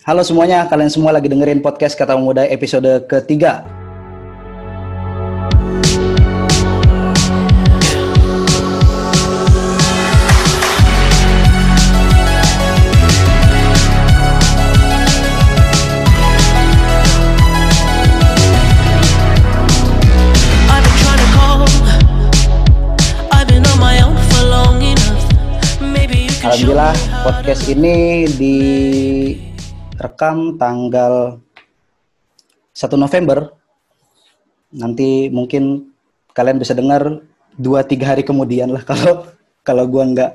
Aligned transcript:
Halo 0.00 0.24
semuanya, 0.24 0.64
kalian 0.64 0.88
semua 0.88 1.12
lagi 1.12 1.28
dengerin 1.28 1.60
podcast 1.60 1.92
Kata 1.92 2.16
Muda 2.16 2.48
episode 2.48 3.04
ketiga. 3.04 3.68
Alhamdulillah 26.40 26.96
podcast 27.20 27.68
ini 27.68 28.24
direkam 30.00 30.56
tanggal 30.56 31.36
1 32.72 32.96
November. 32.96 33.52
Nanti 34.72 35.28
mungkin 35.28 35.92
kalian 36.32 36.56
bisa 36.56 36.72
dengar 36.72 37.20
2-3 37.60 38.00
hari 38.00 38.22
kemudian 38.24 38.72
lah 38.72 38.80
kalau 38.80 39.28
kalau 39.68 39.84
gua 39.84 40.08
nggak 40.08 40.32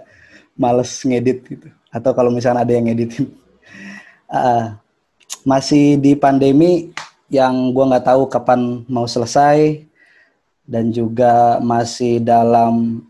males 0.54 1.02
ngedit 1.02 1.42
gitu 1.50 1.68
atau 1.90 2.14
kalau 2.14 2.30
misalnya 2.30 2.62
ada 2.62 2.78
yang 2.78 2.86
ngeditin. 2.86 3.26
Ah, 4.30 4.78
masih 5.42 5.98
di 5.98 6.14
pandemi 6.14 6.94
yang 7.34 7.74
gua 7.74 7.90
nggak 7.90 8.06
tahu 8.06 8.30
kapan 8.30 8.86
mau 8.86 9.10
selesai 9.10 9.82
dan 10.70 10.94
juga 10.94 11.58
masih 11.58 12.22
dalam 12.22 13.02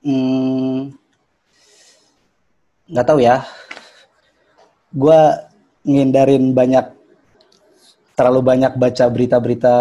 hmm, 0.00 0.96
nggak 2.88 3.04
tahu 3.04 3.20
ya 3.20 3.44
gue 4.92 5.20
ngindarin 5.84 6.52
banyak 6.56 6.86
terlalu 8.18 8.40
banyak 8.42 8.72
baca 8.74 9.04
berita-berita 9.08 9.76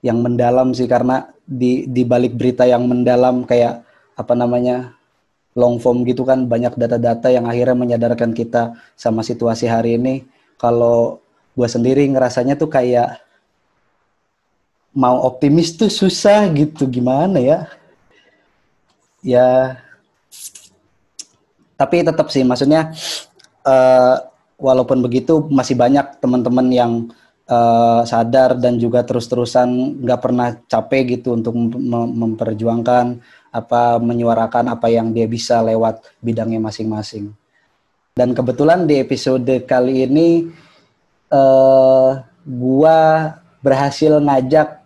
yang 0.00 0.18
mendalam 0.24 0.72
sih 0.72 0.88
karena 0.88 1.28
di 1.44 1.84
di 1.86 2.02
balik 2.02 2.34
berita 2.34 2.64
yang 2.64 2.88
mendalam 2.88 3.44
kayak 3.44 3.84
apa 4.16 4.32
namanya 4.34 4.96
long 5.54 5.76
form 5.82 6.06
gitu 6.06 6.22
kan 6.22 6.46
banyak 6.46 6.72
data-data 6.78 7.28
yang 7.28 7.44
akhirnya 7.46 7.76
menyadarkan 7.76 8.32
kita 8.32 8.78
sama 8.94 9.20
situasi 9.20 9.66
hari 9.66 9.98
ini. 9.98 10.24
Kalau 10.60 11.20
gue 11.56 11.68
sendiri 11.68 12.06
ngerasanya 12.08 12.54
tuh 12.56 12.70
kayak 12.70 13.20
mau 14.94 15.22
optimis 15.26 15.76
tuh 15.76 15.90
susah 15.90 16.48
gitu 16.54 16.86
gimana 16.86 17.38
ya? 17.38 17.58
Ya 19.20 19.76
tapi 21.80 22.04
tetap 22.04 22.28
sih 22.28 22.44
maksudnya 22.44 22.92
eh, 23.64 24.16
walaupun 24.60 25.00
begitu 25.00 25.48
masih 25.48 25.74
banyak 25.74 26.20
teman-teman 26.20 26.66
yang 26.68 26.92
eh, 27.48 28.02
sadar 28.04 28.56
dan 28.60 28.76
juga 28.76 29.02
terus-terusan 29.04 30.00
nggak 30.04 30.20
pernah 30.20 30.54
capek 30.68 31.18
gitu 31.18 31.34
untuk 31.34 31.56
mem- 31.56 31.80
mem- 31.80 32.14
memperjuangkan 32.26 33.20
apa 33.50 33.98
menyuarakan 33.98 34.70
apa 34.70 34.86
yang 34.86 35.10
dia 35.10 35.26
bisa 35.26 35.58
lewat 35.64 36.04
bidangnya 36.22 36.62
masing-masing. 36.62 37.34
Dan 38.14 38.34
kebetulan 38.34 38.86
di 38.86 39.00
episode 39.00 39.66
kali 39.66 40.06
ini 40.06 40.28
eh 41.30 42.10
gua 42.42 42.98
berhasil 43.62 44.18
ngajak 44.18 44.82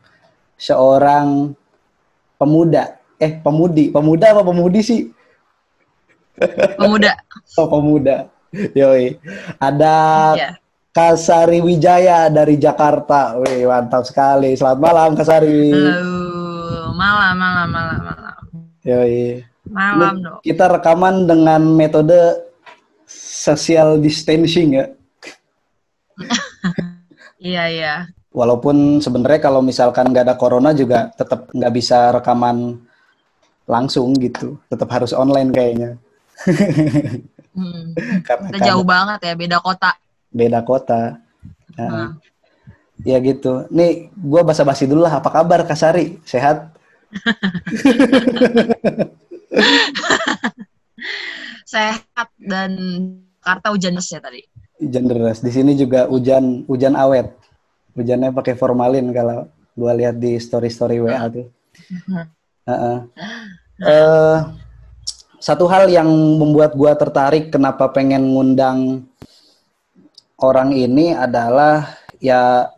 seorang 0.61 1.57
pemuda, 2.37 3.01
eh 3.17 3.33
pemudi, 3.41 3.89
pemuda 3.89 4.35
apa 4.35 4.43
pemudi 4.45 4.81
sih? 4.85 5.01
pemuda 6.77 7.15
Oh 7.55 7.71
pemuda. 7.71 8.34
Yoi. 8.79 9.19
Ada 9.59 9.97
ya 10.39 10.51
Kasari 10.95 11.59
Wijaya 11.59 12.31
dari 12.31 12.55
Jakarta. 12.55 13.35
Wih, 13.43 13.67
mantap 13.67 14.07
sekali. 14.07 14.55
Selamat 14.55 14.79
malam 14.79 15.11
Kasari. 15.19 15.75
halo 15.75 16.95
malam 16.95 17.35
malam 17.35 17.69
malam 17.75 17.99
malam 18.07 18.37
Yoi. 18.87 19.43
malam 19.67 20.15
dong 20.23 20.39
Kita 20.47 20.71
rekaman 20.71 21.27
dengan 21.27 21.67
metode 21.75 22.47
social 23.11 23.99
distancing 23.99 24.79
ya. 24.79 24.87
iya 27.43 27.65
iya 27.67 27.95
Walaupun 28.31 29.03
sebenarnya 29.03 29.51
kalau 29.51 29.67
misalkan 29.67 30.15
nggak 30.15 30.31
ada 30.31 30.39
corona 30.39 30.71
juga 30.71 31.11
tetap 31.19 31.51
nggak 31.51 31.75
bisa 31.75 32.15
rekaman 32.15 32.79
langsung 33.67 34.15
gitu. 34.15 34.63
Tetap 34.71 34.87
harus 34.95 35.11
online 35.11 35.51
kayaknya. 35.51 35.91
Hmm. 37.55 37.95
Karena 38.29 38.47
kita 38.51 38.59
jauh 38.75 38.85
banget 38.85 39.19
ya 39.23 39.35
beda 39.39 39.59
kota 39.63 39.95
beda 40.35 40.67
kota. 40.67 41.23
Nah, 41.79 41.89
Nah. 41.89 42.11
Ya 43.03 43.19
gitu. 43.23 43.67
Nih, 43.71 44.11
gua 44.19 44.43
basa-basi 44.47 44.87
dulu 44.87 45.03
lah. 45.07 45.19
Apa 45.23 45.31
kabar 45.31 45.67
Kasari? 45.67 46.19
Sehat? 46.27 46.75
sehat 51.75 52.29
dan 52.39 52.75
Jakarta 53.39 53.71
hujan 53.71 53.95
des 53.95 54.09
ya 54.11 54.19
tadi 54.19 54.43
Hujan 54.83 55.07
deras. 55.07 55.39
Di 55.43 55.51
sini 55.55 55.79
juga 55.79 56.07
hujan 56.11 56.67
hujan 56.67 56.95
awet. 56.99 57.31
Hujannya 57.95 58.35
pakai 58.35 58.59
formalin 58.59 59.11
kalau 59.15 59.47
gua 59.75 59.95
lihat 59.95 60.19
di 60.19 60.39
story-story 60.39 60.99
WA 61.03 61.31
tuh. 61.31 61.47
Heeh. 62.67 62.99
Eh, 63.83 64.39
satu 65.45 65.69
hal 65.69 65.93
yang 65.93 66.09
membuat 66.41 66.73
gua 66.73 66.97
tertarik 66.97 67.53
kenapa 67.53 67.93
pengen 67.93 68.33
ngundang 68.33 69.05
orang 70.41 70.73
ini 70.73 71.13
adalah 71.13 72.01
ya 72.17 72.73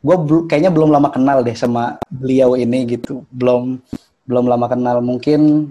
gue 0.00 0.16
kayaknya 0.48 0.72
belum 0.72 0.96
lama 0.96 1.12
kenal 1.12 1.44
deh 1.44 1.52
sama 1.52 2.00
beliau 2.08 2.56
ini 2.56 2.88
gitu. 2.88 3.20
Belum 3.28 3.76
belum 4.24 4.48
lama 4.48 4.64
kenal. 4.64 5.04
Mungkin 5.04 5.68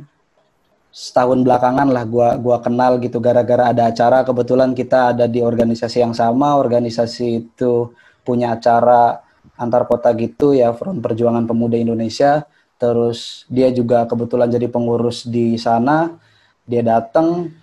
setahun 0.94 1.41
belakangan 1.41 1.89
lah 1.89 2.05
gua 2.05 2.38
gua 2.38 2.61
kenal 2.61 3.01
gitu. 3.01 3.17
Gara-gara 3.17 3.73
ada 3.73 3.89
acara 3.89 4.22
kebetulan 4.22 4.78
kita 4.78 5.17
ada 5.17 5.25
di 5.25 5.41
organisasi 5.41 6.05
yang 6.05 6.13
sama. 6.13 6.61
Organisasi 6.61 7.41
itu 7.41 7.89
punya 8.22 8.53
acara 8.53 9.17
antar 9.57 9.89
kota 9.89 10.13
gitu 10.13 10.53
ya 10.53 10.69
Front 10.78 11.01
Perjuangan 11.01 11.50
Pemuda 11.50 11.73
Indonesia. 11.73 12.45
Terus 12.78 13.50
dia 13.50 13.73
juga 13.73 14.05
kebetulan 14.05 14.45
jadi 14.53 14.69
pengurus 14.69 15.25
di 15.25 15.57
sana 15.57 16.22
dia 16.65 16.81
datang 16.81 17.53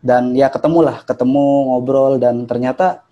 dan 0.00 0.32
ya 0.32 0.48
ketemulah 0.48 1.04
ketemu 1.04 1.44
ngobrol 1.68 2.16
dan 2.16 2.48
ternyata 2.48 3.04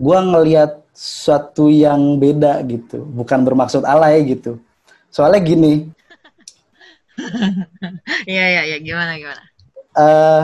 gua 0.00 0.24
ngelihat 0.24 0.80
suatu 0.92 1.68
yang 1.68 2.16
beda 2.20 2.60
gitu 2.68 3.04
bukan 3.12 3.44
bermaksud 3.44 3.84
alay 3.84 4.24
gitu. 4.28 4.60
Soalnya 5.12 5.40
gini. 5.44 5.72
Iya 8.24 8.44
iya 8.48 8.62
iya. 8.72 8.78
Gimana 8.80 9.20
gimana? 9.20 9.42
Eh 10.00 10.42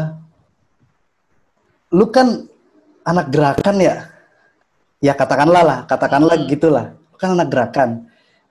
lu 1.97 2.13
kan 2.13 2.45
anak 3.09 3.33
gerakan 3.33 3.77
ya? 3.81 3.97
Ya 5.01 5.17
katakanlah 5.17 5.65
lah 5.65 5.79
katakanlah 5.89 6.37
gitulah. 6.45 6.93
Lu 6.93 7.17
kan 7.17 7.33
anak 7.33 7.49
gerakan. 7.49 8.09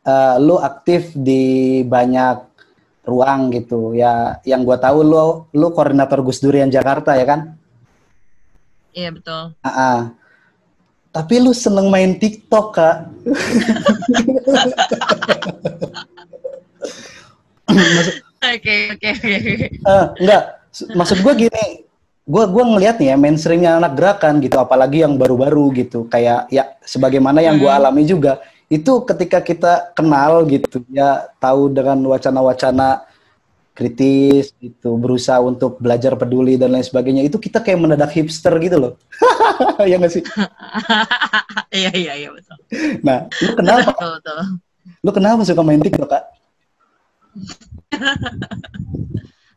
Eh, 0.07 0.35
lu 0.39 0.55
aktif 0.55 1.11
di 1.11 1.83
banyak 1.83 2.46
ruang 3.07 3.49
gitu. 3.55 3.95
Ya 3.95 4.43
yang 4.43 4.67
gua 4.67 4.75
tahu 4.75 5.01
lu 5.07 5.47
lu 5.55 5.71
koordinator 5.71 6.19
Gus 6.19 6.43
Durian 6.43 6.67
Jakarta 6.67 7.15
ya 7.15 7.23
kan? 7.23 7.55
Iya 8.91 9.15
betul. 9.15 9.55
Tapi 11.15 11.35
lu 11.39 11.55
seneng 11.55 11.87
main 11.89 12.19
TikTok 12.19 12.67
kak. 12.75 12.95
Oke 18.37 18.93
oke 18.95 19.07
oke. 19.11 19.33
Eh, 19.75 20.05
enggak, 20.23 20.43
maksud 20.93 21.19
gue 21.25 21.33
gini, 21.47 21.65
gue 22.23 22.43
gua 22.47 22.63
ngelihat 22.63 23.01
nih 23.01 23.11
ya 23.11 23.15
mainstreamnya 23.17 23.81
anak 23.81 23.97
gerakan 23.97 24.39
gitu, 24.39 24.55
apalagi 24.61 25.03
yang 25.03 25.17
baru-baru 25.17 25.73
gitu, 25.75 26.05
kayak 26.07 26.47
ya 26.53 26.77
sebagaimana 26.85 27.41
yang 27.43 27.57
gue 27.57 27.67
Hmm. 27.67 27.79
alami 27.81 28.05
juga, 28.07 28.39
itu 28.67 28.91
ketika 29.07 29.39
kita 29.39 29.73
kenal 29.95 30.43
gitu, 30.43 30.83
ya 30.91 31.31
tahu 31.39 31.71
dengan 31.71 32.03
wacana-wacana 32.03 33.07
kritis 33.71 34.51
gitu, 34.59 34.99
berusaha 34.99 35.39
untuk 35.39 35.79
belajar 35.79 36.19
peduli 36.19 36.59
dan 36.59 36.75
lain 36.75 36.83
sebagainya, 36.83 37.23
itu 37.23 37.39
kita 37.39 37.63
kayak 37.63 37.79
mendadak 37.79 38.11
hipster 38.11 38.51
gitu 38.59 38.75
loh, 38.75 38.93
ya 39.89 39.95
nggak 39.95 40.11
sih? 40.11 40.23
iya 41.79 41.91
iya 41.95 42.13
iya 42.19 42.29
betul. 42.33 42.57
Nah, 43.07 43.31
lu 43.39 43.51
kenapa, 43.55 43.87
betul 43.95 44.11
betul. 44.19 44.39
Lu 45.05 45.11
kenapa 45.15 45.41
suka 45.47 45.63
main 45.63 45.79
TikTok 45.79 46.09
kak? 46.11 46.23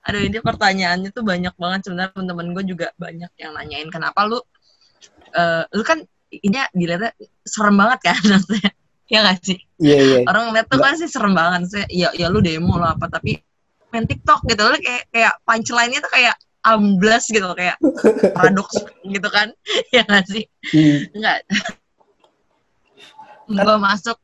aduh 0.01 0.21
ini 0.27 0.39
pertanyaannya 0.43 1.11
tuh 1.15 1.25
banyak 1.25 1.55
banget. 1.57 1.81
Sebenarnya 1.87 2.13
teman-teman 2.13 2.47
gue 2.53 2.65
juga 2.77 2.87
banyak 2.99 3.31
yang 3.41 3.53
nanyain 3.57 3.89
kenapa 3.89 4.27
lu? 4.27 4.39
Eh 5.33 5.65
lu 5.75 5.83
kan 5.87 6.03
ini 6.31 6.61
dilihatnya 6.75 7.15
serem 7.43 7.75
banget 7.79 8.11
kan 8.11 8.21
maksudnya 8.23 8.71
ya 9.11 9.19
nggak 9.27 9.39
sih? 9.43 9.59
Iya 9.83 9.99
iya. 9.99 10.19
orang 10.31 10.55
ngeliat 10.55 10.67
tuh 10.71 10.79
kan 10.79 10.95
sih 10.95 11.11
serem 11.11 11.35
banget 11.35 11.63
sih. 11.69 11.85
Ya 11.91 12.09
ya 12.15 12.31
lu 12.31 12.39
demo 12.39 12.79
lo 12.79 12.87
apa 12.87 13.11
tapi 13.11 13.43
main 13.91 14.07
TikTok 14.07 14.47
gitu. 14.47 14.63
Lo 14.63 14.79
kayak 14.79 15.11
kayak 15.11 15.35
punchline-nya 15.43 16.01
tuh 16.01 16.13
kayak 16.15 16.37
amblas 16.63 17.25
gitu 17.27 17.51
kayak 17.59 17.77
paradoks 18.39 18.79
gitu 19.03 19.29
kan. 19.29 19.51
Ya 19.95 20.07
nggak 20.07 20.25
sih? 20.31 20.45
Hmm. 20.71 20.99
nggak. 21.19 21.39
Gue 23.51 23.77
masuk. 23.83 24.17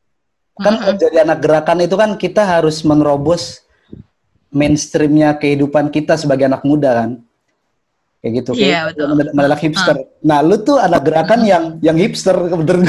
kan 0.57 0.73
kalau 0.81 0.97
jadi 0.97 1.21
anak 1.21 1.45
gerakan 1.45 1.85
itu 1.85 1.93
kan 1.93 2.17
kita 2.17 2.41
harus 2.41 2.81
menerobos 2.81 3.61
mainstreamnya 4.49 5.37
kehidupan 5.37 5.93
kita 5.93 6.17
sebagai 6.17 6.49
anak 6.49 6.65
muda 6.65 6.97
kan 6.97 7.21
kayak 8.17 8.33
gitu 8.35 8.51
kayak 8.53 8.65
Iya, 8.65 8.79
betul. 8.89 9.05
mendadak- 9.31 9.61
hipster. 9.61 9.95
Nah 10.21 10.39
lu 10.41 10.55
tuh 10.59 10.77
anak 10.77 11.01
gerakan 11.03 11.41
yang 11.43 11.63
yang 11.79 11.95
hipster 11.95 12.33
bener 12.49 12.77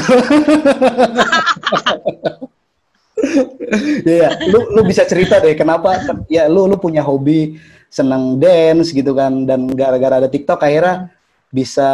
Iya, 4.07 4.47
lu 4.49 4.71
lu 4.73 4.81
bisa 4.83 5.03
cerita 5.05 5.37
deh 5.39 5.53
kenapa? 5.53 5.99
Ya 6.31 6.47
lu 6.47 6.65
lu 6.65 6.79
punya 6.79 7.03
hobi 7.03 7.59
senang 7.91 8.39
dance 8.39 8.93
gitu 8.93 9.13
kan 9.13 9.45
dan 9.45 9.67
gara-gara 9.73 10.23
ada 10.23 10.29
TikTok 10.31 10.61
akhirnya 10.61 11.11
bisa 11.49 11.89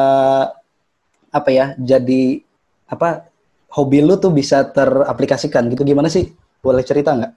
apa 1.31 1.51
ya 1.51 1.75
jadi 1.75 2.43
apa 2.87 3.27
hobi 3.73 3.99
lu 3.99 4.15
tuh 4.15 4.31
bisa 4.31 4.63
teraplikasikan 4.65 5.67
gitu. 5.73 5.83
Gimana 5.83 6.07
sih? 6.07 6.31
Boleh 6.61 6.85
cerita 6.85 7.11
nggak? 7.11 7.33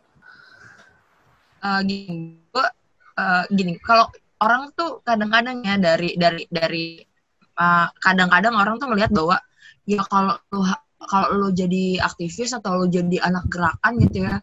Eh, 1.57 1.79
gini 1.83 2.13
gua 2.51 2.67
eh, 3.17 3.43
gini 3.49 3.73
kalau 3.79 4.11
orang 4.43 4.73
tuh 4.73 5.01
kadang-kadang 5.01 5.65
ya 5.65 5.75
dari 5.77 6.13
dari 6.17 6.43
dari 6.49 6.85
eh, 7.57 7.87
kadang-kadang 8.01 8.53
orang 8.53 8.75
tuh 8.77 8.87
melihat 8.89 9.11
bahwa 9.13 9.37
ya 9.87 10.03
kalau 10.05 10.35
lu 10.53 10.61
kalau 11.07 11.27
lu 11.37 11.47
jadi 11.53 12.01
aktivis 12.01 12.51
atau 12.57 12.83
lu 12.83 12.85
jadi 12.89 13.21
anak 13.21 13.47
gerakan 13.47 14.01
gitu 14.01 14.25
ya 14.25 14.41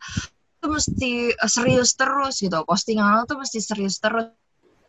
itu 0.65 0.67
mesti 0.73 1.11
eh, 1.37 1.51
serius 1.51 1.93
terus 1.93 2.41
gitu. 2.41 2.65
Postingan 2.65 3.21
lu 3.21 3.25
tuh 3.29 3.37
mesti 3.37 3.61
serius 3.61 4.01
terus 4.01 4.33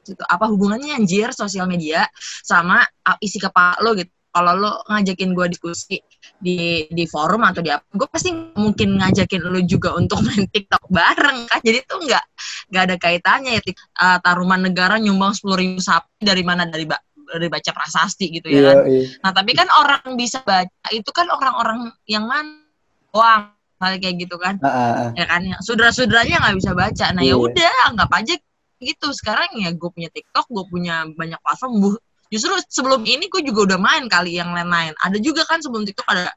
gitu. 0.07 0.23
Apa 0.23 0.47
hubungannya 0.47 0.95
anjir 0.95 1.35
sosial 1.35 1.67
media 1.67 2.07
sama 2.47 2.79
ah, 3.03 3.17
isi 3.19 3.37
kepala 3.43 3.75
lo 3.83 3.91
gitu. 3.99 4.11
Kalau 4.31 4.53
lo 4.55 4.71
ngajakin 4.87 5.31
gue 5.35 5.47
diskusi 5.51 5.99
di 6.35 6.85
di 6.91 7.05
forum 7.07 7.41
atau 7.47 7.63
di 7.63 7.71
apa 7.71 7.85
gue 7.95 8.07
pasti 8.11 8.29
nggak 8.35 8.59
mungkin 8.59 8.99
ngajakin 8.99 9.41
lo 9.47 9.59
juga 9.63 9.95
untuk 9.95 10.19
main 10.27 10.45
TikTok 10.49 10.83
bareng 10.91 11.47
kan 11.47 11.59
jadi 11.63 11.79
tuh 11.87 12.03
nggak 12.03 12.25
nggak 12.71 12.83
ada 12.91 12.95
kaitannya 12.99 13.51
ya. 13.57 13.61
Eh, 13.71 14.17
taruman 14.21 14.61
negara 14.61 14.99
nyumbang 14.99 15.33
sepuluh 15.33 15.57
ribu 15.59 15.79
sapi 15.79 16.21
dari 16.21 16.43
mana 16.43 16.67
dari 16.67 16.85
ba- 16.85 17.01
dari 17.25 17.49
baca 17.49 17.71
prasasti 17.73 18.29
gitu 18.29 18.47
ya 18.53 18.61
kan 18.69 18.77
iya. 18.85 19.01
Nah, 19.25 19.31
tapi 19.33 19.51
kan 19.57 19.65
orang 19.81 20.13
bisa 20.13 20.45
baca 20.45 20.87
itu 20.93 21.09
kan 21.09 21.25
orang-orang 21.33 21.89
yang 22.05 22.29
mana 22.29 22.61
doang 23.09 23.55
hal 23.81 23.97
kayak 23.99 24.15
gitu 24.23 24.35
kan. 24.39 24.55
Ah, 24.63 24.69
ah, 24.69 24.91
ah. 25.07 25.09
Ya 25.19 25.25
kan, 25.27 25.41
yang 25.43 25.59
sudra-sudranya 25.59 26.39
nggak 26.39 26.55
bisa 26.63 26.71
baca. 26.71 27.05
Nah, 27.11 27.23
Iya. 27.23 27.35
ya 27.35 27.35
udah, 27.35 27.73
anggap 27.91 28.09
aja 28.15 28.33
gitu. 28.79 29.07
Sekarang 29.11 29.51
ya 29.59 29.75
gue 29.75 29.89
punya 29.91 30.07
TikTok, 30.11 30.47
gue 30.47 30.65
punya 30.71 31.03
banyak 31.11 31.39
platform. 31.43 31.99
Justru 32.27 32.53
sebelum 32.67 33.05
ini 33.05 33.29
gue 33.29 33.41
juga 33.45 33.73
udah 33.73 33.79
main 33.79 34.05
kali 34.05 34.35
yang 34.35 34.49
lain-lain. 34.51 34.97
Ada 34.97 35.17
juga 35.21 35.45
kan 35.45 35.61
sebelum 35.61 35.85
TikTok 35.85 36.07
ada 36.09 36.33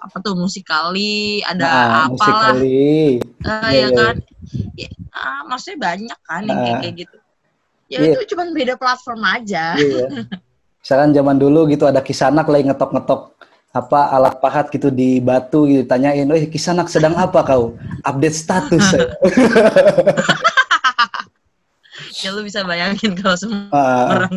apa 0.00 0.16
tuh 0.18 0.32
musikali, 0.32 1.44
ada 1.44 1.60
Nah, 1.60 1.76
apalah, 2.08 2.56
musikali. 2.56 3.20
eh, 3.20 3.44
Iya, 3.44 3.68
ya 3.68 3.70
iya. 3.70 3.88
kan. 3.92 4.14
Ya, 4.74 4.88
ah, 5.12 5.40
maksudnya 5.44 5.78
banyak 5.78 6.18
kan 6.24 6.42
yang 6.42 6.58
kayak, 6.58 6.74
Ah. 6.74 6.80
kayak 6.80 6.94
gitu. 6.98 7.16
Ya 7.90 7.98
Iya. 8.00 8.12
itu 8.16 8.20
cuma 8.32 8.42
beda 8.48 8.74
platform 8.74 9.20
aja. 9.22 9.64
Iya. 9.76 10.04
Misalkan 10.80 11.10
zaman 11.12 11.36
dulu 11.36 11.68
gitu 11.68 11.84
ada 11.84 12.00
kisanak 12.00 12.48
lagi 12.48 12.64
ngetok-ngetok 12.64 13.36
apa 13.70 14.00
alat 14.10 14.34
pahat 14.40 14.66
gitu 14.66 14.90
di 14.90 15.20
batu 15.20 15.62
gitu 15.62 15.86
tanyain, 15.86 16.26
"Eh, 16.26 16.48
kisanak 16.48 16.88
sedang 16.88 17.14
apa 17.14 17.44
kau?" 17.44 17.76
Update 18.02 18.34
status. 18.34 18.82
saya." 22.20 22.30
ya 22.30 22.36
lu 22.36 22.42
bisa 22.44 22.60
bayangin 22.62 23.12
kalau 23.16 23.36
semua 23.36 23.68
Ah, 23.70 23.80
ah, 23.80 23.88
ah. 23.96 24.06
orang 24.14 24.34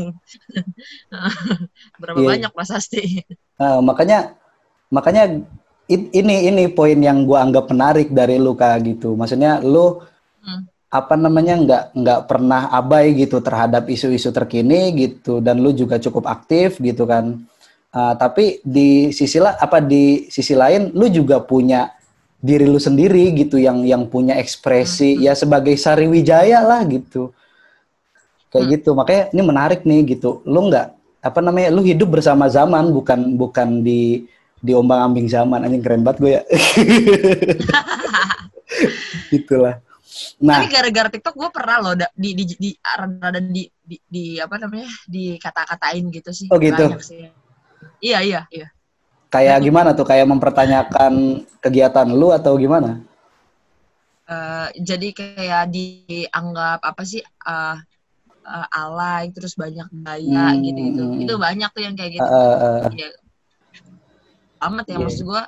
berapa 2.02 2.20
Iya. 2.20 2.30
banyak 2.38 2.52
prasasti 2.54 3.24
Nah, 3.54 3.80
makanya 3.80 4.34
makanya 4.90 5.24
i- 5.86 6.10
ini 6.12 6.50
ini 6.50 6.64
poin 6.68 6.98
yang 6.98 7.24
gua 7.24 7.46
anggap 7.46 7.70
menarik 7.70 8.10
dari 8.10 8.42
lu 8.42 8.58
kak 8.58 8.82
gitu. 8.84 9.14
Maksudnya 9.14 9.62
lu 9.62 10.02
Hmm. 10.44 10.68
apa 10.92 11.16
namanya 11.16 11.56
nggak 11.56 11.84
nggak 11.96 12.20
pernah 12.28 12.68
abai 12.70 13.16
gitu 13.16 13.40
terhadap 13.40 13.88
isu-isu 13.88 14.28
terkini 14.30 14.92
gitu 14.94 15.40
dan 15.40 15.64
lu 15.64 15.72
juga 15.72 15.96
cukup 15.96 16.28
aktif 16.28 16.84
gitu 16.84 17.08
kan. 17.08 17.40
Ah, 17.90 18.18
tapi 18.18 18.58
di 18.66 19.14
sisi 19.14 19.38
la, 19.38 19.54
apa 19.56 19.78
di 19.80 20.28
sisi 20.28 20.52
lain 20.52 20.92
lu 20.92 21.08
juga 21.08 21.40
punya 21.40 21.94
diri 22.44 22.68
lu 22.68 22.76
sendiri 22.76 23.32
gitu 23.38 23.56
yang 23.56 23.86
yang 23.88 24.04
punya 24.10 24.36
ekspresi 24.36 25.16
ya 25.16 25.32
sebagai 25.32 25.78
Sariwijaya 25.80 26.60
lah 26.60 26.84
gitu. 26.84 27.32
Kayak 28.54 28.66
gitu. 28.80 28.94
Makanya 28.94 29.24
ini 29.34 29.42
menarik 29.42 29.82
nih 29.82 30.00
gitu. 30.14 30.46
Lu 30.46 30.70
nggak 30.70 30.88
apa 31.24 31.40
namanya 31.42 31.74
lu 31.74 31.82
hidup 31.82 32.14
bersama 32.14 32.46
zaman 32.46 32.94
bukan 32.94 33.34
bukan 33.34 33.82
di 33.82 34.30
di 34.62 34.72
ombang-ambing 34.78 35.26
zaman. 35.26 35.66
Anjing 35.66 35.82
keren 35.82 36.06
banget 36.06 36.18
gue 36.22 36.32
ya. 36.38 36.44
Itulah. 39.42 39.82
Nah. 40.38 40.62
Tapi 40.62 40.70
gara-gara 40.70 41.10
TikTok 41.10 41.34
gue 41.34 41.50
pernah 41.50 41.78
loh 41.82 41.94
di 41.98 42.38
di 42.38 42.44
di 42.54 42.72
rada 42.78 43.42
di, 43.42 43.66
di 43.82 43.98
di 44.06 44.26
apa 44.38 44.62
namanya 44.62 44.86
di 45.10 45.42
kata-katain 45.42 46.06
gitu 46.14 46.30
sih. 46.30 46.48
Oh, 46.54 46.62
gitu. 46.62 46.94
Banyak 46.94 47.02
sih. 47.02 47.26
iya 48.00 48.22
iya 48.22 48.42
iya. 48.54 48.70
Kayak 49.34 49.66
gimana 49.66 49.98
tuh? 49.98 50.06
Kayak 50.06 50.30
mempertanyakan 50.30 51.42
kegiatan 51.58 52.06
lu 52.06 52.30
atau 52.30 52.54
gimana? 52.54 53.02
Eh, 54.24 54.68
jadi 54.80 55.10
kayak 55.12 55.74
dianggap 55.74 56.80
apa 56.80 57.04
sih 57.04 57.20
eh 57.20 57.78
eh, 58.44 58.68
alay 58.72 59.32
terus 59.32 59.56
banyak 59.56 59.88
gaya 59.90 60.46
Hmm. 60.52 60.60
gitu 60.62 60.80
gitu 60.92 61.04
itu 61.24 61.34
banyak 61.38 61.70
tuh 61.72 61.82
yang 61.82 61.96
kayak 61.96 62.12
gitu. 62.14 62.28
Eh, 62.28 62.56
eh, 62.60 62.80
ya 62.98 63.10
amat 64.64 64.86
ya 64.86 64.96
Iya. 64.96 65.00
maksud 65.02 65.24
gue 65.24 65.42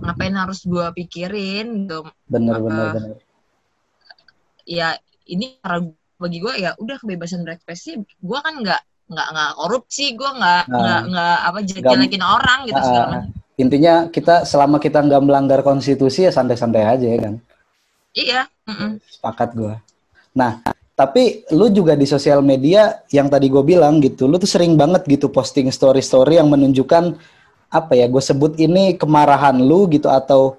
ngapain 0.00 0.34
harus 0.34 0.60
gue 0.62 0.86
pikirin 0.94 1.86
gitu. 1.86 2.02
Bener 2.26 2.54
Apa- 2.54 2.64
bener 2.64 2.86
bener. 2.92 3.16
ya 4.64 4.96
ini 5.26 5.60
cara 5.60 5.84
bagi 6.16 6.38
gue 6.40 6.54
ya 6.56 6.72
udah 6.74 6.96
kebebasan 6.96 7.44
berekspresi 7.44 8.00
gue 8.00 8.38
kan 8.40 8.54
nggak 8.58 8.80
nggak 9.04 9.28
nggak 9.30 9.50
korupsi 9.54 10.16
gue 10.16 10.30
nggak 10.30 10.62
nggak 10.66 11.00
nggak 11.10 11.36
apa 11.44 11.58
jelekin 11.62 12.24
orang 12.24 12.58
gitu 12.64 12.80
Ah, 12.80 12.84
segala 12.84 13.06
macam. 13.12 13.30
Intinya 13.54 13.94
kita 14.08 14.42
selama 14.42 14.80
kita 14.80 14.98
nggak 14.98 15.22
melanggar 15.22 15.60
konstitusi 15.60 16.26
ya 16.26 16.32
santai-santai 16.32 16.82
aja 16.82 17.06
ya 17.06 17.18
kan? 17.20 17.34
Iya 18.14 18.40
mm-mm. 18.64 18.90
sepakat 19.10 19.52
gue 19.52 19.74
nah 20.32 20.58
tapi 20.94 21.42
lu 21.50 21.74
juga 21.74 21.98
di 21.98 22.06
sosial 22.06 22.38
media 22.38 23.02
yang 23.10 23.26
tadi 23.26 23.50
gue 23.50 23.62
bilang 23.66 23.98
gitu 23.98 24.30
lu 24.30 24.38
tuh 24.38 24.46
sering 24.46 24.78
banget 24.78 25.02
gitu 25.10 25.26
posting 25.26 25.66
story-story 25.66 26.38
yang 26.38 26.46
menunjukkan 26.46 27.18
apa 27.74 27.92
ya 27.98 28.06
gue 28.06 28.22
sebut 28.22 28.54
ini 28.62 28.94
kemarahan 28.94 29.58
lu 29.58 29.90
gitu 29.90 30.06
atau 30.06 30.54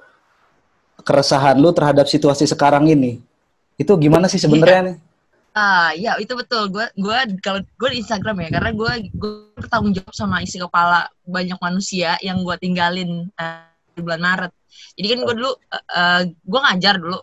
keresahan 1.08 1.56
lu 1.56 1.72
terhadap 1.72 2.10
situasi 2.10 2.44
sekarang 2.44 2.92
ini. 2.92 3.24
Itu 3.80 3.96
gimana 3.96 4.27
sih 4.27 4.42
sebenarnya 4.42 4.82
nih? 4.92 4.98
Ah 5.56 5.96
ya 5.96 6.20
itu 6.20 6.36
betul. 6.36 6.68
Gue 6.68 6.84
gue 7.00 7.18
kalau 7.39 7.63
gue 7.63 7.89
di 7.96 8.04
Instagram 8.04 8.44
ya 8.44 8.50
karena 8.60 8.72
gue 8.75 8.92
gue 9.15 9.32
bertanggung 9.56 9.96
jawab 9.96 10.12
sama 10.12 10.44
isi 10.44 10.60
kepala 10.60 11.08
banyak 11.24 11.56
manusia 11.63 12.20
yang 12.20 12.44
gue 12.44 12.56
tinggalin 12.60 13.32
eh, 13.39 13.72
di 13.96 14.04
bulan 14.04 14.20
Maret. 14.20 14.51
Jadi 15.00 15.08
kan 15.15 15.20
gue 15.24 15.36
dulu 15.39 15.51
eh, 15.56 15.84
eh, 15.96 16.22
gue 16.27 16.60
ngajar 16.60 16.96
dulu. 17.00 17.20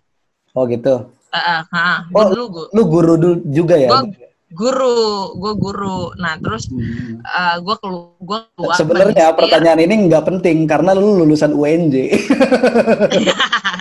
Oh 0.57 0.65
gitu 0.65 1.13
Eh, 1.33 1.65
ah, 1.65 2.05
Oh, 2.13 2.29
dulu 2.29 2.45
gue 2.47 2.65
lu 2.71 2.83
guru 2.85 3.15
dulu 3.17 3.37
juga 3.49 3.75
ya 3.75 3.89
Gua- 3.89 4.13
guru 4.53 4.97
gue 5.33 5.53
guru 5.57 6.13
nah 6.15 6.37
terus 6.37 6.69
Hmm. 6.69 7.25
eh, 7.25 7.57
gue 7.57 7.75
kelu 7.81 8.21
gue 8.21 8.39
keluar 8.53 8.77
Sebenarnya 8.77 9.33
pertanyaan 9.33 9.81
ini 9.81 10.13
nggak 10.13 10.29
penting 10.29 10.69
karena 10.69 10.93
lu 10.93 11.25
lulusan 11.25 11.57
UNJ 11.57 11.95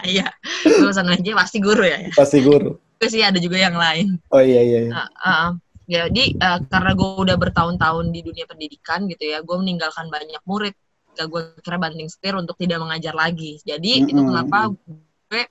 Iya, 0.02 0.26
lulusan 0.66 1.06
UNJ 1.06 1.28
pasti 1.36 1.62
guru 1.62 1.84
ya. 1.86 2.10
pasti 2.12 2.42
guru. 2.42 2.74
Gue 2.98 3.10
sih 3.10 3.22
ada 3.22 3.38
juga 3.38 3.58
yang 3.58 3.76
lain. 3.76 4.18
Oh 4.30 4.42
iya 4.42 4.62
iya. 4.62 4.80
iya. 4.88 4.92
Uh, 4.92 5.08
uh, 5.22 5.48
jadi 5.86 6.24
uh, 6.40 6.60
karena 6.66 6.92
gue 6.96 7.10
udah 7.20 7.38
bertahun-tahun 7.38 8.10
di 8.10 8.22
dunia 8.24 8.46
pendidikan 8.46 9.06
gitu 9.06 9.30
ya, 9.30 9.44
gue 9.44 9.56
meninggalkan 9.58 10.08
banyak 10.08 10.42
murid. 10.44 10.74
Gak 11.12 11.28
gue 11.28 11.42
kira 11.60 11.78
banting 11.78 12.08
setir 12.08 12.34
untuk 12.34 12.56
tidak 12.56 12.80
mengajar 12.80 13.12
lagi. 13.12 13.60
Jadi 13.62 14.08
itu 14.08 14.16
Mm-mm. 14.16 14.30
kenapa 14.32 14.58
gue 14.74 15.44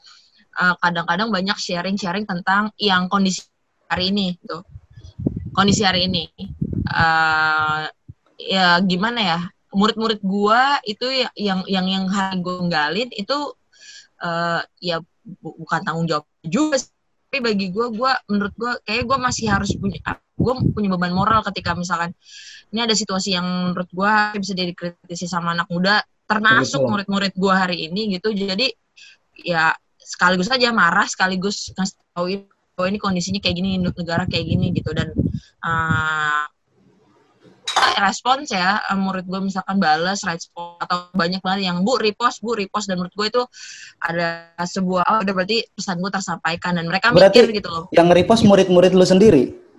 uh, 0.60 0.76
kadang-kadang 0.78 1.32
banyak 1.32 1.56
sharing-sharing 1.56 2.28
tentang 2.28 2.68
yang 2.76 3.08
kondisi 3.08 3.48
hari 3.88 4.12
ini 4.12 4.36
gitu. 4.38 4.60
Kondisi 5.56 5.82
hari 5.82 6.06
ini. 6.06 6.28
Uh, 6.86 7.88
ya 8.36 8.78
gimana 8.84 9.20
ya? 9.20 9.40
Murid-murid 9.72 10.20
gue 10.20 10.62
itu 10.84 11.06
ya- 11.08 11.34
yang 11.38 11.64
yang 11.64 11.86
yang 11.88 12.04
hari 12.10 12.42
gue 12.42 12.56
nggalin 12.68 13.08
itu 13.14 13.38
uh, 14.20 14.60
ya 14.82 14.98
bu- 15.40 15.56
bukan 15.62 15.80
tanggung 15.82 16.06
jawab 16.06 16.26
juga 16.42 16.76
sih. 16.78 16.90
tapi 17.30 17.46
bagi 17.46 17.70
gue 17.70 17.94
gue 17.94 18.12
menurut 18.26 18.50
gue 18.58 18.72
kayak 18.82 19.06
gue 19.06 19.18
masih 19.22 19.46
harus 19.46 19.70
punya 19.78 20.02
gue 20.34 20.54
punya 20.74 20.90
beban 20.90 21.14
moral 21.14 21.46
ketika 21.46 21.78
misalkan 21.78 22.10
ini 22.74 22.82
ada 22.82 22.90
situasi 22.90 23.38
yang 23.38 23.46
menurut 23.70 23.86
gue 23.86 24.12
bisa 24.42 24.50
dikritisi 24.50 25.30
sama 25.30 25.54
anak 25.54 25.70
muda 25.70 26.02
termasuk 26.26 26.82
murid-murid 26.90 27.30
gue 27.38 27.54
hari 27.54 27.86
ini 27.86 28.18
gitu 28.18 28.34
jadi 28.34 28.74
ya 29.46 29.70
sekaligus 30.10 30.50
aja 30.50 30.74
marah 30.74 31.06
sekaligus 31.06 31.70
ngasih 31.78 31.94
tauin 32.10 32.42
oh 32.80 32.86
ini 32.88 32.96
kondisinya 32.96 33.38
kayak 33.44 33.56
gini 33.60 33.76
negara 33.76 34.24
kayak 34.24 34.46
gini 34.48 34.72
gitu. 34.72 34.90
Dan 34.96 35.12
uh, 35.62 36.44
respons 38.00 38.50
ya 38.50 38.80
eh, 38.80 38.98
murid 38.98 39.28
gue 39.28 39.40
misalkan 39.44 39.76
balas 39.78 40.24
respon 40.24 40.80
atau 40.80 41.12
banyak 41.12 41.38
banget 41.44 41.70
yang 41.70 41.84
bu 41.84 42.00
repost 42.00 42.40
bu 42.40 42.56
repost. 42.56 42.88
Dan 42.88 42.98
menurut 42.98 43.14
gue 43.14 43.26
itu 43.28 43.42
ada 44.00 44.50
sebuah 44.64 45.04
oh 45.06 45.18
udah 45.22 45.34
berarti 45.36 45.62
pesan 45.76 46.00
gue 46.00 46.10
tersampaikan. 46.10 46.80
Dan 46.80 46.88
mereka 46.88 47.12
Berarti 47.12 47.44
mikir 47.44 47.62
gitu 47.62 47.68
loh. 47.68 47.84
yang 47.92 48.08
repost 48.10 48.42
murid-murid 48.48 48.96
lu 48.96 49.06
sendiri? 49.06 49.70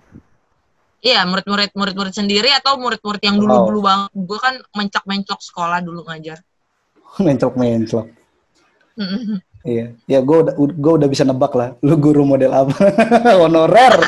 iya 1.02 1.26
murid-murid 1.26 1.74
murid-murid 1.74 2.14
sendiri 2.14 2.46
atau 2.54 2.78
murid-murid 2.78 3.18
yang 3.26 3.34
dulu 3.34 3.66
dulu 3.66 3.80
banget. 3.82 4.10
Gue 4.14 4.38
kan 4.38 4.54
mencok-mencok 4.70 5.38
sekolah 5.42 5.82
dulu 5.82 6.06
ngajar. 6.06 6.38
Menclok-menclok. 7.26 8.06
Iya, 9.62 9.94
ya 10.10 10.18
gue 10.18 10.38
udah 10.42 10.54
gue 10.58 10.92
udah 10.98 11.08
bisa 11.08 11.22
nebak 11.22 11.54
lah. 11.54 11.78
Lu 11.86 11.94
guru 11.94 12.26
model 12.26 12.50
apa? 12.50 12.74
Honorer. 13.42 13.94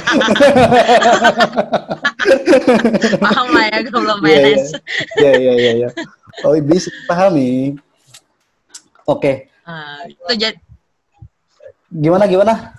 paham 3.23 3.47
lah 3.55 3.65
ya 3.71 3.79
gue 3.87 3.95
belum 3.95 4.19
Iya, 4.25 4.35
iya. 4.35 4.43
PNS 4.51 4.67
Iya, 5.15 5.33
iya, 5.39 5.53
iya, 5.55 5.73
iya. 5.79 5.89
Oh, 6.43 6.59
bisa 6.59 6.91
pahami. 7.07 7.79
Oke, 9.07 9.53
Ah, 9.65 10.05
itu 10.05 10.21
jadi 10.37 10.59
gimana 11.89 12.29
gimana? 12.29 12.77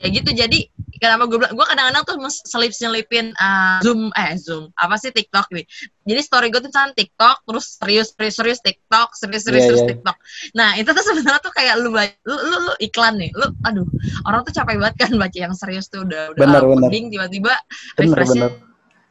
Ya 0.00 0.08
gitu 0.08 0.32
jadi 0.32 0.58
kenapa 0.96 1.28
gue 1.28 1.36
bilang 1.36 1.52
gue 1.52 1.66
kadang-kadang 1.68 2.04
tuh 2.04 2.16
selip 2.48 2.72
selipin 2.72 3.36
zoom 3.84 4.08
eh 4.16 4.32
zoom 4.36 4.72
apa 4.76 4.96
sih 4.96 5.12
TikTok 5.12 5.52
nih 5.52 5.64
jadi 6.04 6.20
story 6.20 6.48
gue 6.48 6.60
tuh 6.60 6.72
misalnya 6.72 6.96
TikTok 6.96 7.36
terus 7.44 7.76
serius 7.76 8.08
serius 8.16 8.34
serius 8.36 8.60
TikTok 8.60 9.08
serius 9.12 9.44
serius 9.44 9.60
Iya, 9.60 9.68
serius 9.68 9.84
iya. 9.84 9.90
TikTok. 9.92 10.16
Nah 10.56 10.70
itu 10.76 10.90
tuh 10.90 11.04
sebenarnya 11.08 11.40
tuh 11.40 11.52
kayak 11.52 11.74
lu, 11.78 11.92
lu 11.92 12.36
lu 12.36 12.56
lu 12.64 12.72
iklan 12.80 13.14
nih 13.16 13.30
lu 13.32 13.46
aduh 13.60 13.84
orang 14.24 14.40
tuh 14.42 14.52
capek 14.52 14.76
banget 14.76 14.96
kan 14.98 15.12
baca 15.14 15.38
yang 15.38 15.52
serius 15.52 15.86
tuh 15.86 16.00
udah 16.02 16.32
udah 16.32 16.42
tiba-tiba 17.12 17.52
Bener, 17.94 18.16
bener. 18.24 18.50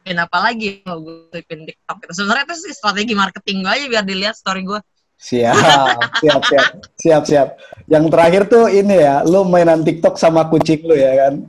Dan 0.00 0.16
apa 0.16 0.38
lagi 0.40 0.80
kalau 0.82 1.00
gue 1.00 1.14
selipin 1.30 1.60
TikTok 1.64 1.96
itu 2.02 2.12
sebenarnya 2.16 2.44
itu 2.46 2.56
sih 2.60 2.72
strategi 2.72 3.14
marketing 3.14 3.56
gue 3.62 3.70
aja 3.70 3.86
biar 3.86 4.04
dilihat 4.04 4.34
story 4.34 4.66
gue 4.66 4.78
Siap, 5.20 6.16
siap, 6.24 6.42
siap, 6.48 6.68
siap, 6.96 7.22
siap. 7.28 7.48
Yang 7.92 8.04
terakhir 8.08 8.42
tuh 8.48 8.72
ini 8.72 9.04
ya, 9.04 9.20
lu 9.20 9.44
mainan 9.44 9.84
TikTok 9.84 10.16
sama 10.16 10.48
kucing 10.48 10.80
lu 10.88 10.96
ya 10.96 11.12
kan? 11.12 11.44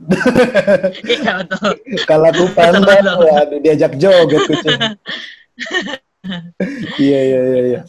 iya 1.08 1.40
betul 1.40 1.72
Kalau 2.04 2.28
aku 2.28 2.44
betul. 2.52 3.24
ya 3.24 3.40
diajak 3.64 3.92
joget 3.96 4.42
kucing. 4.44 4.76
Iya, 7.02 7.20
iya, 7.26 7.40
iya, 7.42 7.62
iya. 7.66 7.80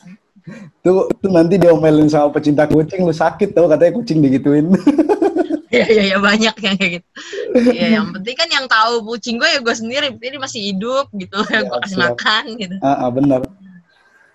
Tuh, 0.81 1.05
tuh 1.21 1.29
nanti 1.29 1.61
diomelin 1.61 2.09
sama 2.09 2.33
pecinta 2.33 2.65
kucing, 2.65 3.05
lu 3.05 3.13
sakit 3.13 3.53
tau 3.53 3.69
katanya 3.69 3.93
kucing 3.93 4.23
digituin. 4.23 4.73
Iya 5.73 5.89
iya 5.89 6.03
iya 6.13 6.17
banyak 6.21 6.55
yang 6.61 6.75
kayak 6.77 6.91
gitu. 7.01 7.07
Iya 7.73 7.87
yang 7.97 8.05
penting 8.13 8.35
kan 8.37 8.45
yang 8.45 8.69
tahu 8.69 9.09
kucing 9.09 9.41
gue 9.41 9.49
ya 9.49 9.57
gue 9.57 9.73
sendiri. 9.73 10.13
Ini 10.13 10.37
masih 10.37 10.69
hidup 10.69 11.09
gitu. 11.17 11.41
Ya, 11.49 11.65
gue 11.65 11.79
kasih 11.81 11.97
makan 11.97 12.43
gitu. 12.61 12.75
Ah, 12.85 12.93
ah, 13.01 13.09
bener. 13.09 13.41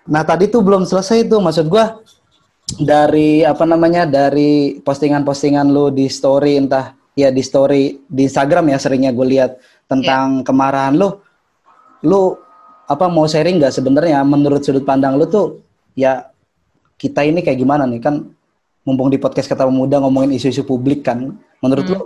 Nah 0.09 0.25
tadi 0.25 0.49
tuh 0.49 0.65
belum 0.65 0.89
selesai 0.89 1.29
tuh 1.29 1.37
maksud 1.37 1.69
gua 1.69 2.01
dari 2.77 3.45
apa 3.45 3.65
namanya 3.65 4.05
dari 4.09 4.77
postingan-postingan 4.81 5.69
lu 5.69 5.89
di 5.89 6.05
story 6.09 6.57
entah 6.57 6.93
ya 7.17 7.29
di 7.33 7.41
story 7.41 8.05
di 8.05 8.25
Instagram 8.25 8.69
ya 8.73 8.77
seringnya 8.77 9.11
gue 9.13 9.27
lihat 9.27 9.57
tentang 9.89 10.45
kemarahan 10.45 10.93
lu, 10.93 11.17
lu 12.05 12.37
apa 12.85 13.05
mau 13.09 13.25
sharing 13.25 13.57
nggak 13.57 13.73
sebenarnya? 13.73 14.21
Menurut 14.21 14.61
sudut 14.61 14.85
pandang 14.85 15.17
lu 15.17 15.25
tuh 15.25 15.61
ya 15.97 16.29
kita 16.97 17.25
ini 17.25 17.41
kayak 17.41 17.57
gimana 17.57 17.89
nih? 17.89 18.01
Kan 18.01 18.33
mumpung 18.85 19.13
di 19.13 19.21
podcast 19.21 19.49
kata 19.49 19.69
pemuda 19.69 20.01
ngomongin 20.01 20.33
isu-isu 20.37 20.65
publik 20.65 21.05
kan 21.05 21.37
menurut 21.61 21.85
lu 21.85 22.01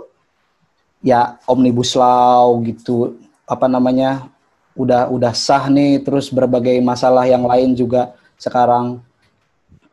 ya 1.00 1.40
omnibus 1.48 1.96
law 1.96 2.60
gitu 2.64 3.16
apa 3.44 3.68
namanya 3.68 4.28
udah 4.74 5.10
udah 5.10 5.32
sah 5.32 5.70
nih 5.70 6.02
terus 6.02 6.34
berbagai 6.34 6.74
masalah 6.82 7.24
yang 7.30 7.46
lain 7.46 7.78
juga 7.78 8.14
sekarang 8.34 8.98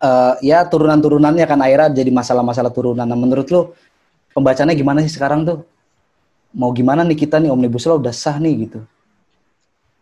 eh, 0.02 0.34
ya 0.42 0.66
turunan-turunannya 0.66 1.46
kan 1.46 1.60
akhirnya 1.62 2.02
jadi 2.02 2.10
masalah-masalah 2.10 2.74
turunan. 2.74 3.06
Nah, 3.06 3.18
menurut 3.18 3.48
lu 3.54 3.62
pembacanya 4.34 4.74
gimana 4.74 5.06
sih 5.06 5.14
sekarang 5.14 5.46
tuh? 5.46 5.62
Mau 6.52 6.74
gimana 6.76 7.06
nih 7.08 7.16
kita 7.16 7.40
nih 7.40 7.54
omnibus 7.54 7.88
law 7.88 8.02
udah 8.02 8.12
sah 8.12 8.36
nih 8.42 8.68
gitu. 8.68 8.80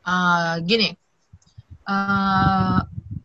Eh, 0.07 0.53
gini, 0.65 0.89
eh, 1.85 2.79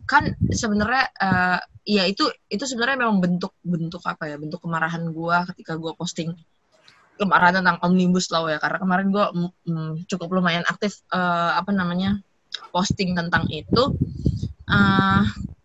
kan 0.05 0.25
sebenarnya 0.53 1.05
eh, 1.17 1.59
ya 1.85 2.03
itu 2.09 2.29
itu 2.49 2.65
sebenarnya 2.65 3.05
memang 3.05 3.21
bentuk 3.21 3.53
bentuk 3.61 4.03
apa 4.05 4.29
ya 4.29 4.37
bentuk 4.41 4.61
kemarahan 4.65 5.05
gue 5.13 5.37
ketika 5.53 5.77
gue 5.77 5.93
posting 5.97 6.33
kemarahan 7.15 7.63
tentang 7.63 7.79
omnibus 7.83 8.27
law 8.35 8.51
ya 8.51 8.59
karena 8.59 8.79
kemarin 8.83 9.09
gue 9.15 9.25
cukup 10.11 10.29
lumayan 10.35 10.67
aktif 10.67 11.03
eh, 11.15 11.53
apa 11.55 11.71
namanya 11.71 12.19
posting 12.75 13.15
tentang 13.15 13.47
itu 13.51 13.95
eh 14.71 15.23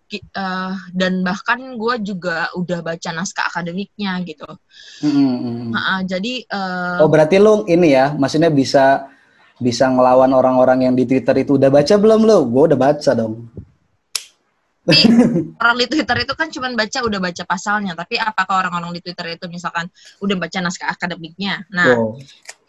ki- 0.09 0.25
eh, 0.25 0.73
dan 0.93 1.21
bahkan 1.21 1.59
gue 1.77 1.95
juga 2.01 2.49
udah 2.53 2.79
baca 2.81 3.09
naskah 3.13 3.45
akademiknya 3.49 4.19
gitu 4.25 4.47
Mm, 4.99 5.15
mm, 5.15 5.37
mm. 5.39 5.69
Nah, 5.71 6.01
jadi 6.03 6.33
eh, 6.43 6.97
Oh 6.99 7.07
berarti 7.07 7.39
lu 7.39 7.63
ini 7.71 7.95
ya, 7.95 8.11
maksudnya 8.19 8.51
bisa 8.51 9.07
bisa 9.59 9.87
ngelawan 9.87 10.31
orang-orang 10.35 10.87
yang 10.87 10.95
di 10.95 11.07
Twitter 11.07 11.35
itu 11.39 11.55
udah 11.55 11.71
baca 11.71 11.95
belum 11.95 12.27
lu? 12.27 12.37
Gue 12.51 12.63
udah 12.73 12.79
baca 12.79 13.11
dong. 13.15 13.47
Tapi 14.89 15.05
orang 15.61 15.77
di 15.77 15.85
Twitter 15.85 16.17
itu 16.25 16.33
kan 16.33 16.47
cuma 16.49 16.67
baca 16.73 16.99
udah 17.05 17.19
baca 17.21 17.43
pasalnya. 17.45 17.93
Tapi 17.93 18.17
apakah 18.17 18.65
orang-orang 18.65 18.97
di 18.97 19.01
Twitter 19.05 19.37
itu 19.37 19.45
misalkan 19.45 19.85
udah 20.19 20.35
baca 20.35 20.57
naskah 20.59 20.89
akademiknya? 20.89 21.63
Nah 21.69 21.87
Oh. 21.93 22.17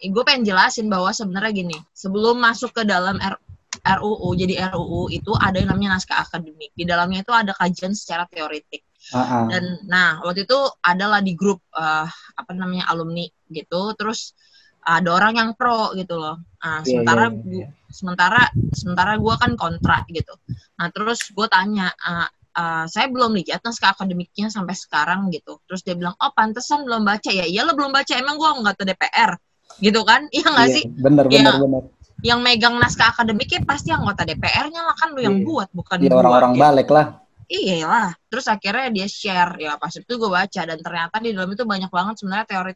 gue 0.01 0.23
pengen 0.25 0.45
jelasin 0.45 0.89
bahwa 0.89 1.09
sebenarnya 1.13 1.51
gini 1.53 1.77
sebelum 1.93 2.37
masuk 2.41 2.73
ke 2.73 2.83
dalam 2.85 3.17
R- 3.21 3.41
RUU 3.81 4.33
jadi 4.37 4.69
RUU 4.73 5.09
itu 5.09 5.31
ada 5.37 5.57
yang 5.57 5.73
namanya 5.73 5.97
naskah 5.97 6.21
akademik. 6.21 6.69
Di 6.77 6.85
dalamnya 6.85 7.25
itu 7.25 7.33
ada 7.33 7.53
kajian 7.57 7.97
secara 7.97 8.29
teoretik 8.29 8.85
Ah, 9.11 9.17
ah. 9.17 9.45
dan 9.49 9.81
nah 9.89 10.21
waktu 10.21 10.45
itu 10.45 10.59
adalah 10.85 11.25
di 11.25 11.33
grup 11.33 11.57
eh, 11.73 12.05
apa 12.37 12.51
namanya 12.53 12.85
alumni 12.93 13.25
gitu. 13.49 13.97
Terus 13.97 14.37
ada 14.81 15.09
orang 15.11 15.33
yang 15.35 15.49
pro 15.53 15.93
gitu 15.93 16.17
loh 16.17 16.41
nah, 16.57 16.81
Iya, 16.81 16.85
sementara 16.85 17.23
iya, 17.27 17.37
iya, 17.45 17.67
gua- 17.69 17.69
sementara 17.91 18.41
sementara 18.71 19.11
gue 19.15 19.35
kan 19.35 19.51
kontra 19.55 19.97
gitu 20.07 20.33
nah 20.75 20.87
terus 20.89 21.29
gue 21.29 21.47
tanya 21.47 21.91
eh, 21.91 22.27
eh, 22.51 22.85
saya 22.87 23.07
belum 23.07 23.37
lihat 23.37 23.61
naskah 23.61 23.93
akademiknya 23.93 24.47
sampai 24.47 24.73
sekarang 24.73 25.29
gitu 25.29 25.61
terus 25.65 25.81
dia 25.81 25.93
bilang 25.93 26.17
oh 26.17 26.31
pantesan 26.31 26.81
belum 26.81 27.03
baca 27.03 27.29
ya 27.29 27.43
iyalah 27.43 27.73
belum 27.73 27.91
baca 27.91 28.13
emang 28.13 28.35
gue 28.35 28.49
nggak 28.61 28.75
ke 28.75 28.83
DPR 28.87 29.31
gitu 29.79 30.01
kan 30.01 30.25
iya 30.29 30.45
nggak 30.45 30.67
Iya, 30.67 30.75
sih 30.75 30.83
Bener, 30.89 31.25
Iya. 31.27 31.37
bener, 31.41 31.55
bener. 31.59 31.83
yang 32.21 32.39
megang 32.39 32.77
naskah 32.77 33.09
akademiknya 33.09 33.65
pasti 33.65 33.89
anggota 33.89 34.21
DPR-nya 34.23 34.81
lah 34.83 34.93
kan 34.93 35.09
lu 35.11 35.21
yang 35.21 35.41
Iya. 35.41 35.45
buat 35.45 35.69
bukan 35.71 35.97
Ya 35.99 36.09
gua, 36.09 36.19
orang-orang 36.21 36.51
gitu. 36.53 36.61
balik 36.61 36.89
lah. 36.89 37.07
Iya 37.49 37.75
lah. 37.83 38.07
Terus 38.29 38.45
akhirnya 38.45 38.87
dia 38.87 39.07
share 39.09 39.57
ya 39.57 39.73
pas 39.75 39.89
itu 39.89 40.05
gue 40.07 40.29
baca 40.29 40.61
dan 40.61 40.77
ternyata 40.77 41.17
di 41.17 41.33
dalam 41.33 41.49
itu 41.49 41.65
banyak 41.65 41.89
banget 41.89 42.15
sebenarnya 42.15 42.45
teori 42.45 42.73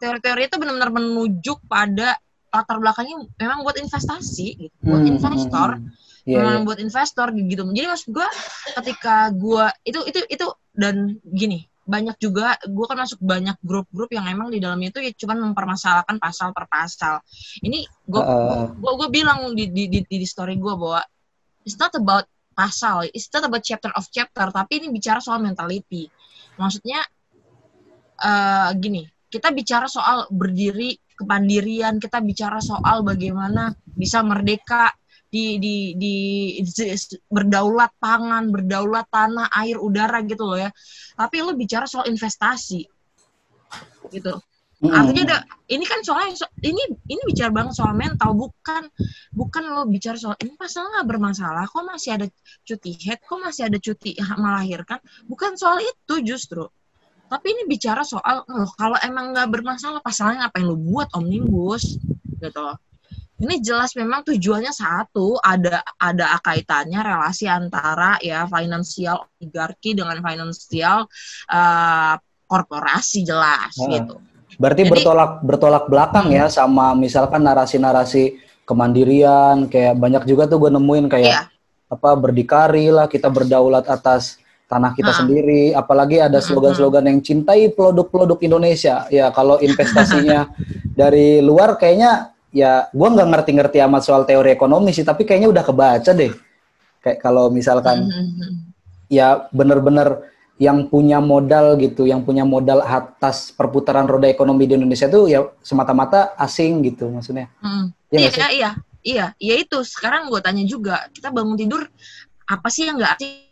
teori-teori 0.00 0.42
itu 0.48 0.56
benar-benar 0.56 0.90
menuju 0.92 1.52
pada 1.68 2.16
latar 2.48 2.80
belakangnya 2.80 3.28
memang 3.36 3.60
buat 3.60 3.76
investasi 3.76 4.46
gitu, 4.56 4.76
buat 4.80 5.04
Hmm, 5.04 5.12
investor, 5.12 5.68
hmm, 5.76 5.84
hmm. 5.84 6.06
Iya, 6.28 6.36
memang 6.44 6.56
iya. 6.60 6.66
buat 6.68 6.78
investor 6.80 7.26
gitu. 7.32 7.62
Jadi 7.72 7.86
maksud 7.88 8.08
gue 8.12 8.28
ketika 8.76 9.32
gue 9.32 9.64
itu 9.84 10.00
itu 10.08 10.20
itu 10.28 10.46
dan 10.76 11.16
gini 11.24 11.64
banyak 11.88 12.20
juga 12.20 12.60
gue 12.68 12.84
kan 12.84 13.00
masuk 13.00 13.16
banyak 13.24 13.56
grup-grup 13.64 14.12
yang 14.12 14.28
emang 14.28 14.52
di 14.52 14.60
dalamnya 14.60 14.92
itu 14.92 15.00
ya 15.00 15.12
cuman 15.24 15.52
mempermasalahkan 15.52 16.20
pasal 16.20 16.52
per 16.52 16.68
pasal. 16.68 17.24
Ini 17.64 17.88
gue 18.04 18.20
Uh, 18.20 18.68
gue 18.76 18.92
gue 19.00 19.08
bilang 19.08 19.56
di 19.56 19.72
di 19.72 19.88
di, 19.88 20.00
di 20.04 20.26
story 20.28 20.60
gue 20.60 20.74
bahwa 20.76 21.00
it's 21.64 21.80
not 21.80 21.92
about 21.96 22.28
pasal, 22.52 23.08
it's 23.08 23.32
not 23.32 23.48
about 23.48 23.64
chapter 23.64 23.88
of 23.96 24.04
chapter, 24.12 24.52
tapi 24.52 24.84
ini 24.84 24.92
bicara 24.92 25.22
soal 25.24 25.40
mentality. 25.40 26.12
Maksudnya 26.60 27.00
eh 28.18 28.70
gini, 28.76 29.08
kita 29.28 29.52
bicara 29.52 29.84
soal 29.86 30.24
berdiri 30.32 30.96
kepandirian, 31.14 32.00
kita 32.00 32.24
bicara 32.24 32.58
soal 32.62 33.04
bagaimana 33.04 33.74
bisa 33.84 34.24
merdeka 34.24 34.88
di 35.28 35.60
di 35.60 35.92
di, 35.92 36.14
di- 36.64 37.20
berdaulat 37.28 37.92
pangan, 38.00 38.48
berdaulat 38.48 39.06
tanah, 39.12 39.52
air, 39.52 39.76
udara 39.76 40.24
gitu 40.24 40.48
loh 40.48 40.56
ya. 40.56 40.70
Tapi 41.14 41.36
lu 41.44 41.52
bicara 41.52 41.84
soal 41.84 42.08
investasi. 42.08 42.88
Gitu. 44.08 44.32
mm, 44.80 44.88
Artinya 44.88 45.22
ada 45.28 45.38
ini 45.68 45.84
kan 45.84 46.00
soalnya 46.00 46.32
so- 46.32 46.54
ini 46.64 46.80
ini 47.12 47.20
bicara 47.28 47.52
banget 47.52 47.76
soal 47.76 47.92
mental 47.92 48.32
bukan 48.32 48.88
bukan 49.36 49.62
lo 49.68 49.84
bicara 49.84 50.16
soal 50.16 50.32
ini 50.40 50.56
masalah 50.56 50.88
nggak 50.96 51.08
bermasalah 51.12 51.64
kok 51.68 51.84
masih 51.84 52.10
ada 52.16 52.26
cuti 52.64 52.96
head 53.04 53.20
kok 53.20 53.36
masih 53.36 53.68
ada 53.68 53.76
cuti 53.76 54.16
melahirkan 54.40 54.96
bukan 55.28 55.60
soal 55.60 55.84
itu 55.84 56.14
justru 56.24 56.64
tapi 57.28 57.52
ini 57.52 57.62
bicara 57.64 58.02
soal 58.02 58.42
loh 58.44 58.72
kalau 58.74 58.96
emang 59.00 59.30
nggak 59.30 59.48
bermasalah 59.48 60.00
pasalnya 60.00 60.48
ngapain 60.48 60.64
lo 60.64 60.74
buat 60.74 61.12
omnibus 61.12 62.00
gitu 62.40 62.64
ini 63.38 63.62
jelas 63.62 63.94
memang 63.94 64.26
tujuannya 64.26 64.72
satu 64.72 65.38
ada 65.38 65.78
ada 65.94 66.40
kaitannya 66.42 66.98
relasi 66.98 67.46
antara 67.46 68.18
ya 68.18 68.48
finansial 68.48 69.28
oligarki 69.36 69.94
dengan 69.94 70.18
finansial 70.18 71.06
eh, 71.46 72.14
korporasi 72.44 73.22
jelas 73.22 73.76
Ah. 73.76 73.92
gitu 73.92 74.16
Berarti 74.58 74.82
Jadi- 74.82 74.90
bertolak 74.90 75.32
bertolak 75.46 75.84
belakang 75.86 76.34
ya 76.34 76.50
sama 76.50 76.90
misalkan 76.90 77.46
narasi-narasi 77.46 78.40
kemandirian 78.66 79.68
kayak 79.68 79.94
banyak 79.94 80.24
juga 80.24 80.50
tuh 80.50 80.58
gue 80.58 80.70
nemuin 80.72 81.06
kayak 81.06 81.28
Iya. 81.30 81.40
apa 81.86 82.10
berdikari 82.14 82.90
lah 82.90 83.06
kita 83.06 83.28
berdaulat 83.28 83.86
atas 83.86 84.40
tanah 84.68 84.92
kita 84.92 85.10
Ah. 85.10 85.18
sendiri 85.18 85.72
apalagi 85.72 86.20
ada 86.20 86.38
slogan-slogan 86.38 87.08
yang 87.08 87.18
cintai 87.18 87.72
produk-produk 87.72 88.36
Indonesia 88.38 89.08
ya 89.08 89.32
kalau 89.32 89.56
investasinya 89.66 90.52
dari 90.92 91.40
luar 91.40 91.74
kayaknya 91.74 92.30
ya 92.52 92.86
gue 92.88 93.08
nggak 93.08 93.28
ngerti-ngerti 93.28 93.80
amat 93.82 94.02
soal 94.04 94.22
teori 94.22 94.52
ekonomi 94.52 94.92
sih 94.92 95.02
tapi 95.02 95.24
kayaknya 95.24 95.48
udah 95.48 95.64
kebaca 95.64 96.12
deh 96.12 96.32
kayak 97.00 97.18
kalau 97.18 97.48
misalkan 97.48 98.04
Mhm. 98.04 98.52
ya 99.08 99.48
bener-bener 99.50 100.20
yang 100.58 100.90
punya 100.90 101.22
modal 101.22 101.78
gitu, 101.78 102.02
yang 102.02 102.26
punya 102.26 102.42
modal 102.42 102.82
atas 102.82 103.54
perputaran 103.54 104.10
roda 104.10 104.26
ekonomi 104.26 104.66
di 104.66 104.74
Indonesia 104.74 105.06
itu 105.06 105.30
ya 105.30 105.46
semata-mata 105.62 106.34
asing 106.34 106.82
gitu 106.82 107.06
maksudnya. 107.08 107.46
Hmm. 107.62 107.94
Iya 108.10 108.26
Iya, 108.26 108.48
iya, 108.50 108.70
iya, 109.06 109.26
iya 109.38 109.54
itu. 109.54 109.78
Sekarang 109.86 110.26
gue 110.26 110.42
tanya 110.42 110.66
juga, 110.66 111.06
kita 111.14 111.30
bangun 111.30 111.54
tidur 111.54 111.86
apa 112.44 112.68
sih 112.74 112.90
yang 112.90 112.98
nggak 112.98 113.12
asing? 113.14 113.47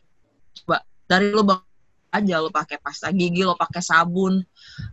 Dari 1.06 1.30
lo 1.30 1.42
bangun 1.46 1.64
aja 2.10 2.40
lo 2.40 2.48
pakai 2.48 2.80
pasta 2.80 3.12
gigi, 3.12 3.44
lo 3.44 3.58
pakai 3.58 3.82
sabun, 3.84 4.40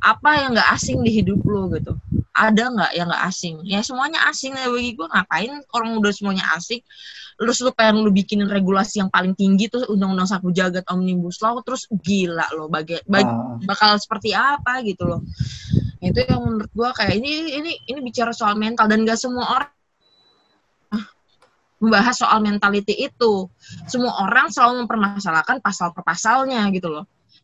apa 0.03 0.43
yang 0.43 0.53
nggak 0.57 0.69
asing 0.75 0.99
di 1.01 1.11
hidup 1.21 1.39
lo 1.47 1.71
gitu? 1.71 1.95
Ada 2.33 2.69
nggak 2.73 2.91
yang 2.97 3.07
nggak 3.09 3.23
asing? 3.29 3.55
Ya 3.63 3.79
semuanya 3.85 4.25
asing 4.27 4.53
ya 4.57 4.67
bagi 4.67 4.91
gue 4.97 5.07
ngapain 5.07 5.51
orang 5.71 5.89
udah 5.97 6.11
semuanya 6.11 6.45
asing. 6.57 6.83
Terus 7.33 7.57
lu 7.65 7.73
pengen 7.73 8.05
lu 8.05 8.13
bikinin 8.13 8.45
regulasi 8.45 9.01
yang 9.01 9.09
paling 9.09 9.33
tinggi 9.33 9.65
tuh 9.65 9.81
undang-undang 9.89 10.29
sapu 10.29 10.53
jagat 10.53 10.85
omnibus 10.93 11.41
law 11.41 11.57
terus 11.65 11.89
gila 11.89 12.45
lo 12.53 12.69
baga- 12.69 13.01
bag- 13.09 13.25
Ah, 13.25 13.57
bakal 13.65 13.97
seperti 13.97 14.37
apa 14.37 14.85
gitu 14.85 15.09
loh 15.09 15.21
itu 15.97 16.19
yang 16.29 16.45
menurut 16.45 16.69
gua 16.77 16.93
kayak 16.93 17.17
ini 17.17 17.57
ini 17.57 17.71
ini 17.89 17.99
bicara 18.05 18.35
soal 18.37 18.53
mental 18.53 18.85
dan 18.85 19.01
gak 19.01 19.17
semua 19.17 19.49
orang 19.49 19.72
membahas 21.83 22.15
soal 22.15 22.39
mentality 22.39 22.95
itu 22.95 23.51
semua 23.91 24.23
orang 24.23 24.47
selalu 24.47 24.87
mempermasalahkan 24.87 25.59
pasal 25.59 25.91
per 25.91 26.07
pasalnya 26.07 26.63
gitu 26.71 26.87
loh 26.87 27.03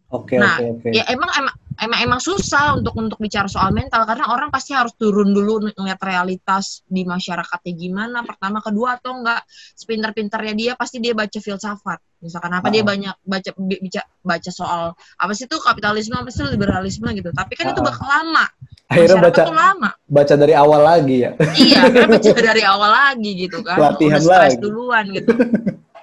Oke 0.10 0.40
Nah, 0.42 0.58
oke 0.58 0.80
oke. 0.82 0.90
ya 0.96 1.04
emang 1.12 1.30
emang 1.36 1.56
emang 1.80 2.00
emang 2.02 2.20
susah 2.20 2.76
untuk 2.76 2.92
untuk 2.94 3.18
bicara 3.18 3.46
soal 3.46 3.72
mental 3.72 4.04
karena 4.04 4.28
orang 4.28 4.48
pasti 4.48 4.72
harus 4.72 4.92
turun 4.94 5.32
dulu 5.32 5.68
ngeliat 5.70 6.00
realitas 6.00 6.84
di 6.86 7.04
masyarakatnya 7.04 7.74
gimana 7.74 8.22
pertama 8.22 8.60
kedua 8.60 8.96
atau 8.96 9.16
enggak 9.16 9.44
sepinter-pinternya 9.74 10.54
dia 10.54 10.72
pasti 10.74 10.98
dia 10.98 11.12
baca 11.12 11.34
filsafat 11.34 12.00
misalkan 12.20 12.52
apa 12.52 12.68
dia 12.68 12.84
Ah. 12.84 12.88
banyak 12.88 13.16
baca 13.22 13.50
baca 13.56 14.02
baca 14.20 14.50
soal 14.50 14.82
apa 15.16 15.32
sih 15.32 15.46
itu 15.46 15.56
kapitalisme 15.56 16.14
apa 16.14 16.28
sih 16.28 16.44
liberalisme 16.46 17.08
gitu 17.12 17.32
tapi 17.32 17.56
kan 17.56 17.72
itu 17.72 17.80
Ah. 17.80 17.88
bakal 17.88 18.06
lama 18.06 18.46
Akhirnya 18.90 19.22
Masyarakat 19.22 19.30
baca 19.30 19.42
tuh 19.46 19.56
lama 19.56 19.90
baca 20.04 20.34
dari 20.36 20.54
awal 20.54 20.82
lagi 20.82 21.18
ya. 21.22 21.32
iya 21.56 21.82
karena 21.86 22.08
baca 22.18 22.42
dari 22.42 22.64
awal 22.66 22.90
lagi 22.92 23.32
gitu 23.38 23.58
kan 23.62 23.78
Latihan 23.78 24.20
udah 24.20 24.40
lagi. 24.42 24.58
duluan 24.58 25.06
gitu 25.14 25.32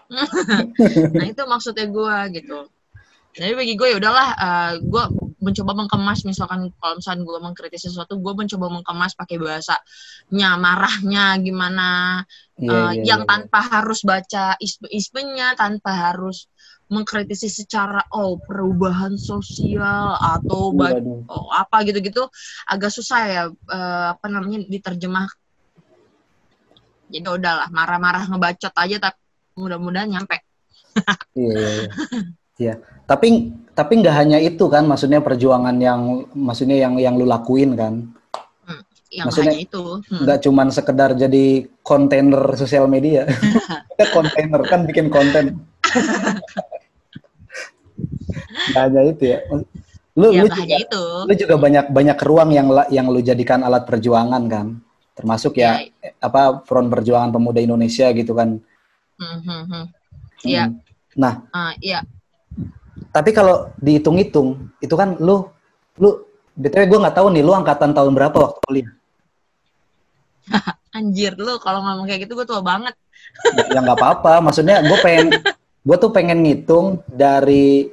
nah 1.19 1.27
itu 1.27 1.43
maksudnya 1.45 1.87
gue 1.87 2.17
gitu 2.39 2.59
jadi 3.37 3.53
bagi 3.53 3.75
gue 3.75 3.89
ya 3.91 3.97
udahlah 3.99 4.29
gue 4.79 5.05
mencoba 5.47 5.73
mengemas 5.79 6.27
misalkan 6.27 6.75
kalau 6.83 6.99
misalkan 6.99 7.23
gue 7.23 7.39
mengkritisi 7.39 7.87
sesuatu 7.87 8.19
gue 8.19 8.35
mencoba 8.35 8.67
mengemas 8.67 9.15
pakai 9.15 9.39
bahasanya 9.39 10.51
marahnya 10.59 11.39
gimana 11.39 11.89
Iya, 12.57 12.73
eh, 12.73 12.93
iya, 12.99 13.03
yang 13.15 13.23
iya. 13.23 13.29
tanpa 13.29 13.61
harus 13.63 14.01
baca 14.03 14.57
isme-ismenya 14.59 15.55
tanpa 15.55 15.93
harus 15.93 16.51
mengkritisi 16.89 17.47
secara 17.51 18.01
oh 18.15 18.39
perubahan 18.43 19.15
sosial 19.21 20.17
atau 20.17 20.71
ba- 20.75 20.95
Waduh. 20.97 21.27
oh, 21.31 21.51
apa 21.53 21.83
gitu-gitu 21.87 22.27
agak 22.67 22.91
susah 22.91 23.21
ya 23.29 23.43
eh, 23.53 24.07
apa 24.17 24.27
namanya 24.33 24.67
diterjemah 24.67 25.29
jadi 27.07 27.29
udahlah 27.29 27.69
marah-marah 27.71 28.27
ngebacot 28.27 28.75
aja 28.75 28.97
tapi 28.99 29.19
mudah-mudahan 29.55 30.11
nyampe 30.11 30.43
Iya, 31.37 31.53
iya, 31.53 31.71
iya. 31.77 31.91
Iya. 32.57 32.75
Tapi 33.05 33.29
tapi 33.77 33.93
nggak 34.01 34.17
hanya 34.17 34.39
itu 34.41 34.65
kan, 34.67 34.89
maksudnya 34.89 35.21
perjuangan 35.21 35.77
yang 35.77 36.25
maksudnya 36.33 36.81
yang 36.81 36.97
yang 36.97 37.15
lu 37.15 37.29
lakuin 37.29 37.77
kan, 37.77 38.09
yang 39.13 39.29
Maksudnya- 39.29 39.53
hanya 39.53 39.63
itu 39.63 39.83
Hmm. 40.09 40.25
nggak 40.25 40.39
cuman 40.43 40.69
sekedar 40.73 41.11
jadi 41.15 41.45
kontainer 41.81 42.57
sosial 42.57 42.89
media. 42.89 43.29
Kita 43.93 44.05
kontainer 44.11 44.61
kan 44.65 44.85
bikin 44.85 45.09
konten. 45.09 45.61
Nggak 48.67 48.83
hanya 48.83 49.01
itu 49.07 49.25
ya. 49.25 49.39
Lu 50.17 50.33
ya 50.33 50.43
lu 50.43 50.49
juga, 50.49 50.57
hanya 50.65 50.77
itu 50.81 51.03
lu 51.29 51.33
juga 51.37 51.55
banyak 51.61 51.87
banyak 51.93 52.19
ruang 52.25 52.51
yang 52.51 52.67
yang 52.89 53.07
lu 53.09 53.21
jadikan 53.21 53.61
alat 53.61 53.85
perjuangan 53.85 54.43
kan, 54.49 54.67
termasuk 55.13 55.61
ya 55.61 55.85
Ya. 56.01 56.11
apa 56.19 56.65
front 56.65 56.89
perjuangan 56.89 57.29
pemuda 57.31 57.61
Indonesia 57.61 58.09
gitu 58.11 58.33
kan. 58.33 58.57
Hmm, 59.17 59.39
hmm, 59.45 59.63
hmm. 59.69 59.85
Iya. 60.43 60.65
Hmm. 60.67 60.81
Nah, 61.17 61.35
Ah, 61.53 61.73
iya 61.81 62.01
Tapi 63.13 63.31
kalau 63.33 63.71
dihitung-hitung, 63.77 64.73
itu 64.81 64.95
kan 64.97 65.17
lu, 65.21 65.45
lu, 66.01 66.25
btw 66.57 66.89
gue 66.89 66.99
nggak 67.05 67.17
tahu 67.17 67.29
nih, 67.33 67.43
lu 67.45 67.53
angkatan 67.53 67.93
tahun 67.93 68.13
berapa 68.17 68.37
waktu 68.37 68.59
kuliah? 68.65 68.91
anjir 70.97 71.37
lu 71.37 71.61
kalau 71.61 71.85
ngomong 71.85 72.09
kayak 72.09 72.25
gitu 72.25 72.33
gue 72.39 72.47
tua 72.49 72.63
banget 72.65 72.95
Ya 73.69 73.85
nggak 73.85 73.99
apa-apa, 74.01 74.41
maksudnya 74.41 74.81
gue 74.81 74.99
pengen, 75.05 75.29
gue 75.85 75.97
tuh 76.01 76.09
pengen 76.09 76.41
ngitung 76.41 77.05
dari, 77.05 77.91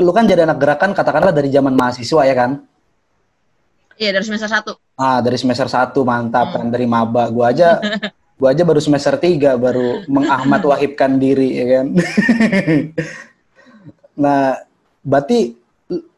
lu 0.00 0.10
kan 0.16 0.24
jadi 0.24 0.48
anak 0.48 0.56
gerakan 0.56 0.96
katakanlah 0.96 1.34
dari 1.34 1.52
zaman 1.52 1.76
mahasiswa 1.76 2.24
ya 2.24 2.32
kan? 2.32 2.64
iya 3.98 4.14
dari 4.14 4.24
semester 4.24 4.46
satu 4.48 4.78
Ah 4.94 5.18
dari 5.22 5.34
semester 5.38 5.66
1 5.66 5.90
mantap 6.06 6.54
Hmm. 6.54 6.56
kan 6.62 6.66
dari 6.70 6.86
maba, 6.86 7.28
gue 7.28 7.44
aja, 7.44 7.78
gue 8.38 8.48
aja 8.48 8.62
baru 8.62 8.80
semester 8.80 9.14
3 9.18 9.58
baru 9.58 10.02
mengahmad 10.14 10.62
wahibkan 10.64 11.18
diri 11.18 11.58
ya 11.58 11.66
kan? 11.78 11.86
Nah, 14.18 14.58
berarti 15.06 15.54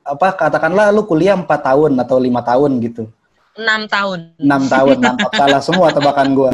apa 0.01 0.29
katakanlah 0.35 0.91
lu 0.91 1.05
kuliah 1.07 1.37
4 1.37 1.47
tahun 1.47 1.93
atau 2.01 2.17
lima 2.19 2.41
tahun 2.43 2.81
gitu. 2.83 3.05
enam 3.61 3.85
tahun 3.85 4.21
enam 4.41 4.63
tahun 4.73 4.97
mantap 5.05 5.33
salah 5.37 5.61
semua 5.61 5.93
tebakan 5.93 6.33
gua 6.33 6.53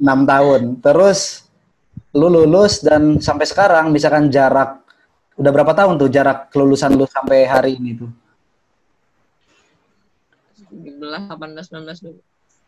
enam 0.00 0.24
tahun 0.24 0.80
terus 0.80 1.44
lu 2.16 2.32
lulus 2.32 2.80
dan 2.80 3.20
sampai 3.20 3.44
sekarang 3.44 3.92
misalkan 3.92 4.32
jarak 4.32 4.80
udah 5.36 5.50
berapa 5.52 5.76
tahun 5.76 6.00
tuh 6.00 6.08
jarak 6.08 6.48
kelulusan 6.48 6.96
lu 6.96 7.04
sampai 7.04 7.44
hari 7.44 7.76
ini 7.76 7.92
tuh 7.92 8.08
17, 10.76 11.00
18, 11.00 11.72
19, 11.72 12.20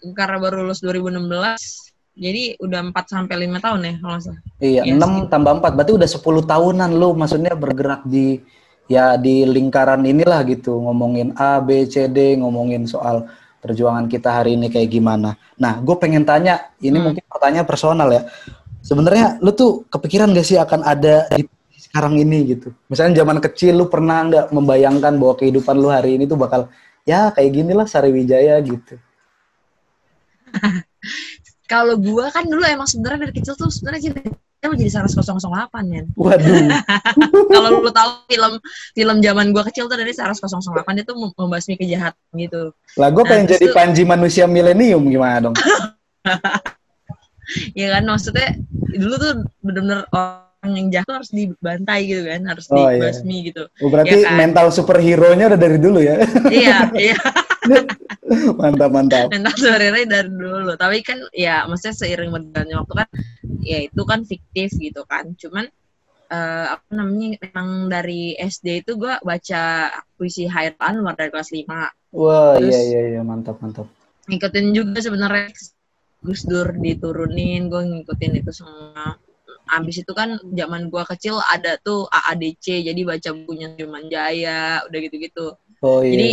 20. 0.04 0.14
Karena 0.14 0.36
baru 0.38 0.64
lulus 0.64 0.80
2016, 0.80 1.87
jadi 2.18 2.42
udah 2.58 2.80
4 2.90 3.06
sampai 3.06 3.34
5 3.46 3.62
tahun 3.64 3.80
ya 3.86 3.94
kalau 4.02 4.18
salah. 4.18 4.40
iya 4.58 4.82
Iya 4.82 4.92
enam 4.98 5.30
tambah 5.30 5.52
empat. 5.62 5.72
Berarti 5.78 5.92
udah 5.94 6.08
10 6.10 6.42
tahunan 6.44 6.90
lu 6.98 7.08
maksudnya 7.14 7.54
bergerak 7.54 8.02
di 8.04 8.42
ya 8.90 9.14
di 9.14 9.46
lingkaran 9.46 10.02
inilah 10.02 10.42
gitu. 10.44 10.82
Ngomongin 10.82 11.32
A 11.38 11.62
B 11.62 11.86
C 11.86 12.10
D 12.10 12.36
ngomongin 12.42 12.84
soal 12.90 13.30
perjuangan 13.62 14.06
kita 14.10 14.30
hari 14.42 14.58
ini 14.58 14.66
kayak 14.70 14.90
gimana. 14.90 15.38
Nah 15.62 15.78
gue 15.78 15.96
pengen 15.98 16.26
tanya 16.26 16.74
ini 16.82 16.98
Hmm. 16.98 17.10
mungkin 17.14 17.24
pertanyaan 17.30 17.66
personal 17.66 18.08
ya. 18.10 18.22
Sebenarnya 18.82 19.38
lu 19.42 19.50
tuh 19.52 19.84
kepikiran 19.90 20.30
gak 20.34 20.46
sih 20.46 20.58
akan 20.58 20.80
ada 20.86 21.26
di 21.34 21.46
sekarang 21.78 22.18
ini 22.18 22.54
gitu? 22.56 22.74
Misalnya 22.90 23.22
zaman 23.22 23.38
kecil 23.42 23.78
lu 23.78 23.86
pernah 23.90 24.22
nggak 24.26 24.46
membayangkan 24.54 25.14
bahwa 25.18 25.34
kehidupan 25.38 25.76
lu 25.78 25.88
hari 25.90 26.18
ini 26.18 26.26
tuh 26.26 26.38
bakal 26.38 26.66
ya 27.08 27.32
kayak 27.32 27.50
gini 27.56 27.72
lah 27.72 27.88
Sariwijaya 27.88 28.60
gitu 28.60 29.00
Kalau 31.68 31.94
gua 31.94 32.26
kan 32.28 32.42
dulu 32.42 32.64
emang 32.64 32.84
sebenarnya 32.84 33.28
dari 33.28 33.34
kecil 33.34 33.52
tuh 33.52 33.68
sebenarnya 33.68 34.08
cita 34.08 34.24
mau 34.64 34.74
jadi 34.74 34.90
Saras 34.90 35.12
008 35.12 35.44
kan. 35.70 36.04
waduh 36.16 36.64
Kalau 37.52 37.68
lu 37.78 37.92
tahu 37.92 38.10
film 38.26 38.52
film 38.90 39.16
zaman 39.20 39.52
gua 39.52 39.62
kecil 39.62 39.84
tuh 39.84 39.94
dari 39.94 40.10
Saras 40.10 40.40
008 40.40 40.64
dia 40.94 41.04
tuh 41.04 41.14
mem- 41.14 41.36
membasmi 41.36 41.76
kejahatan 41.76 42.18
gitu. 42.34 42.72
lah 42.94 43.08
gue 43.08 43.20
Nah, 43.20 43.28
pengen 43.28 43.46
jadi 43.46 43.66
tuh- 43.68 43.76
panji 43.76 44.02
manusia 44.02 44.44
milenium 44.44 45.04
gimana 45.06 45.38
dong 45.42 45.54
Ya 47.72 47.88
kan 47.90 48.04
maksudnya 48.04 48.60
dulu 48.90 49.14
tuh 49.16 49.32
bener-bener 49.60 50.04
yang 50.60 50.88
jahat 50.90 51.10
harus 51.12 51.30
dibantai 51.30 52.00
gitu 52.04 52.22
kan, 52.24 52.42
harus 52.44 52.66
Oh, 52.68 52.82
iya. 52.82 52.98
dibasmi 52.98 53.36
gitu. 53.46 53.62
Oh, 53.78 53.88
berarti 53.88 54.16
Ya 54.16 54.26
kan? 54.26 54.36
mental 54.36 54.66
superhero-nya 54.68 55.44
udah 55.46 55.60
dari 55.60 55.78
dulu 55.78 55.98
ya 55.98 56.18
iya, 56.50 56.90
iya. 57.06 57.18
mantap 58.54 58.90
mantap 58.90 59.28
mental 59.28 59.54
sebenarnya 59.54 60.04
dari 60.04 60.30
dulu 60.30 60.72
tapi 60.74 61.00
kan 61.00 61.18
ya 61.32 61.64
maksudnya 61.64 61.94
seiring 61.96 62.30
berjalannya 62.30 62.76
waktu 62.76 62.94
kan 62.96 63.08
ya 63.60 63.78
itu 63.82 64.02
kan 64.02 64.20
fiktif 64.22 64.70
gitu 64.74 65.02
kan 65.04 65.32
cuman 65.34 65.64
eh, 66.28 66.66
apa 66.68 66.84
namanya 66.90 67.38
memang 67.40 67.68
dari 67.88 68.34
SD 68.34 68.82
itu 68.82 68.96
gua 68.96 69.16
baca 69.20 69.88
puisi 70.14 70.44
Hairul 70.44 70.76
Anwar 70.78 71.14
dari 71.14 71.30
kelas 71.30 71.50
5 71.50 71.66
Wah, 72.10 72.56
Terus- 72.56 72.72
iya 72.72 72.80
iya 72.82 73.02
iya 73.14 73.22
mantap 73.22 73.60
mantap. 73.60 73.84
ngikutin 74.24 74.66
juga 74.72 74.98
sebenarnya 74.98 75.52
Gus 76.18 76.42
Dur 76.42 76.74
diturunin 76.74 77.68
gue 77.68 77.78
ngikutin 77.80 78.32
itu 78.34 78.50
semua 78.50 79.16
abis 79.70 80.02
itu 80.02 80.12
kan 80.16 80.40
zaman 80.56 80.88
gua 80.88 81.04
kecil 81.04 81.38
ada 81.52 81.76
tuh 81.80 82.08
AADC 82.08 82.88
jadi 82.88 83.00
baca 83.04 83.28
bukunya 83.36 83.66
Sudirman 83.74 84.08
Jaya 84.08 84.82
udah 84.88 84.98
gitu-gitu 85.04 85.46
Oh 85.78 86.02
iya. 86.02 86.12
Jadi. 86.14 86.30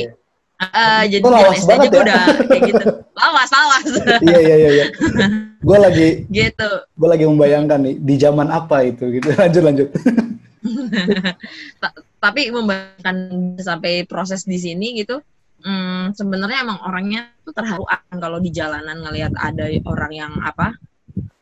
Ah, 0.56 1.04
jadi 1.04 1.20
lawas 1.20 1.62
aja 1.62 1.68
banget 1.68 1.92
gue 1.92 2.00
ya. 2.00 2.04
udah 2.08 2.24
kayak 2.48 2.62
gitu. 2.72 2.88
Lawas, 3.20 3.50
lawas. 3.52 3.88
iya 4.24 4.40
iya 4.40 4.56
iya 4.56 4.70
iya 4.72 4.86
gue 5.66 5.78
lagi 5.82 6.08
gitu. 6.46 6.70
gue 6.96 7.08
lagi 7.10 7.26
membayangkan 7.26 7.80
nih 7.82 7.96
di 8.00 8.16
zaman 8.22 8.48
apa 8.54 8.86
itu 8.86 9.04
gitu 9.20 9.34
lanjut 9.40 9.64
lanjut 9.66 9.88
Ta- 11.82 11.96
tapi 12.22 12.50
membayangkan 12.54 13.18
sampai 13.60 14.06
proses 14.06 14.46
di 14.46 14.58
sini 14.62 14.96
gitu 15.02 15.20
hmm, 15.66 16.14
sebenarnya 16.14 16.64
emang 16.66 16.80
orangnya 16.86 17.34
tuh 17.44 17.54
terharu 17.54 17.86
akan 17.86 18.18
kalau 18.18 18.38
di 18.40 18.50
jalanan 18.54 19.02
ngelihat 19.02 19.34
ada 19.36 19.68
orang 19.90 20.12
yang 20.14 20.34
apa 20.42 20.78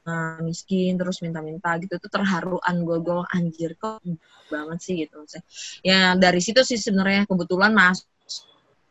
eh, 0.03 0.39
miskin 0.43 0.99
terus 0.99 1.23
minta-minta 1.23 1.75
gitu 1.79 1.95
tuh 1.99 2.11
terharuan 2.11 2.75
gue 2.83 2.97
gue 2.99 3.17
anjir 3.31 3.71
kok 3.79 4.03
banget 4.51 4.79
sih 4.83 4.93
gitu 5.07 5.23
maksudnya. 5.23 5.45
ya 5.81 5.99
dari 6.19 6.39
situ 6.43 6.61
sih 6.61 6.77
sebenarnya 6.77 7.25
kebetulan 7.25 7.73
mas 7.73 8.05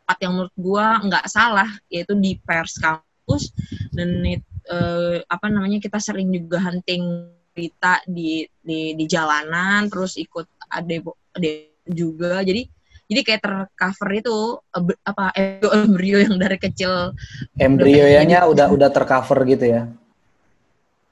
tempat 0.03 0.17
yang 0.19 0.33
menurut 0.35 0.55
gue 0.59 0.85
nggak 1.07 1.25
salah 1.31 1.69
yaitu 1.87 2.11
di 2.19 2.35
pers 2.35 2.75
kampus 2.75 3.55
dan 3.95 4.19
it- 4.27 4.51
eh, 4.67 5.23
apa 5.23 5.47
namanya 5.47 5.79
kita 5.79 5.95
sering 6.03 6.27
juga 6.31 6.59
hunting 6.59 7.31
berita 7.53 8.01
di 8.09 8.43
di 8.59 8.97
di 8.97 9.05
jalanan 9.07 9.87
terus 9.87 10.17
ikut 10.19 10.49
ade 10.73 11.05
ade 11.37 11.71
juga. 11.87 12.41
Jadi 12.43 12.67
jadi 13.07 13.21
kayak 13.23 13.41
tercover 13.45 14.09
itu 14.11 14.37
eh, 14.59 14.83
apa 15.07 15.25
embrio 15.37 15.69
embrio 15.71 16.17
yang 16.19 16.35
dari 16.35 16.57
kecil. 16.59 17.15
Embrionya 17.55 18.43
udah 18.49 18.67
udah 18.75 18.89
tercover 18.91 19.39
gitu 19.47 19.65
ya 19.71 19.87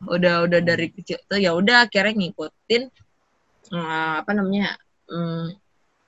udah 0.07 0.49
udah 0.49 0.59
dari 0.61 0.89
kecil 0.89 1.21
tuh 1.29 1.37
ya 1.37 1.53
udah 1.53 1.85
akhirnya 1.85 2.13
ngikutin 2.17 2.83
eh, 3.73 4.13
apa 4.21 4.31
namanya 4.33 4.77
mm, 5.09 5.45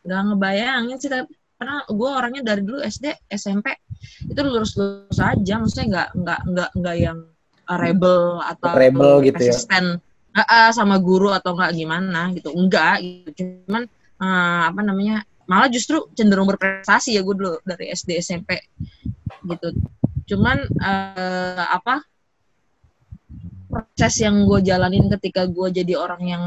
nggak 0.04 0.22
ngebayangin 0.32 0.98
sih 1.00 1.10
tapi 1.12 1.34
karena 1.58 1.80
gue 1.88 2.10
orangnya 2.10 2.42
dari 2.44 2.62
dulu 2.66 2.84
SD 2.84 3.06
SMP 3.32 3.72
itu 4.28 4.40
lurus 4.44 4.76
lurus 4.76 5.20
aja 5.22 5.54
maksudnya 5.62 5.86
nggak 5.88 6.10
nggak 6.18 6.42
nggak 6.50 6.70
nggak 6.76 6.96
yang 7.00 7.20
rebel 7.64 8.44
atau 8.44 8.76
Rebel 8.76 9.24
gitu 9.24 9.40
ya. 9.40 9.56
resisten 9.56 10.04
Ah, 10.34 10.50
ah, 10.50 10.70
sama 10.74 10.98
guru 10.98 11.30
atau 11.30 11.54
enggak 11.54 11.78
gimana 11.78 12.34
gitu 12.34 12.50
enggak 12.58 13.06
gitu 13.06 13.46
cuman 13.70 13.86
eh, 14.18 14.62
apa 14.66 14.82
namanya 14.82 15.22
malah 15.46 15.70
justru 15.70 16.10
cenderung 16.18 16.50
berprestasi 16.50 17.14
ya 17.14 17.22
gue 17.22 17.36
dulu 17.38 17.62
dari 17.62 17.94
SD 17.94 18.18
SMP 18.18 18.58
gitu 19.46 19.78
cuman 20.34 20.66
eh, 20.66 21.64
apa 21.70 22.02
proses 23.74 24.14
yang 24.22 24.46
gue 24.46 24.60
jalanin 24.62 25.10
ketika 25.18 25.50
gue 25.50 25.68
jadi 25.74 25.94
orang 25.98 26.24
yang 26.24 26.44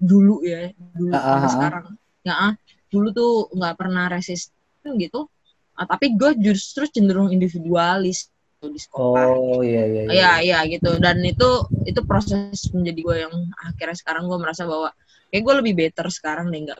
dulu 0.00 0.40
ya 0.42 0.72
dulu 0.96 1.12
Ah, 1.14 1.20
ah, 1.20 1.28
sampai 1.28 1.46
ah. 1.46 1.52
sekarang 1.52 1.84
ya 2.24 2.34
ah, 2.48 2.52
dulu 2.88 3.08
tuh 3.12 3.30
nggak 3.52 3.74
pernah 3.76 4.04
resisten 4.08 4.92
gitu 4.96 5.28
Ah, 5.72 5.88
tapi 5.88 6.12
gue 6.20 6.36
justru 6.36 6.84
cenderung 6.84 7.32
individualis 7.32 8.28
di 8.60 8.76
sekolah 8.76 9.24
oh 9.32 9.60
iya 9.64 9.82
iya 9.88 10.02
iya 10.04 10.12
Iya 10.12 10.32
iya 10.44 10.58
gitu 10.68 11.00
dan 11.00 11.16
itu 11.24 11.48
itu 11.88 12.00
proses 12.04 12.68
menjadi 12.76 13.00
gue 13.00 13.16
yang 13.28 13.34
akhirnya 13.56 13.96
sekarang 13.96 14.28
gue 14.28 14.38
merasa 14.38 14.68
bahwa 14.68 14.92
kayak 15.32 15.42
gue 15.42 15.54
lebih 15.64 15.74
better 15.74 16.06
sekarang 16.12 16.52
deh 16.52 16.60
nggak 16.68 16.78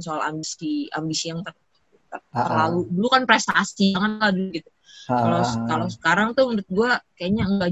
soal 0.00 0.24
ambisi 0.24 0.88
ambisi 0.94 1.30
yang 1.30 1.44
ter- 1.44 1.58
ter- 2.10 2.24
Ah, 2.32 2.40
ah. 2.40 2.44
terlalu 2.48 2.80
dulu 2.90 3.08
kan 3.12 3.22
prestasi 3.28 3.92
jangan 3.94 4.12
lah 4.18 4.30
dulu 4.32 4.48
gitu 4.56 4.70
Ah, 5.06 5.20
kalau 5.20 5.38
ah, 5.38 5.46
ah. 5.46 5.66
kalau 5.68 5.86
sekarang 5.92 6.28
tuh 6.32 6.44
menurut 6.48 6.68
gue 6.70 6.90
kayaknya 7.14 7.44
enggak 7.46 7.70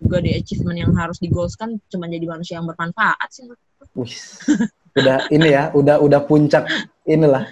juga 0.00 0.18
di 0.18 0.32
achievement 0.32 0.78
yang 0.78 0.92
harus 0.96 1.20
digolskan 1.20 1.76
cuma 1.86 2.08
jadi 2.08 2.24
manusia 2.24 2.56
yang 2.56 2.64
bermanfaat 2.64 3.28
sih. 3.28 3.44
Wih, 3.92 4.12
udah 4.94 5.28
ini 5.28 5.48
ya, 5.50 5.68
udah 5.70 6.00
udah 6.00 6.20
puncak 6.24 6.64
inilah. 7.04 7.44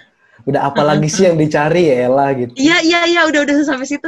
Udah 0.43 0.65
apalagi 0.65 1.05
sih 1.05 1.27
yang 1.27 1.35
dicari 1.35 1.87
ya 1.87 2.09
Ella 2.09 2.31
gitu. 2.33 2.55
iya 2.55 2.79
iya 2.79 2.99
iya 3.05 3.21
udah 3.27 3.43
udah 3.43 3.55
sampai 3.61 3.85
situ 3.85 4.07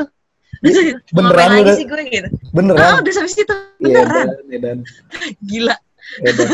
Beneran 1.11 1.37
Ngapain 1.51 1.61
udah- 1.61 1.75
sih 1.75 1.85
gue 1.85 2.01
gitu 2.07 2.29
Beneran? 2.49 3.03
udah 3.03 3.13
sampai 3.13 3.29
situ 3.29 3.53
Iya, 3.77 3.99
beneran 4.07 4.25
Dan, 4.25 4.47
Edan. 4.49 4.77
gila 5.43 5.75
Edan. 6.23 6.49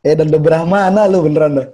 Edan 0.00 0.26
udah 0.32 0.40
berah 0.40 0.64
mana 0.64 1.04
lu 1.04 1.20
beneran 1.20 1.62
dah? 1.62 1.66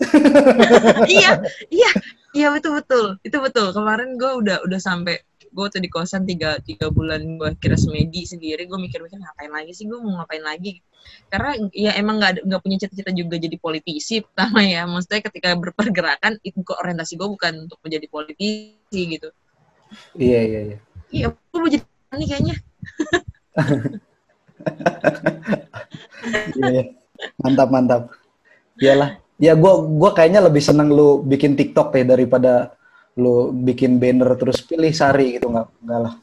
iya 1.06 1.38
iya 1.70 1.90
iya 2.34 2.46
betul 2.50 2.82
betul 2.82 3.06
itu 3.22 3.36
betul 3.38 3.70
kemarin 3.70 4.18
gue 4.18 4.30
udah 4.34 4.56
udah 4.66 4.80
sampai 4.82 5.22
gue 5.54 5.66
tuh 5.70 5.80
di 5.80 5.86
kosan 5.86 6.26
tiga 6.26 6.58
tiga 6.66 6.90
bulan 6.90 7.38
gue 7.38 7.54
kira 7.62 7.78
semedi 7.78 8.26
sendiri 8.26 8.66
gue 8.66 8.74
mikir-mikir 8.74 9.16
ngapain 9.22 9.52
lagi 9.54 9.70
sih 9.70 9.86
gue 9.86 9.94
mau 10.02 10.18
ngapain 10.18 10.42
lagi 10.42 10.82
karena 11.30 11.54
ya 11.70 11.94
emang 11.94 12.18
nggak 12.18 12.42
nggak 12.42 12.60
punya 12.64 12.76
cita-cita 12.82 13.14
juga 13.14 13.38
jadi 13.38 13.54
politisi 13.62 14.24
pertama 14.26 14.66
ya 14.66 14.82
maksudnya 14.90 15.22
ketika 15.30 15.54
berpergerakan 15.54 16.42
itu 16.42 16.58
kok 16.66 16.82
orientasi 16.82 17.14
gue 17.14 17.28
bukan 17.30 17.52
untuk 17.70 17.78
menjadi 17.86 18.06
politisi 18.10 19.00
gitu 19.14 19.30
Iya, 20.18 20.40
iya, 20.42 20.60
iya. 20.74 20.78
iya 21.14 21.26
gue 21.30 21.58
mau 21.62 21.70
jadi 21.70 21.86
ini 22.18 22.26
kayaknya 22.26 22.56
Iya, 26.54 26.68
iya. 26.72 26.84
Mantap, 27.40 27.68
mantap. 27.70 28.02
Iyalah. 28.80 29.20
Ya 29.38 29.52
gua 29.58 29.82
gua 29.82 30.10
kayaknya 30.14 30.46
lebih 30.46 30.62
seneng 30.62 30.94
lu 30.94 31.22
bikin 31.26 31.58
TikTok 31.58 31.90
deh 31.90 32.06
daripada 32.06 32.74
lu 33.14 33.54
bikin 33.54 34.02
banner 34.02 34.34
terus 34.34 34.58
pilih 34.62 34.90
sari 34.90 35.38
gitu 35.38 35.46
nggak 35.50 35.68
enggak 35.86 36.00
lah. 36.02 36.14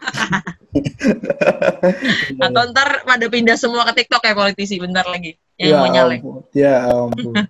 atau 2.46 2.62
ntar 2.72 3.04
pada 3.04 3.26
pindah 3.28 3.56
semua 3.58 3.84
ke 3.90 4.00
TikTok 4.00 4.24
ya 4.24 4.32
politisi 4.32 4.80
bentar 4.80 5.04
lagi 5.04 5.36
yang 5.60 5.68
ya 5.68 5.76
mau 5.76 5.88
nyalek 5.92 6.20
ampun. 6.24 6.40
Ya 6.56 6.74
ampun. 6.88 7.34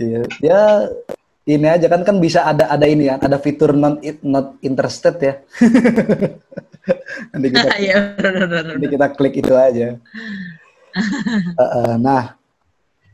Iya, 0.00 0.24
ya 0.40 0.88
ini 1.44 1.68
aja 1.68 1.84
kan 1.92 2.00
kan 2.08 2.16
bisa 2.24 2.48
ada 2.48 2.72
ada 2.72 2.88
ini 2.88 3.12
ya, 3.12 3.20
ada 3.20 3.36
fitur 3.36 3.76
non 3.76 4.00
not 4.24 4.56
interested 4.64 5.20
ya. 5.20 5.44
nanti 7.36 7.46
kita 7.52 7.68
bener, 8.16 8.48
bener, 8.48 8.64
nanti 8.72 8.88
kita 8.88 9.12
klik 9.12 9.36
itu 9.36 9.52
aja. 9.52 10.00
Eh, 10.96 11.94
nah, 12.00 12.39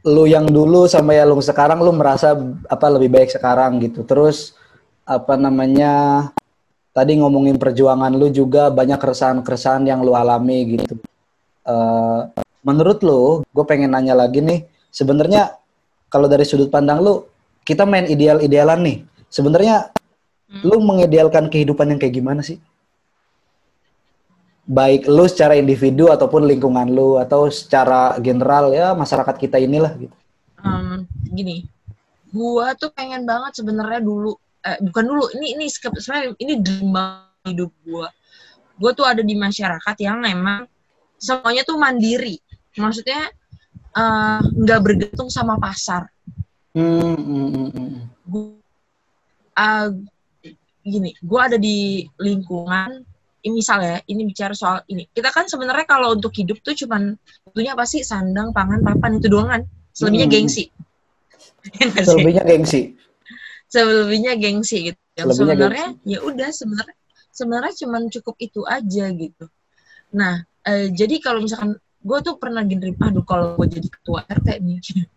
lu 0.06 0.24
yang 0.30 0.46
dulu 0.46 0.86
sama 0.86 1.18
yang 1.18 1.26
lu 1.34 1.42
sekarang 1.42 1.82
lu 1.82 1.90
merasa 1.90 2.38
apa 2.70 2.86
lebih 2.94 3.10
baik 3.10 3.30
sekarang 3.34 3.82
gitu. 3.82 4.06
Terus 4.06 4.54
apa 5.02 5.34
namanya? 5.34 6.30
Tadi 6.96 7.20
ngomongin 7.20 7.60
perjuangan 7.60 8.08
lu 8.16 8.32
juga 8.32 8.72
banyak 8.72 8.96
keresahan-keresahan 8.96 9.84
yang 9.84 10.00
lu 10.00 10.16
alami 10.16 10.80
gitu. 10.80 10.96
Eh, 11.66 12.20
menurut 12.64 13.04
lu, 13.04 13.44
gue 13.44 13.64
pengen 13.68 13.92
nanya 13.92 14.16
lagi 14.16 14.40
nih, 14.40 14.64
sebenarnya 14.88 15.60
kalau 16.08 16.24
dari 16.24 16.48
sudut 16.48 16.72
pandang 16.72 17.04
lu, 17.04 17.28
kita 17.68 17.84
main 17.84 18.08
ideal-idealan 18.08 18.80
nih. 18.80 18.98
Sebenarnya 19.28 19.92
Hmm. 20.46 20.62
lu 20.62 20.78
mengidealkan 20.78 21.50
kehidupan 21.50 21.90
yang 21.90 21.98
kayak 21.98 22.22
gimana 22.22 22.38
sih? 22.38 22.62
Baik 24.66 25.06
lu 25.06 25.30
secara 25.30 25.54
individu 25.54 26.10
ataupun 26.10 26.42
lingkungan 26.42 26.90
lu 26.90 27.22
atau 27.22 27.46
secara 27.46 28.18
general 28.18 28.74
ya 28.74 28.98
masyarakat 28.98 29.38
kita 29.38 29.62
inilah 29.62 29.94
gitu. 29.94 30.16
Em, 30.58 31.06
gini, 31.30 31.70
gua 32.34 32.74
tuh 32.74 32.90
pengen 32.90 33.22
banget 33.22 33.62
sebenarnya 33.62 34.02
dulu, 34.02 34.34
eh, 34.66 34.74
bukan 34.82 35.04
dulu, 35.06 35.24
ini 35.38 35.54
ini 35.54 35.70
sebenarnya 35.70 36.34
ini 36.42 36.58
dream 36.58 36.90
hidup 37.46 37.70
gua. 37.86 38.10
Gua 38.74 38.90
tuh 38.90 39.06
ada 39.06 39.22
di 39.22 39.38
masyarakat 39.38 39.96
yang 40.02 40.26
emang 40.26 40.66
semuanya 41.14 41.62
tuh 41.62 41.78
mandiri, 41.78 42.42
maksudnya 42.74 43.30
eh, 43.94 44.40
nggak 44.42 44.80
bergantung 44.82 45.30
sama 45.30 45.62
pasar. 45.62 46.10
Hmm, 46.74 47.14
hmm, 47.14 47.48
hmm, 47.54 47.68
hmm. 47.70 47.90
Gua, 48.26 48.58
ah, 49.54 49.94
gini, 50.82 51.14
gua 51.22 51.46
ada 51.46 51.56
di 51.56 52.02
lingkungan, 52.18 53.06
ini 53.46 53.62
misalnya, 53.62 54.02
ini 54.10 54.26
bicara 54.26 54.50
soal 54.58 54.82
ini. 54.90 55.06
Kita 55.06 55.30
kan 55.30 55.46
sebenarnya 55.46 55.86
kalau 55.86 56.18
untuk 56.18 56.34
hidup 56.34 56.58
tuh 56.66 56.74
cuman 56.74 57.14
butuhnya 57.46 57.78
apa 57.78 57.86
sih 57.86 58.02
sandang, 58.02 58.50
pangan, 58.50 58.82
papan 58.82 59.22
itu 59.22 59.30
doang 59.30 59.46
kan. 59.46 59.62
Selebihnya 59.94 60.26
Hmm. 60.26 60.34
gengsi. 60.34 60.64
Iya? 61.66 62.02
Selebihnya 62.06 62.44
gengsi. 62.46 62.80
selebihnya 63.66 64.32
gengsi 64.38 64.76
gitu. 64.90 65.00
Yang 65.18 65.42
sebenarnya 65.42 65.86
ya 66.06 66.18
udah 66.22 66.48
sebenarnya 66.54 66.96
sebenarnya 67.34 67.74
cuman 67.82 68.02
cukup 68.14 68.34
itu 68.38 68.60
aja 68.62 69.04
gitu. 69.10 69.44
Nah, 70.14 70.46
eh, 70.62 70.94
jadi 70.94 71.18
kalau 71.18 71.42
misalkan 71.42 71.74
gue 71.76 72.18
tuh 72.22 72.38
pernah 72.38 72.62
gini, 72.62 72.94
aduh 72.94 73.26
kalau 73.26 73.58
gue 73.58 73.66
jadi 73.66 73.88
ketua 73.90 74.22
RT 74.30 74.48
nih, 74.62 74.78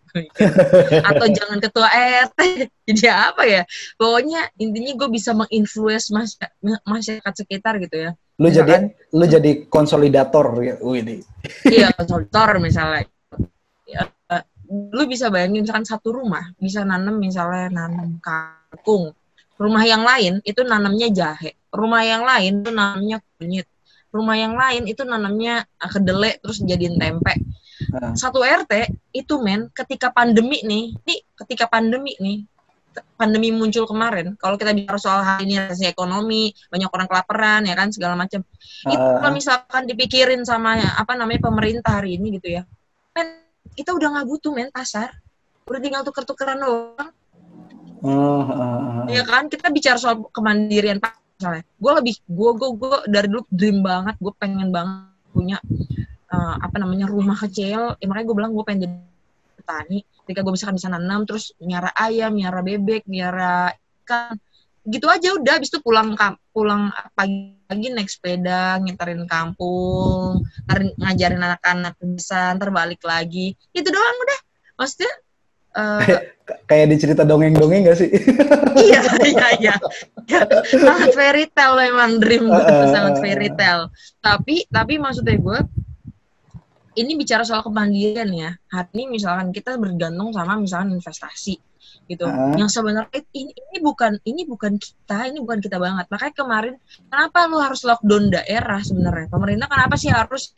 atau 1.06 1.26
jangan 1.30 1.58
ketua 1.60 1.88
RT, 1.90 2.40
jadi 2.90 3.06
apa 3.32 3.44
ya? 3.46 3.62
Pokoknya 3.96 4.50
intinya 4.58 4.94
gue 4.98 5.10
bisa 5.10 5.32
menginfluence 5.34 6.10
masy- 6.10 6.40
masyarakat 6.84 7.34
sekitar 7.34 7.78
gitu 7.80 8.10
ya. 8.10 8.12
Lu 8.40 8.48
Misalkan- 8.48 8.92
jadi 8.96 9.16
lu 9.16 9.26
jadi 9.28 9.52
konsolidator 9.68 10.46
gitu. 10.64 10.80
Wih, 10.88 11.02
ini. 11.04 11.16
iya 11.70 11.92
konsultor 11.96 12.60
misalnya 12.60 13.08
ya, 13.88 14.06
lu 14.70 15.04
bisa 15.10 15.34
bayangin 15.34 15.66
misalkan 15.66 15.88
satu 15.88 16.14
rumah 16.14 16.46
bisa 16.62 16.86
nanam 16.86 17.18
misalnya 17.18 17.74
nanam 17.74 18.22
kangkung 18.22 19.16
rumah 19.58 19.82
yang 19.82 20.06
lain 20.06 20.40
itu 20.46 20.62
nanamnya 20.62 21.10
jahe 21.10 21.58
rumah 21.74 22.06
yang 22.06 22.22
lain 22.22 22.62
itu 22.62 22.70
nanamnya 22.70 23.18
kunyit 23.40 23.66
rumah 24.14 24.38
yang 24.38 24.54
lain 24.54 24.86
itu 24.86 25.02
nanamnya 25.02 25.66
kedelai 25.82 26.38
terus 26.38 26.62
jadiin 26.62 27.02
tempe 27.02 27.34
Ah. 27.90 28.14
satu 28.14 28.46
RT 28.46 28.94
itu 29.18 29.42
men 29.42 29.70
ketika 29.74 30.14
pandemi 30.14 30.62
nih 30.62 30.94
nih 31.06 31.20
ketika 31.34 31.66
pandemi 31.66 32.14
nih 32.22 32.46
pandemi 33.16 33.52
muncul 33.52 33.86
kemarin, 33.86 34.36
kalau 34.40 34.56
kita 34.56 34.72
bicara 34.74 35.00
soal 35.00 35.22
hal 35.22 35.40
ini 35.44 35.60
resesi 35.60 35.88
ekonomi, 35.88 36.52
banyak 36.72 36.90
orang 36.90 37.08
kelaparan 37.08 37.62
ya 37.68 37.76
kan 37.78 37.92
segala 37.94 38.16
macam. 38.16 38.42
itu 38.88 38.96
Ah. 38.96 39.20
kalau 39.20 39.34
misalkan 39.36 39.84
dipikirin 39.86 40.42
sama 40.48 40.80
apa 40.96 41.14
namanya 41.16 41.44
pemerintah 41.44 42.00
hari 42.00 42.16
ini 42.16 42.40
gitu 42.40 42.60
ya. 42.60 42.64
Men, 43.14 43.44
kita 43.76 43.92
udah 43.92 44.08
nggak 44.20 44.28
butuh 44.28 44.52
men 44.56 44.70
pasar. 44.72 45.12
Udah 45.68 45.80
tinggal 45.84 46.02
tuker-tukeran 46.08 46.60
doang. 46.64 47.12
Ah. 48.04 49.04
Ya 49.12 49.24
kan 49.28 49.52
kita 49.52 49.68
bicara 49.70 50.00
soal 50.00 50.24
kemandirian 50.32 51.04
Pak 51.04 51.20
misalnya. 51.40 51.64
Gue 51.76 51.92
lebih 52.00 52.16
gue 52.24 52.52
gue 52.56 52.70
gue 52.80 52.98
dari 53.12 53.28
dulu 53.28 53.44
dream 53.52 53.84
banget, 53.84 54.16
gue 54.18 54.34
pengen 54.40 54.72
banget 54.72 55.12
punya 55.30 55.58
eh, 56.30 56.56
apa 56.62 56.76
namanya 56.78 57.06
rumah 57.10 57.38
kecil. 57.38 57.98
Ya, 57.98 58.06
makanya 58.06 58.26
gue 58.30 58.38
bilang 58.38 58.52
gue 58.54 58.64
pengen 58.66 58.80
jadi 58.86 58.96
petani. 59.60 60.00
Ketika 60.26 60.40
gue 60.46 60.54
misalkan 60.54 60.76
bisa 60.78 60.90
nanam, 60.90 61.26
terus 61.26 61.54
miara 61.62 61.90
ayam, 61.98 62.32
miara 62.34 62.62
bebek, 62.62 63.06
miara 63.10 63.74
ikan, 64.06 64.38
gitu 64.86 65.06
aja 65.10 65.34
udah. 65.36 65.54
Habis 65.58 65.70
itu 65.74 65.80
pulang 65.82 66.14
pulang 66.54 66.94
pagi-pagi 67.18 67.88
naik 67.94 68.10
sepeda, 68.10 68.78
ngiterin 68.82 69.26
kampung, 69.26 70.46
ngajarin 71.02 71.42
anak-anak 71.42 71.98
bisa, 72.02 72.54
ntar 72.58 72.70
balik 72.70 73.02
lagi. 73.02 73.58
Itu 73.74 73.90
doang 73.90 74.18
udah. 74.22 74.40
Maksudnya 74.80 75.14
K- 75.80 76.66
Kayak 76.66 76.88
di 76.90 76.98
cerita 76.98 77.22
dongeng-dongeng 77.22 77.86
gak 77.86 77.98
sih? 78.02 78.10
iya 78.90 79.06
iya 79.22 79.48
iya 79.62 79.76
Ya, 80.30 80.46
sangat 80.66 81.14
fairy 81.14 81.46
tale 81.50 81.90
memang 81.94 82.22
dream 82.22 82.50
gue 82.50 82.58
Uh, 82.58 82.70
uh, 82.70 82.90
sangat 82.90 83.14
uh, 83.18 83.22
fairy 83.22 83.50
tale 83.54 83.90
tapi 84.22 84.66
tapi 84.70 84.98
maksudnya 84.98 85.38
gue 85.38 85.60
ini 87.00 87.16
bicara 87.16 87.48
soal 87.48 87.64
kemandirian 87.64 88.30
ya. 88.36 88.52
Hari 88.68 88.92
ini 88.92 89.16
misalkan 89.16 89.56
kita 89.56 89.80
bergantung 89.80 90.36
sama 90.36 90.60
misalkan 90.60 91.00
investasi 91.00 91.56
gitu. 92.10 92.26
Uh. 92.26 92.58
yang 92.58 92.68
sebenarnya 92.68 93.22
ini, 93.32 93.54
ini 93.54 93.78
bukan 93.80 94.18
ini 94.26 94.44
bukan 94.44 94.76
kita 94.76 95.30
ini 95.32 95.40
bukan 95.40 95.64
kita 95.64 95.78
banget. 95.80 96.06
Makanya 96.12 96.34
kemarin 96.36 96.76
kenapa 97.08 97.48
lu 97.48 97.58
harus 97.62 97.82
lockdown 97.88 98.34
daerah 98.34 98.82
sebenarnya? 98.84 99.28
Pemerintah 99.32 99.68
kenapa 99.70 99.96
sih 99.96 100.12
harus 100.12 100.52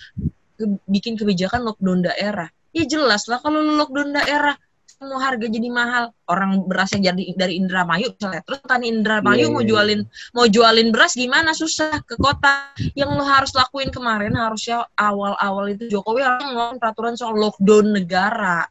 ke- 0.57 0.81
bikin 0.89 1.19
kebijakan 1.19 1.61
lockdown 1.61 2.07
daerah? 2.07 2.49
Ya 2.71 2.87
jelas 2.87 3.27
lah 3.27 3.43
kalau 3.43 3.61
lu 3.61 3.75
lockdown 3.77 4.15
daerah 4.15 4.55
semua 5.01 5.17
harga 5.17 5.49
jadi 5.49 5.65
mahal 5.73 6.13
orang 6.29 6.61
berasnya 6.69 7.09
jadi 7.09 7.33
dari 7.33 7.57
Indramayu 7.57 8.13
misalnya 8.13 8.45
terus 8.45 8.61
tani 8.69 8.85
Indramayu 8.85 9.49
Iya, 9.49 9.53
mau 9.57 9.63
iya, 9.65 9.69
jualin 9.73 9.99
mau 10.29 10.45
jualin 10.45 10.87
beras 10.93 11.17
gimana? 11.17 11.57
Susah 11.57 12.05
ke 12.05 12.13
kota. 12.21 12.69
Yang 12.93 13.09
lo 13.17 13.25
harus 13.25 13.51
lakuin 13.57 13.89
kemarin 13.89 14.37
harusnya 14.37 14.85
awal-awal 14.93 15.73
itu 15.73 15.89
Jokowi 15.89 16.21
harus 16.21 16.45
ngomong 16.45 16.77
peraturan 16.77 17.17
soal 17.17 17.33
lockdown 17.33 17.97
negara 17.97 18.69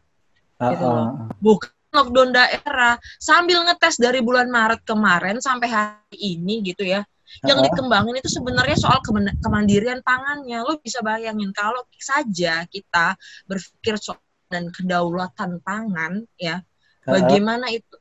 Ah, 0.63 0.71
Gitu 0.71 0.87
ah, 0.87 0.95
loh. 0.95 1.03
ah. 1.03 1.11
bukan 1.43 1.71
lockdown 1.91 2.31
daerah. 2.31 2.95
Sambil 3.19 3.67
ngetes 3.67 3.99
dari 3.99 4.23
bulan 4.23 4.47
Maret 4.47 4.87
kemarin 4.87 5.43
sampai 5.43 5.67
hari 5.67 6.15
ini 6.15 6.63
gitu 6.63 6.87
ya 6.87 7.03
yang 7.43 7.63
dikembangin 7.63 8.19
itu 8.19 8.27
sebenarnya 8.27 8.75
soal 8.79 9.03
kemen- 9.03 9.35
kemandirian 9.43 9.99
pangannya. 10.07 10.63
Lo 10.63 10.79
bisa 10.79 11.03
bayangin 11.03 11.51
kalau 11.51 11.83
saja 11.99 12.63
kita 12.71 13.19
berpikir 13.51 13.99
soal 13.99 14.23
dan 14.51 14.69
kedaulatan 14.75 15.63
pangan 15.63 16.27
ya. 16.35 16.61
Bagaimana 17.07 17.71
itu 17.71 17.95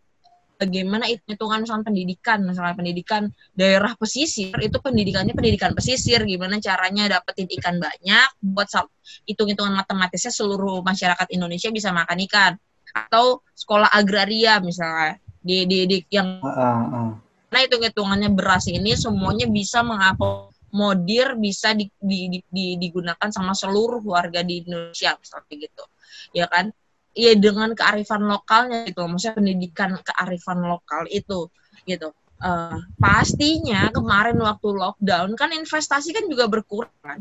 bagaimana 0.60 1.08
itu 1.08 1.24
hitungan 1.30 1.64
soal 1.64 1.86
pendidikan? 1.86 2.44
Misalnya 2.44 2.76
pendidikan 2.76 3.32
daerah 3.56 3.96
pesisir 3.96 4.52
itu 4.60 4.76
pendidikannya 4.82 5.32
pendidikan 5.38 5.72
pesisir. 5.78 6.26
Gimana 6.26 6.60
caranya 6.60 7.22
dapetin 7.22 7.48
ikan 7.62 7.80
banyak 7.80 8.28
buat 8.44 8.68
hitung-hitungan 9.30 9.72
matematisnya 9.78 10.34
seluruh 10.34 10.84
masyarakat 10.84 11.30
Indonesia 11.32 11.70
bisa 11.72 11.94
makan 11.96 12.18
ikan. 12.28 12.54
Atau 12.92 13.46
sekolah 13.54 13.94
agraria 13.94 14.58
misalnya 14.60 15.22
di 15.40 15.64
di, 15.70 15.86
di 15.88 15.98
yang 16.12 16.42
ah, 16.44 16.84
ah. 16.90 17.12
Nah, 17.50 17.60
hitung-hitungannya 17.66 18.30
beras 18.30 18.70
ini 18.70 18.94
semuanya 18.94 19.50
bisa 19.50 19.82
mengakomodir, 19.82 21.34
bisa 21.42 21.74
di, 21.74 21.90
di- 21.98 22.30
di- 22.30 22.46
di- 22.46 22.78
digunakan 22.78 23.30
sama 23.34 23.58
seluruh 23.58 24.06
warga 24.06 24.46
di 24.46 24.62
Indonesia, 24.62 25.18
seperti 25.18 25.66
gitu. 25.66 25.82
Ya 26.36 26.46
kan? 26.50 26.72
Iya 27.18 27.36
dengan 27.36 27.74
kearifan 27.74 28.22
lokalnya 28.30 28.86
gitu, 28.86 29.02
maksudnya 29.10 29.36
pendidikan 29.36 29.98
kearifan 30.00 30.62
lokal 30.62 31.10
itu 31.10 31.50
gitu. 31.84 32.14
Eh, 32.40 32.80
pastinya 33.02 33.92
kemarin 33.92 34.40
waktu 34.40 34.70
lockdown 34.72 35.36
kan 35.36 35.52
investasi 35.52 36.16
kan 36.16 36.30
juga 36.32 36.48
berkurang 36.48 36.94
kan. 37.04 37.20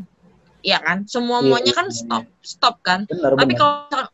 Iya 0.62 0.78
kan? 0.78 0.98
Semuanya 1.10 1.72
Iya, 1.72 1.74
kan 1.74 1.86
iya, 1.90 1.96
stop, 1.98 2.24
stop 2.44 2.76
kan. 2.86 3.00
Benar, 3.10 3.34
Tapi 3.34 3.52
benar. 3.56 3.58
kalau 3.58 4.06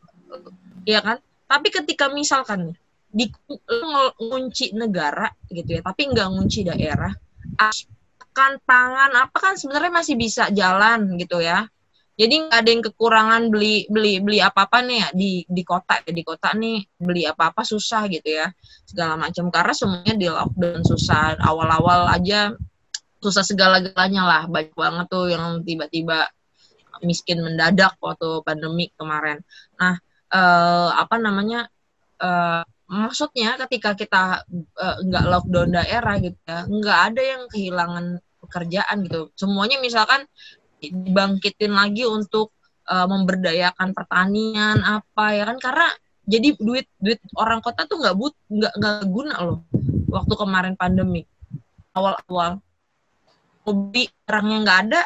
ya 0.87 0.99
kan? 1.05 1.17
Tapi 1.45 1.67
ketika 1.69 2.09
misalkan 2.09 2.73
di 3.15 3.29
ngunci 4.17 4.73
negara 4.73 5.29
gitu 5.53 5.77
ya, 5.77 5.81
tapi 5.85 6.09
nggak 6.09 6.27
ngunci 6.33 6.65
daerah, 6.65 7.13
akan 7.61 8.51
pangan 8.65 9.11
apa 9.13 9.37
kan 9.37 9.53
sebenarnya 9.55 9.93
masih 9.93 10.17
bisa 10.17 10.49
jalan 10.49 11.15
gitu 11.21 11.37
ya. 11.37 11.69
Jadi 12.15 12.47
nggak 12.47 12.59
ada 12.63 12.69
yang 12.71 12.83
kekurangan 12.87 13.41
beli 13.51 13.83
beli 13.91 14.23
beli 14.23 14.39
apa 14.39 14.63
apa 14.71 14.79
nih 14.79 14.97
ya 15.03 15.09
di 15.11 15.31
di 15.51 15.63
kota 15.67 15.99
ya 15.99 16.11
di 16.15 16.23
kota 16.23 16.55
nih 16.55 16.79
beli 16.95 17.27
apa 17.27 17.51
apa 17.51 17.61
susah 17.67 18.07
gitu 18.07 18.39
ya 18.39 18.47
segala 18.87 19.19
macam. 19.19 19.51
Karena 19.51 19.73
semuanya 19.75 20.15
di 20.15 20.27
lockdown 20.31 20.81
susah. 20.87 21.35
Awal-awal 21.43 22.07
aja 22.15 22.55
susah 23.19 23.43
segala-galanya 23.43 24.23
lah. 24.23 24.43
Banyak 24.47 24.75
banget 24.79 25.05
tuh 25.11 25.27
yang 25.27 25.59
tiba-tiba 25.67 26.31
miskin 27.03 27.43
mendadak 27.43 27.99
waktu 27.99 28.39
pandemi 28.47 28.87
kemarin. 28.95 29.43
Nah 29.75 29.99
eh, 30.31 30.89
apa 30.95 31.15
namanya 31.19 31.67
eh, 32.23 32.63
maksudnya 32.87 33.59
ketika 33.67 33.91
kita 33.99 34.23
eh, 34.55 34.97
lockdown 35.03 35.75
daerah 35.75 36.15
gitu 36.23 36.39
ya 36.47 36.63
nggak 36.63 36.99
ada 37.11 37.21
yang 37.21 37.41
kehilangan 37.51 38.05
pekerjaan 38.45 39.03
gitu. 39.03 39.35
Semuanya 39.35 39.81
misalkan 39.81 40.23
dibangkitin 40.89 41.71
lagi 41.71 42.03
untuk 42.03 42.51
eh, 42.85 43.05
memberdayakan 43.05 43.91
pertanian 43.91 44.77
apa 44.81 45.25
ya 45.31 45.43
kan 45.45 45.57
karena 45.57 45.87
jadi 46.25 46.57
duit 46.57 46.89
duit 46.97 47.21
orang 47.35 47.61
kota 47.61 47.85
tuh 47.85 48.01
nggak 48.01 48.15
but 48.15 48.33
nggak 48.47 48.73
nggak 48.75 48.95
guna 49.05 49.35
loh 49.39 49.57
waktu 50.09 50.33
kemarin 50.33 50.73
pandemi 50.73 51.21
awal-awal 51.91 52.57
hobi 53.61 54.09
barangnya 54.21 54.57
nggak 54.61 54.79
ada 54.85 55.01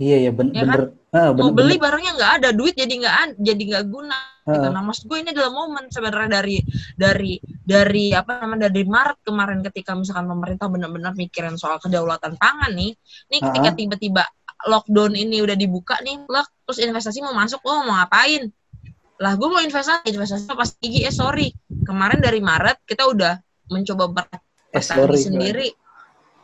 Iya, 0.00 0.16
iya, 0.16 0.30
ben- 0.32 0.48
Ya 0.50 0.64
kan? 0.64 0.68
bener. 0.72 0.82
Ah, 1.10 1.28
mau 1.28 1.50
bener, 1.50 1.56
beli 1.60 1.74
bener. 1.76 1.84
barangnya 1.84 2.12
nggak 2.16 2.32
ada 2.40 2.48
duit 2.50 2.72
jadi 2.72 2.92
nggak 2.96 3.16
ad- 3.20 3.38
jadi 3.38 3.62
nggak 3.68 3.84
guna 3.84 4.16
gitu. 4.52 4.66
Ah. 4.66 4.72
Nah 4.74 4.82
maksud 4.82 5.04
gue 5.06 5.18
ini 5.18 5.30
adalah 5.30 5.52
momen 5.52 5.84
sebenarnya 5.88 6.30
dari 6.30 6.56
dari 6.94 7.32
dari 7.42 8.10
apa 8.10 8.42
namanya 8.42 8.68
dari 8.68 8.82
Maret 8.84 9.18
kemarin 9.22 9.60
ketika 9.62 9.94
misalkan 9.94 10.26
pemerintah 10.26 10.66
benar-benar 10.66 11.12
mikirin 11.14 11.54
soal 11.54 11.78
kedaulatan 11.78 12.34
pangan 12.36 12.72
nih, 12.74 12.92
nih 13.30 13.40
ketika 13.40 13.70
tiba-tiba 13.72 14.24
lockdown 14.60 15.16
ini 15.16 15.40
udah 15.40 15.56
dibuka 15.56 15.96
nih, 16.04 16.20
lah 16.28 16.44
terus 16.66 16.78
investasi 16.78 17.24
mau 17.24 17.32
masuk, 17.32 17.64
lo 17.64 17.80
mau 17.86 17.96
ngapain? 17.96 18.50
Lah 19.16 19.32
gue 19.36 19.48
mau 19.48 19.60
investasi, 19.60 20.12
investasi 20.12 20.48
pas 20.48 20.70
gigi, 20.76 21.04
eh 21.04 21.12
sorry, 21.12 21.48
kemarin 21.84 22.20
dari 22.20 22.40
Maret 22.44 22.84
kita 22.84 23.08
udah 23.08 23.40
mencoba 23.68 24.04
Eh, 24.04 24.10
berprestasi 24.12 25.00
sorry. 25.00 25.16
sendiri, 25.20 25.68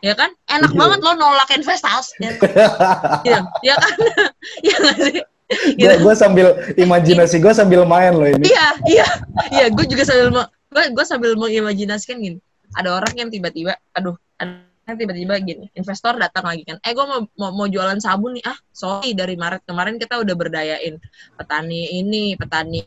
ya 0.01 0.17
kan? 0.17 0.33
Enak 0.47 0.73
Iya. 0.73 0.79
banget 0.81 0.99
lo 1.01 1.13
nolak 1.13 1.51
investasi, 1.53 2.13
ya, 3.29 3.45
ya 3.61 3.75
kan? 3.77 3.95
ya 4.67 4.75
nggak 4.77 4.97
sih? 5.03 5.21
Gue 5.47 5.79
Gitu. 5.79 6.03
gue 6.03 6.15
sambil 6.19 6.47
imajinasi 6.75 7.39
gue 7.39 7.53
sambil 7.55 7.87
main 7.87 8.11
loh 8.11 8.27
ini. 8.27 8.51
Iya, 8.51 8.67
iya, 8.91 9.07
iya. 9.55 9.67
Gue 9.71 9.87
juga 9.87 10.03
sambil 10.03 10.29
mau, 10.35 10.45
gue 10.75 10.85
gue 10.91 11.05
sambil 11.07 11.39
mengimajinasikan 11.39 12.19
gini. 12.19 12.39
Ada 12.75 12.91
orang 12.99 13.15
yang 13.15 13.29
tiba-tiba, 13.31 13.79
aduh, 13.95 14.19
ada 14.43 14.67
yang 14.91 14.99
tiba-tiba 14.99 15.39
gini, 15.39 15.67
investor 15.79 16.19
datang 16.19 16.51
lagi 16.51 16.67
kan. 16.67 16.83
Eh, 16.83 16.91
gue 16.91 17.07
mau, 17.07 17.23
mau 17.39 17.51
mau 17.55 17.67
jualan 17.71 17.99
sabun 18.03 18.35
nih. 18.35 18.45
Ah, 18.47 18.59
sorry 18.75 19.15
dari 19.15 19.39
Maret 19.39 19.63
kemarin 19.67 20.03
kita 20.03 20.19
udah 20.19 20.35
berdayain 20.35 20.99
petani 21.39 21.95
ini, 21.95 22.35
petani 22.35 22.83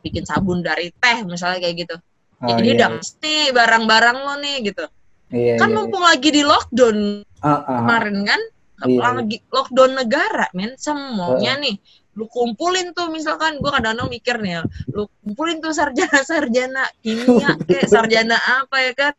bikin 0.00 0.24
sabun 0.24 0.60
dari 0.64 0.92
teh 0.96 1.24
misalnya 1.28 1.60
kayak 1.60 1.76
gitu. 1.88 1.96
Oh, 2.44 2.48
Jadi 2.56 2.68
iya, 2.68 2.74
udah 2.76 2.88
nih 3.00 3.44
barang-barang 3.56 4.16
lo 4.20 4.34
nih 4.40 4.56
gitu. 4.68 4.84
iya, 5.32 5.56
Kan 5.56 5.72
iya, 5.72 5.76
mumpung 5.80 6.04
lagi 6.04 6.28
di 6.28 6.42
lockdown 6.44 7.24
Ah, 7.40 7.60
ah. 7.64 7.84
kemarin 7.84 8.16
kan 8.28 8.40
Iya, 8.82 9.14
lagi 9.14 9.38
lockdown 9.54 9.92
negara 9.94 10.50
men. 10.50 10.74
Semuanya 10.74 11.54
nih. 11.62 11.78
Lu 12.14 12.30
kumpulin 12.30 12.94
tuh 12.94 13.10
misalkan 13.10 13.58
gua 13.58 13.78
kadang-kadang 13.78 14.06
mikir 14.06 14.38
nih 14.38 14.58
ya 14.58 14.62
lu 14.94 15.10
kumpulin 15.18 15.58
tuh 15.58 15.74
sarjana-sarjana 15.74 16.86
kimia 17.02 17.58
kayak 17.66 17.90
sarjana 17.90 18.38
apa 18.38 18.76
ya 18.86 18.92
kan 18.94 19.14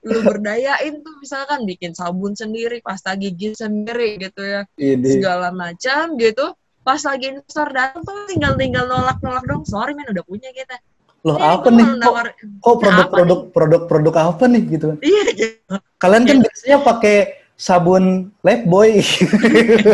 lu 0.00 0.24
berdayain 0.24 0.94
tuh 1.04 1.14
misalkan 1.20 1.68
bikin 1.68 1.92
sabun 1.92 2.32
sendiri 2.32 2.80
pasta 2.80 3.12
gigi 3.20 3.52
sendiri 3.52 4.16
gitu 4.16 4.40
ya. 4.40 4.62
Ini. 4.80 5.20
segala 5.20 5.52
macam 5.52 6.16
gitu. 6.16 6.56
Pas 6.80 7.04
lagi 7.04 7.36
investor 7.36 7.68
datang 7.68 8.00
tuh 8.00 8.24
tinggal 8.32 8.56
tinggal 8.56 8.88
nolak 8.88 9.20
nolak 9.20 9.44
dong. 9.44 9.68
Sorry 9.68 9.92
men 9.92 10.08
udah 10.08 10.24
punya 10.24 10.48
kita. 10.56 10.80
Loh 11.26 11.36
Nih, 11.36 11.44
apa 11.44 11.68
nih? 11.68 11.86
Kok, 11.98 12.14
kok 12.62 12.76
produk-produk 12.78 13.40
produk-produk 13.50 14.14
apa 14.14 14.44
nih 14.48 14.62
gitu? 14.70 14.88
iya 15.02 15.24
gitu. 15.34 15.74
Kalian 15.98 16.24
kan 16.24 16.36
biasanya 16.46 16.78
pakai 16.86 17.16
sabun 17.58 18.30
Lifebuoy. 18.40 19.02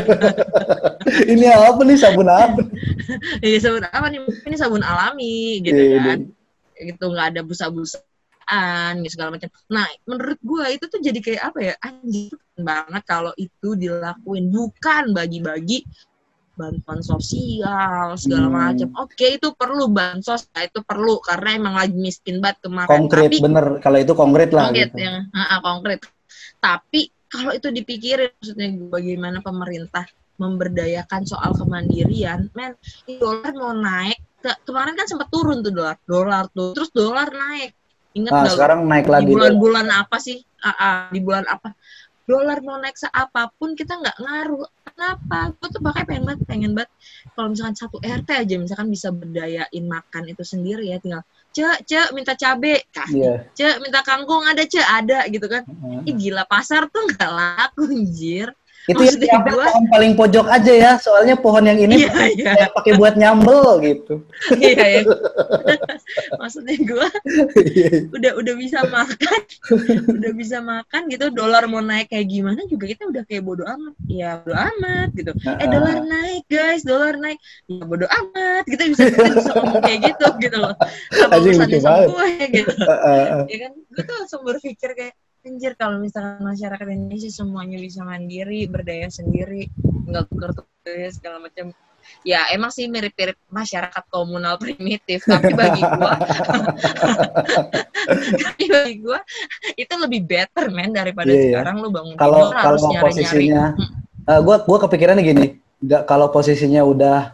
ini 1.32 1.46
apa 1.48 1.80
nih 1.80 1.96
sabun 1.96 2.28
apa? 2.28 2.60
iya 3.46 3.58
sabun 3.58 3.84
apa 3.84 4.06
nih 4.08 4.20
ini 4.44 4.56
sabun 4.56 4.82
alami 4.84 5.64
gitu 5.64 5.76
Iya, 5.76 5.98
kan 6.04 6.18
gitu 6.74 7.04
nggak 7.08 7.26
ada 7.32 7.40
busa-busaan 7.40 8.92
gitu 9.00 9.16
segala 9.16 9.32
macam 9.32 9.48
nah 9.66 9.86
menurut 10.04 10.38
gue 10.42 10.66
itu 10.74 10.84
tuh 10.86 11.00
jadi 11.00 11.18
kayak 11.22 11.42
apa 11.48 11.58
ya 11.62 11.74
anjir 11.80 12.34
banget 12.54 13.02
kalau 13.06 13.32
itu 13.38 13.68
dilakuin 13.74 14.50
bukan 14.50 15.14
bagi-bagi 15.14 15.86
bantuan 16.54 17.02
sosial 17.02 18.14
segala 18.14 18.46
Hmm. 18.46 18.54
macam 18.76 18.88
oke 19.00 19.26
itu 19.26 19.48
perlu 19.56 19.90
bansos 19.90 20.46
ya, 20.52 20.68
itu 20.68 20.84
perlu 20.86 21.18
karena 21.18 21.58
emang 21.58 21.74
lagi 21.74 21.96
miskin 21.96 22.38
banget 22.38 22.62
kemarin 22.62 22.90
Konkret 22.92 23.26
tapi 23.26 23.38
bener. 23.42 23.66
Kalau 23.82 23.98
itu 23.98 24.12
konkret 24.14 24.50
lah. 24.54 24.70
konkret 24.70 24.90
gitu. 24.92 25.02
yang 25.02 25.16
ah, 25.34 25.58
ah, 25.58 25.60
konkret 25.60 25.98
tapi 26.60 27.10
kalau 27.34 27.50
itu 27.50 27.68
dipikirin 27.74 28.30
maksudnya 28.38 28.68
bagaimana 28.94 29.38
pemerintah 29.42 30.06
memberdayakan 30.38 31.22
soal 31.26 31.50
kemandirian 31.54 32.46
men 32.54 32.78
dolar 33.18 33.50
mau 33.54 33.74
naik 33.74 34.18
Ke- 34.38 34.60
kemarin 34.68 34.94
kan 34.94 35.06
sempat 35.08 35.32
turun 35.32 35.64
tuh 35.64 35.72
dolar 35.72 35.96
dolar 36.04 36.44
tuh 36.52 36.76
terus 36.76 36.92
dolar 36.92 37.32
naik. 37.32 37.72
Ingat 38.14 38.30
Nah, 38.30 38.46
sekarang 38.46 38.86
naik 38.86 39.08
di 39.08 39.10
lagi. 39.10 39.26
bulan-bulan 39.26 39.86
apa 39.90 40.16
sih? 40.22 40.38
Ah, 40.62 41.10
di 41.10 41.18
bulan 41.18 41.48
apa? 41.50 41.72
Dolar 42.28 42.60
mau 42.60 42.76
naik 42.78 42.94
seapapun 42.94 43.74
kita 43.74 43.98
nggak 43.98 44.16
ngaruh. 44.20 44.68
Kenapa? 44.86 45.50
Gue 45.58 45.68
tuh 45.72 45.82
pakai 45.82 46.04
pengen 46.06 46.24
banget 46.28 46.40
pengen 46.46 46.72
banget. 46.76 46.92
Kalau 47.34 47.48
misalkan 47.50 47.74
satu 47.74 47.96
RT 48.04 48.28
aja 48.36 48.54
misalkan 48.60 48.88
bisa 48.92 49.08
berdayain 49.10 49.84
makan 49.88 50.22
itu 50.30 50.44
sendiri 50.46 50.92
ya 50.92 51.00
tinggal 51.02 51.24
cek 51.54 51.86
cek 51.86 52.08
minta 52.10 52.34
cabe 52.34 52.82
kasih 52.90 53.14
Iya. 53.14 53.32
cek 53.54 53.74
minta 53.78 54.02
kangkung 54.02 54.42
ada 54.42 54.66
cek 54.66 54.82
ada 54.82 55.18
gitu 55.30 55.46
kan 55.46 55.62
Heeh. 55.62 56.10
Ih 56.10 56.14
gila 56.18 56.42
pasar 56.44 56.90
tuh 56.90 57.06
nggak 57.06 57.30
laku 57.30 57.82
anjir 57.88 58.50
Itu 58.84 59.00
yang 59.00 59.16
Maksudnya 59.16 59.38
gua- 59.48 59.64
pohon 59.72 59.84
paling 59.88 60.12
pojok 60.12 60.46
aja 60.46 60.72
ya. 60.72 60.92
Soalnya 61.00 61.34
pohon 61.40 61.64
yang 61.64 61.80
ini 61.80 62.04
iya 62.04 62.12
iya. 62.28 62.44
kayak 62.52 62.70
pakai 62.76 62.92
buat 63.00 63.14
nyambel 63.16 63.80
gitu. 63.80 64.14
iya 64.60 64.84
ya 64.84 65.00
maksudnya 66.40 66.76
gue 66.76 67.08
udah 68.12 68.32
udah 68.36 68.54
bisa 68.60 68.84
makan 68.88 69.40
udah 70.10 70.32
bisa 70.36 70.58
makan 70.60 71.08
gitu 71.08 71.32
dolar 71.32 71.64
mau 71.64 71.80
naik 71.80 72.12
kayak 72.12 72.28
gimana 72.28 72.60
juga 72.68 72.84
kita 72.92 73.08
udah 73.08 73.22
kayak 73.24 73.42
bodo 73.42 73.64
amat. 73.64 73.94
Ya 74.04 74.40
bodo 74.44 74.54
amat 74.54 75.08
gitu. 75.16 75.32
Eh 75.32 75.68
dolar 75.68 75.98
naik 76.04 76.44
guys 76.46 76.82
dolar 76.84 77.16
naik. 77.16 77.38
Ya 77.66 77.84
bodo 77.84 78.04
amat. 78.04 78.62
Kita 78.68 78.82
bisa 78.84 79.02
kita 79.08 79.30
bisa 79.32 79.50
ngomong 79.56 79.80
kayak 79.80 80.00
gitu 80.12 80.26
gitu 80.40 80.56
loh. 80.60 80.74
Apa 81.24 81.36
lucu 81.40 81.78
sama 81.80 82.04
gue 82.04 82.28
gitu. 82.52 82.72
Heeh, 82.74 83.22
heeh. 83.24 83.42
ya 83.48 83.56
kan? 83.64 83.72
Gue 83.88 84.02
tuh 84.04 84.14
langsung 84.20 84.42
berpikir 84.44 84.90
kayak 84.92 85.14
anjir 85.44 85.76
kalau 85.76 86.00
misalkan 86.00 86.40
masyarakat 86.40 86.88
Indonesia 86.88 87.28
semuanya 87.28 87.76
bisa 87.76 88.00
mandiri 88.00 88.64
berdaya 88.64 89.12
sendiri 89.12 89.68
nggak 90.08 90.24
tukar 90.32 90.56
segala 91.12 91.44
macam. 91.44 91.76
Ya 92.20 92.44
emang 92.52 92.68
sih 92.68 92.84
mirip-mirip 92.84 93.40
masyarakat 93.48 94.04
komunal 94.12 94.60
primitif 94.60 95.24
tapi 95.24 95.56
bagi 95.56 95.80
gua. 95.80 96.12
Tapi 98.44 98.64
bagi 98.68 98.94
gua 99.00 99.20
itu 99.72 99.94
lebih 99.96 100.28
better 100.28 100.68
men 100.68 100.92
daripada 100.92 101.32
Iya, 101.32 101.40
iya. 101.40 101.48
sekarang 101.56 101.80
lu 101.80 101.88
bangun 101.88 102.14
Kalau 102.20 102.52
kalau 102.52 102.92
posisinya 103.00 103.72
eh, 104.28 104.40
gua 104.44 104.56
gua 104.68 104.78
kepikirannya 104.84 105.24
gini, 105.24 105.46
nggak 105.80 106.02
kalau 106.04 106.28
posisinya 106.28 106.84
udah 106.84 107.32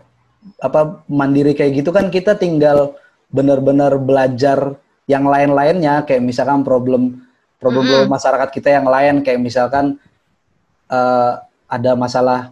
apa 0.63 1.03
mandiri 1.11 1.53
kayak 1.53 1.83
gitu 1.83 1.91
kan 1.91 2.09
kita 2.09 2.39
tinggal 2.39 2.95
benar-benar 3.35 3.99
belajar 3.99 4.79
yang 5.11 5.27
lain-lainnya 5.27 6.07
kayak 6.07 6.23
misalkan 6.23 6.63
problem 6.63 7.27
problem 7.61 7.85
Mm-mm. 7.85 8.09
masyarakat 8.09 8.49
kita 8.51 8.69
yang 8.73 8.89
lain 8.89 9.21
kayak 9.21 9.39
misalkan 9.39 10.01
eh, 10.89 11.33
ada 11.69 11.93
masalah 11.95 12.51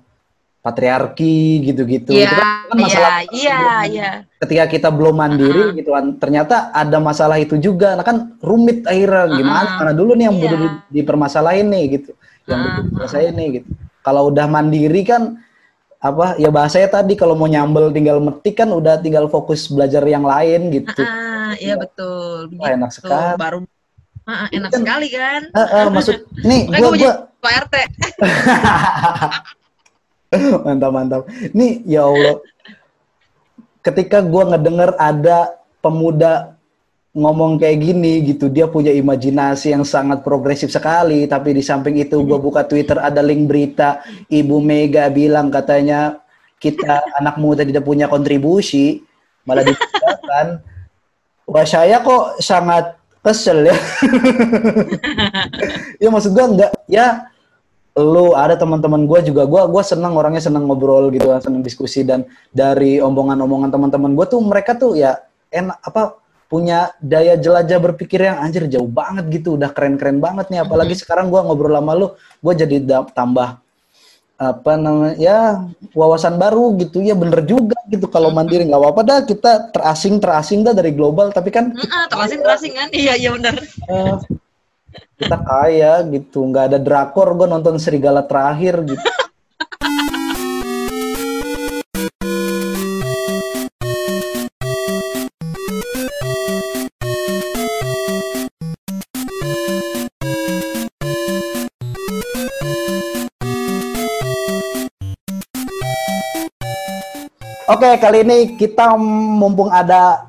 patriarki 0.59 1.65
gitu-gitu. 1.65 2.13
Itu 2.13 2.19
Iya, 2.19 2.29
kan 2.35 2.77
iya, 2.77 2.83
masalah 2.85 3.11
iya, 3.33 3.61
iya. 3.89 4.11
ketika 4.37 4.65
kita 4.69 4.89
belum 4.93 5.17
mandiri 5.17 5.73
Uh-uh. 5.73 5.75
gitu 5.75 5.91
kan 5.97 6.05
ternyata 6.21 6.69
ada 6.71 6.99
masalah 7.01 7.41
itu 7.41 7.57
juga 7.57 7.97
nah 7.97 8.05
kan 8.05 8.37
rumit 8.39 8.85
akhirnya 8.85 9.33
gimana 9.33 9.65
Uh-uh. 9.65 9.79
mana 9.81 9.93
dulu 9.97 10.13
nih 10.13 10.29
yang 10.29 10.37
Iya. 10.37 10.43
butuh 10.45 10.59
di- 10.61 10.83
dipermasalahin 11.01 11.67
nih 11.73 11.85
gitu 11.97 12.11
yang 12.45 12.59
butuh 12.61 12.83
diselesaiin 12.85 13.35
nih 13.35 13.49
gitu 13.63 13.69
kalau 14.05 14.29
udah 14.29 14.45
mandiri 14.45 15.03
kan 15.03 15.41
apa 15.99 16.37
ya 16.37 16.51
bahasanya 16.53 16.89
tadi 16.95 17.19
kalau 17.19 17.35
mau 17.35 17.49
nyambel 17.49 17.91
tinggal 17.91 18.21
metik 18.21 18.55
kan 18.55 18.69
udah 18.71 19.01
tinggal 19.01 19.27
fokus 19.27 19.67
belajar 19.67 20.05
yang 20.05 20.23
lain 20.23 20.69
gitu 20.71 21.03
Ah, 21.03 21.57
iya 21.57 21.81
betul. 21.81 22.53
Wah, 22.61 22.77
enak 22.77 22.93
sekali. 22.93 23.41
Baru 23.41 23.65
Enak 24.29 24.71
Kan- 24.77 24.81
sekali 24.85 25.09
kan? 25.09 25.41
Eh, 25.49 25.69
eh, 25.73 25.87
maksud 25.89 26.17
nih 26.45 26.63
gua 26.69 26.91
gua 26.93 27.13
Pak 27.39 27.53
RT. 27.65 27.75
mantap 30.69 30.91
mantap. 30.93 31.23
Nih 31.57 31.81
ya 31.89 32.05
Allah. 32.05 32.37
Ketika 33.81 34.21
gua 34.21 34.53
ngedenger 34.53 34.93
ada 35.01 35.57
pemuda 35.81 36.53
ngomong 37.17 37.57
kayak 37.57 37.79
gini 37.81 38.21
gitu 38.21 38.53
dia 38.53 38.69
punya 38.69 38.93
imajinasi 38.93 39.73
yang 39.73 39.83
sangat 39.83 40.21
progresif 40.21 40.69
sekali 40.69 41.25
tapi 41.25 41.57
di 41.57 41.65
samping 41.65 41.97
itu 41.97 42.21
gua 42.21 42.37
buka 42.37 42.69
Twitter 42.69 43.01
ada 43.01 43.25
link 43.25 43.49
berita 43.49 44.05
Ibu 44.29 44.61
Mega 44.61 45.09
bilang 45.09 45.49
katanya 45.49 46.21
kita 46.61 47.01
anak 47.17 47.41
muda 47.41 47.65
tidak 47.65 47.89
punya 47.89 48.13
kontribusi. 48.13 49.01
Malah 49.49 49.65
ditinggalkan 49.65 50.47
wah 51.49 51.65
saya 51.65 52.05
kok 52.05 52.45
sangat 52.45 52.98
kesel 53.29 53.69
ya. 53.69 53.77
Ya 55.99 56.09
maksud 56.15 56.33
gua 56.33 56.47
enggak. 56.49 56.73
Ya 56.89 57.29
lu 57.99 58.33
ada 58.33 58.55
teman-teman 58.55 59.05
gue 59.05 59.21
juga. 59.29 59.43
Gue 59.45 59.63
gua 59.67 59.83
seneng 59.83 60.15
orangnya 60.15 60.39
seneng 60.39 60.65
ngobrol 60.65 61.11
gitu 61.11 61.29
seneng 61.43 61.61
diskusi. 61.61 62.07
Dan 62.07 62.25
dari 62.55 63.03
omongan-omongan 63.03 63.69
teman-teman 63.69 64.15
gue 64.15 64.27
tuh 64.31 64.41
mereka 64.41 64.79
tuh 64.79 64.95
ya 64.95 65.19
enak 65.51 65.77
apa 65.83 66.17
punya 66.49 66.97
daya 67.03 67.37
jelajah 67.37 67.77
berpikir 67.77 68.25
yang 68.25 68.39
anjir 68.41 68.65
jauh 68.71 68.87
banget 68.87 69.27
gitu. 69.43 69.59
Udah 69.59 69.75
keren-keren 69.75 70.23
banget 70.23 70.49
nih. 70.55 70.63
Apalagi 70.63 70.95
sekarang 70.95 71.29
gue 71.29 71.41
ngobrol 71.43 71.75
sama 71.75 71.93
lu 71.99 72.15
gue 72.15 72.55
jadi 72.55 72.77
tambah 73.11 73.59
apa 74.39 74.79
namanya 74.79 75.15
ya 75.19 75.39
wawasan 75.93 76.39
baru 76.39 76.79
gitu. 76.79 77.03
Ya 77.03 77.19
bener 77.19 77.43
juga 77.43 77.75
gitu. 77.91 78.07
Kalau 78.07 78.31
mandiri 78.31 78.63
nggak 78.65 78.79
apa-apa 78.81 79.03
dah 79.03 79.19
kita 79.27 79.75
terasing 79.75 80.23
terasing 80.23 80.63
dah 80.63 80.73
dari 80.73 80.95
global. 80.95 81.35
Tapi 81.35 81.51
kan 81.51 81.75
Heeh, 81.75 82.05
terasing 82.07 82.41
terasing 82.41 82.73
kan? 82.79 82.89
Iya, 82.95 83.15
iya 83.19 83.31
benar. 83.35 83.55
eh, 83.91 84.15
kita 85.19 85.37
kaya 85.43 85.93
gitu. 86.07 86.47
Nggak 86.47 86.65
ada 86.73 86.79
drakor 86.79 87.35
gue 87.35 87.47
nonton 87.51 87.77
serigala 87.83 88.23
terakhir 88.23 88.79
gitu 88.87 89.03
Oke, 107.79 107.95
kali 108.03 108.27
ini 108.27 108.59
kita 108.59 108.99
mumpung 109.39 109.71
ada 109.71 110.27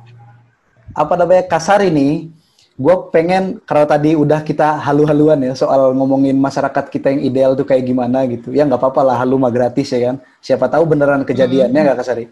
apa 0.93 1.17
namanya 1.17 1.49
kasar 1.49 1.81
ini, 1.81 2.29
gue 2.77 2.95
pengen 3.09 3.57
kalau 3.65 3.89
tadi 3.89 4.13
udah 4.13 4.45
kita 4.45 4.77
halu-haluan 4.77 5.41
ya 5.41 5.57
soal 5.57 5.97
ngomongin 5.97 6.37
masyarakat 6.37 6.93
kita 6.93 7.09
yang 7.09 7.25
ideal 7.25 7.51
tuh 7.57 7.65
kayak 7.65 7.89
gimana 7.89 8.29
gitu. 8.29 8.53
Ya 8.53 8.69
nggak 8.69 8.77
apa-apa 8.77 9.01
lah, 9.01 9.17
halu 9.17 9.41
mah 9.41 9.49
gratis 9.49 9.89
ya 9.89 10.13
kan. 10.13 10.21
Siapa 10.45 10.69
tahu 10.69 10.93
beneran 10.93 11.25
kejadiannya 11.25 11.89
nggak 11.89 11.97
kasari. 11.97 12.29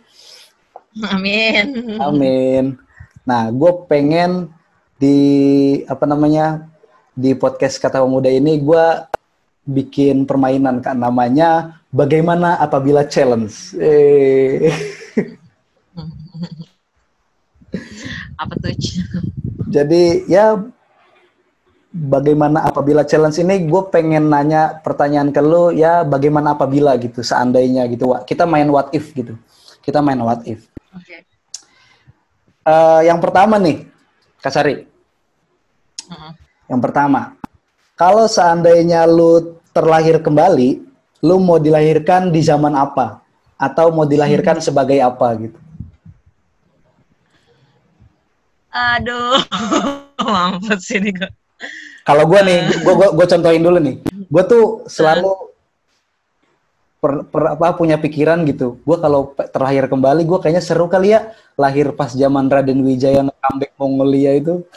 Amin. 1.10 1.98
Amin. 1.98 2.78
Nah, 3.26 3.50
gue 3.50 3.74
pengen 3.90 4.54
di 5.02 5.18
apa 5.90 6.06
namanya 6.06 6.70
di 7.18 7.34
podcast 7.34 7.82
kata 7.82 8.06
pemuda 8.06 8.30
ini 8.30 8.62
gue 8.62 8.86
bikin 9.66 10.30
permainan 10.30 10.78
kan 10.78 10.94
namanya 10.94 11.82
bagaimana 11.90 12.62
apabila 12.62 13.02
challenge. 13.10 13.74
Eh. 13.82 14.70
Apa 18.42 18.54
tuh? 18.58 18.74
Jadi 19.68 20.24
ya 20.30 20.56
bagaimana 21.92 22.64
apabila 22.64 23.04
challenge 23.04 23.42
ini 23.42 23.66
gue 23.66 23.84
pengen 23.90 24.30
nanya 24.30 24.78
pertanyaan 24.86 25.34
ke 25.34 25.42
lu 25.42 25.74
ya 25.74 26.06
bagaimana 26.06 26.54
apabila 26.54 26.94
gitu 27.02 27.26
seandainya 27.26 27.90
gitu. 27.90 28.14
Kita 28.24 28.46
main 28.46 28.70
what 28.70 28.94
if 28.94 29.12
gitu. 29.18 29.36
Kita 29.82 30.00
main 30.00 30.22
what 30.22 30.46
if. 30.48 30.70
Oke. 30.94 31.26
Eh, 32.68 33.02
yang 33.08 33.24
pertama 33.24 33.56
nih 33.56 33.88
Kasari 34.44 34.84
Heeh. 36.08 36.32
yang 36.68 36.84
pertama 36.84 37.40
kalau 37.96 38.28
seandainya 38.28 39.08
lu 39.08 39.56
terlahir 39.72 40.20
kembali 40.20 40.84
lu 41.24 41.40
mau 41.40 41.64
dilahirkan 41.64 42.28
di 42.28 42.44
zaman 42.44 42.76
apa? 42.76 43.24
Atau 43.58 43.90
mau 43.90 44.06
dilahirkan 44.06 44.62
sebagai 44.62 45.02
apa 45.02 45.34
gitu 45.40 45.58
Aduh. 48.78 49.42
Mampus 50.34 50.82
sih 50.86 51.00
nih 51.02 51.14
gue. 51.14 51.30
Kalau 52.06 52.24
gue 52.24 52.40
nih, 52.40 52.60
gue 52.84 52.94
gua, 52.94 53.10
gua 53.12 53.26
contohin 53.28 53.64
dulu 53.64 53.78
nih. 53.84 53.96
Gue 54.32 54.44
tuh 54.48 54.64
selalu 54.88 55.34
per, 56.98 57.28
per- 57.30 57.52
apa 57.58 57.76
punya 57.76 58.00
pikiran 58.00 58.48
gitu. 58.48 58.80
Gue 58.82 58.98
kalau 59.00 59.34
terlahir 59.52 59.86
kembali, 59.92 60.24
gue 60.24 60.40
kayaknya 60.40 60.64
seru 60.64 60.88
kali 60.88 61.14
ya 61.18 61.34
lahir 61.60 61.92
pas 61.94 62.14
zaman 62.14 62.48
Raden 62.48 62.80
Wijaya 62.86 63.26
nge-comeback 63.28 63.72
Mongolia 63.76 64.32
itu. 64.38 64.64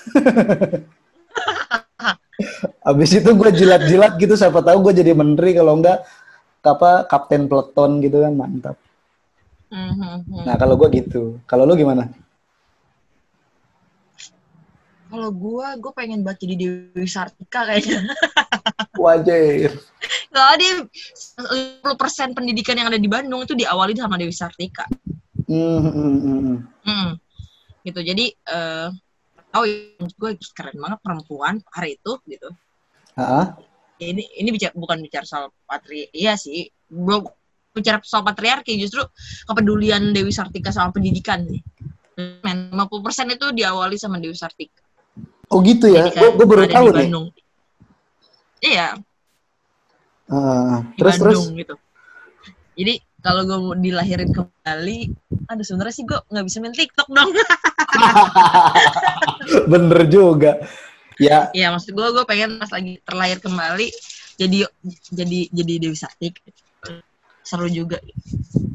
Abis 2.90 3.20
itu 3.20 3.30
gue 3.36 3.50
jilat-jilat 3.52 4.16
gitu, 4.16 4.34
siapa 4.34 4.64
tahu 4.64 4.90
gue 4.90 5.04
jadi 5.04 5.12
menteri 5.12 5.52
kalau 5.52 5.76
enggak 5.76 6.00
apa 6.60 7.08
kapten 7.08 7.48
peleton 7.48 8.00
gitu 8.04 8.20
kan 8.24 8.32
mantap. 8.36 8.76
Mhm, 9.70 10.24
mhm. 10.28 10.44
Nah 10.48 10.56
kalau 10.58 10.74
gue 10.80 10.88
gitu, 10.98 11.38
kalau 11.46 11.68
lu 11.68 11.76
gimana? 11.76 12.08
Kalau 15.10 15.30
gue, 15.34 15.66
gue 15.82 15.92
pengen 15.92 16.22
banget 16.22 16.46
jadi 16.46 16.54
Dewi 16.62 17.08
Sartika 17.10 17.66
kayaknya. 17.66 18.06
Wajir. 19.02 19.74
Nggak 20.30 20.48
ada 20.54 20.64
50% 21.82 22.36
pendidikan 22.38 22.78
yang 22.78 22.88
ada 22.88 23.00
di 23.00 23.10
Bandung 23.10 23.42
itu 23.42 23.58
diawali 23.58 23.98
sama 23.98 24.14
Dewi 24.14 24.30
Sartika. 24.30 24.86
Hmm, 25.50 26.62
hmm. 26.86 27.10
Gitu. 27.82 28.00
Jadi 28.06 28.30
eh 28.30 28.88
oh 29.50 29.64
gue 29.98 30.30
keren 30.54 30.78
banget 30.78 31.00
perempuan 31.02 31.58
hari 31.74 31.98
itu 31.98 32.12
gitu. 32.30 32.48
Ah, 33.18 33.58
Ini 33.98 34.40
ini 34.40 34.48
bicara 34.54 34.72
bukan 34.78 35.02
bicara 35.02 35.26
soal 35.26 35.50
patri 35.66 36.06
iya 36.14 36.38
sih. 36.38 36.70
Belum 36.86 37.26
bicara 37.74 37.98
soal 38.06 38.22
patriarki 38.22 38.78
justru 38.78 39.02
kepedulian 39.46 40.14
Dewi 40.14 40.30
Sartika 40.30 40.70
sama 40.70 40.94
pendidikan 40.94 41.42
nih. 41.46 41.62
Men, 42.44 42.68
50% 42.74 43.32
itu 43.32 43.46
diawali 43.54 43.96
sama 43.96 44.20
Dewi 44.20 44.36
Sartika. 44.36 44.89
Oh 45.50 45.58
gitu 45.66 45.90
ya, 45.90 46.06
Pendidikan 46.06 46.38
gue 46.38 46.46
baru 46.46 46.64
tahu 46.70 46.86
nih. 46.94 47.06
Bandung. 47.10 47.26
Iya, 48.60 48.88
Ah, 50.30 50.86
di 50.94 51.02
terus 51.02 51.18
terus. 51.18 51.36
Bandung 51.42 51.58
gitu. 51.58 51.74
Jadi 52.78 52.94
kalau 53.20 53.42
gue 53.44 53.58
mau 53.58 53.74
dilahirin 53.74 54.30
kembali, 54.30 54.98
aduh 55.50 55.66
sebenarnya 55.66 55.94
sih 55.94 56.04
gue 56.06 56.18
nggak 56.30 56.44
bisa 56.46 56.56
main 56.62 56.72
TikTok 56.72 57.08
dong. 57.10 57.30
Bener 59.72 60.00
juga. 60.06 60.62
Ya, 61.20 61.52
Iya 61.52 61.68
maksud 61.74 61.92
gue 61.92 62.06
gue 62.16 62.24
pengen 62.24 62.56
pas 62.56 62.72
lagi 62.72 62.96
terlahir 63.04 63.44
kembali 63.44 63.92
jadi 64.40 64.64
jadi 65.12 65.38
jadi 65.52 65.72
Dewi 65.82 65.98
Sartik. 65.98 66.40
Seru 67.44 67.66
juga. 67.68 67.98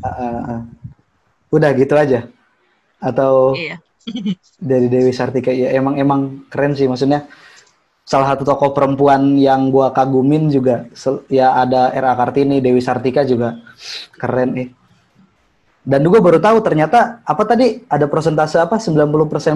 ah, 0.04 0.10
ah, 0.12 0.42
ah. 0.60 0.62
udah 1.50 1.70
gitu 1.74 1.96
aja. 1.96 2.28
Atau 3.00 3.56
Iya. 3.56 3.80
Dari 4.62 4.88
Dewi 4.88 5.12
Sartika 5.12 5.50
ya 5.50 5.74
emang 5.74 5.98
emang 5.98 6.20
keren 6.50 6.78
sih 6.78 6.86
maksudnya. 6.86 7.26
Salah 8.06 8.38
satu 8.38 8.46
tokoh 8.46 8.70
perempuan 8.70 9.34
yang 9.34 9.74
gua 9.74 9.90
kagumin 9.90 10.54
juga 10.54 10.86
ya 11.26 11.58
ada 11.58 11.90
R.A. 11.90 12.14
Kartini, 12.14 12.62
Dewi 12.62 12.78
Sartika 12.78 13.26
juga 13.26 13.58
keren 14.14 14.54
nih. 14.54 14.70
Dan 15.86 16.02
juga 16.02 16.18
baru 16.18 16.42
tahu 16.42 16.66
ternyata 16.66 17.22
apa 17.22 17.46
tadi 17.46 17.86
ada 17.86 18.10
persentase 18.10 18.58
apa 18.58 18.82
90% 18.82 19.06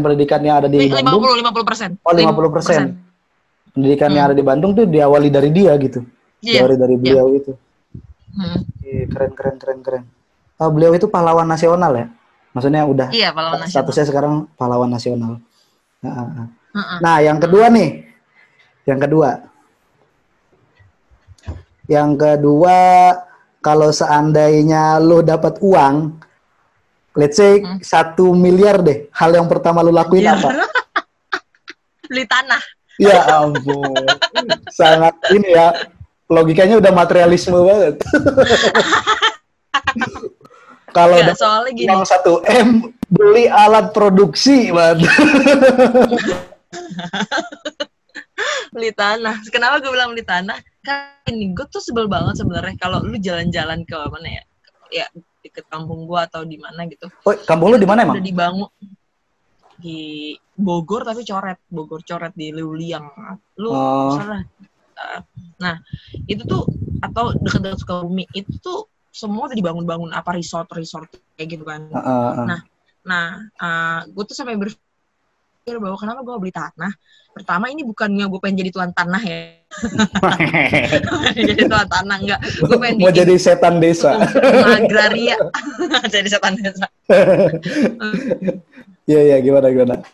pendidikan 0.06 0.38
yang 0.46 0.62
ada 0.62 0.70
di 0.70 0.78
Lima 0.78 1.02
Bandung. 1.02 1.26
puluh 1.26 1.38
lima 1.42 1.50
puluh 1.50 1.66
persen. 1.66 1.98
Oh, 2.06 2.14
50%. 2.14 3.74
Pendidikan 3.74 4.10
yang 4.14 4.30
ada 4.30 4.38
di 4.38 4.46
Bandung 4.46 4.78
tuh 4.78 4.86
diawali 4.86 5.30
dari 5.34 5.50
dia 5.50 5.74
gitu. 5.82 6.06
Iya. 6.46 6.62
Diawali 6.62 6.78
dari 6.78 6.96
beliau 7.02 7.28
itu. 7.34 7.54
Hmm. 8.30 8.62
Ih, 8.86 9.10
keren 9.10 9.34
keren 9.34 9.56
keren 9.58 9.80
keren. 9.82 10.04
Oh, 10.62 10.70
beliau 10.70 10.94
itu 10.94 11.10
pahlawan 11.10 11.50
nasional 11.50 11.98
ya? 11.98 12.06
Maksudnya 12.50 12.82
udah 12.84 13.08
Iya 13.10 13.30
pahlawan 13.30 13.62
nasional. 13.62 13.74
statusnya 13.74 14.06
sekarang 14.10 14.34
pahlawan 14.58 14.90
nasional. 14.90 15.34
Nah, 16.02 16.12
ah, 16.12 16.20
ah. 16.26 16.48
Heeh. 16.70 16.98
Nah, 17.02 17.16
yang 17.22 17.38
kedua 17.38 17.66
nih. 17.70 17.90
Yang 18.86 19.00
kedua. 19.06 19.30
Yang 21.86 22.12
kedua 22.18 22.78
kalau 23.60 23.90
seandainya 23.90 24.98
lo 24.98 25.20
dapat 25.20 25.58
uang, 25.60 26.22
let's 27.14 27.36
say 27.36 27.60
Hmm. 27.60 27.82
satu 27.82 28.32
miliar 28.32 28.80
deh, 28.80 29.10
hal 29.12 29.34
yang 29.34 29.50
pertama 29.50 29.82
lo 29.82 29.90
lakuin 29.90 30.26
apa? 30.26 30.50
Beli 32.10 32.26
tanah. 32.26 32.62
Ya 33.00 33.24
ampun, 33.32 33.96
sangat 34.80 35.16
ini 35.32 35.56
ya, 35.56 35.72
logikanya 36.28 36.78
udah 36.78 36.92
materialisme 36.92 37.56
banget. 37.56 37.96
Kalau 40.94 41.16
dapat 41.18 41.38
soalnya 41.38 41.72
gini. 41.74 41.90
uang 41.92 42.06
satu 42.06 42.42
m 42.46 42.94
beli 43.10 43.46
alat 43.50 43.94
produksi, 43.94 44.70
banget. 44.70 45.06
beli 48.74 48.92
tanah. 48.94 49.36
Kenapa 49.50 49.82
gue 49.82 49.92
bilang 49.92 50.14
beli 50.14 50.24
tanah? 50.26 50.58
Kan 50.86 51.26
ini 51.30 51.52
gue 51.54 51.66
tuh 51.68 51.82
sebel 51.82 52.06
banget 52.06 52.40
sebenarnya 52.40 52.78
kalau 52.78 53.02
lu 53.02 53.18
jalan-jalan 53.18 53.82
ke 53.84 53.98
mana 54.10 54.28
ya? 54.28 54.44
Ya 54.90 55.06
deket 55.40 55.66
kampung 55.72 56.04
gua 56.06 56.28
atau 56.28 56.44
di 56.44 56.60
mana 56.60 56.86
gitu. 56.86 57.08
Oh, 57.24 57.36
kampung 57.48 57.72
lu 57.74 57.78
di 57.80 57.88
mana 57.88 58.04
emang? 58.04 58.20
Udah 58.20 58.26
dibangun 58.26 58.70
di 59.80 60.36
Bogor 60.60 61.08
tapi 61.08 61.24
coret, 61.24 61.60
Bogor 61.72 62.04
coret 62.04 62.36
di 62.36 62.52
Leuliang. 62.52 63.08
Lu 63.56 63.72
Oh. 63.72 64.20
salah. 64.20 64.44
Nah, 65.64 65.80
itu 66.28 66.44
tuh 66.44 66.68
atau 67.00 67.32
dekat-dekat 67.40 67.80
Sukabumi 67.80 68.28
itu 68.36 68.52
tuh 68.60 68.92
semua 69.10 69.50
udah 69.50 69.58
dibangun-bangun 69.58 70.14
apa 70.14 70.38
resort-resort 70.38 71.10
kayak 71.36 71.58
gitu 71.58 71.64
kan. 71.66 71.90
Ah, 71.92 72.00
ah, 72.00 72.32
ah. 72.34 72.46
Nah, 72.46 72.60
Nah, 73.10 73.42
uh, 73.58 74.00
gue 74.12 74.24
tuh 74.28 74.36
sampai 74.36 74.60
berpikir 74.60 75.76
bahwa 75.80 75.98
kenapa 75.98 76.20
gue 76.22 76.36
beli 76.38 76.54
tanah. 76.54 76.92
Pertama 77.34 77.72
ini 77.72 77.82
bukannya 77.82 78.26
gue 78.28 78.40
pengen 78.42 78.62
jadi 78.66 78.72
tuan 78.74 78.92
tanah 78.92 79.22
ya. 79.24 79.40
jadi 81.50 81.62
tuan 81.66 81.88
tanah 81.88 82.18
enggak. 82.20 82.40
Gue 82.60 82.78
pengen 82.78 82.96
Mau 83.00 83.10
bikin 83.10 83.20
jadi 83.24 83.36
setan 83.40 83.82
desa. 83.82 84.20
agraria. 84.78 85.38
jadi 86.14 86.28
setan 86.28 86.54
desa. 86.60 86.88
Iya, 89.10 89.26
iya, 89.26 89.38
gimana, 89.42 89.74
gimana? 89.74 90.06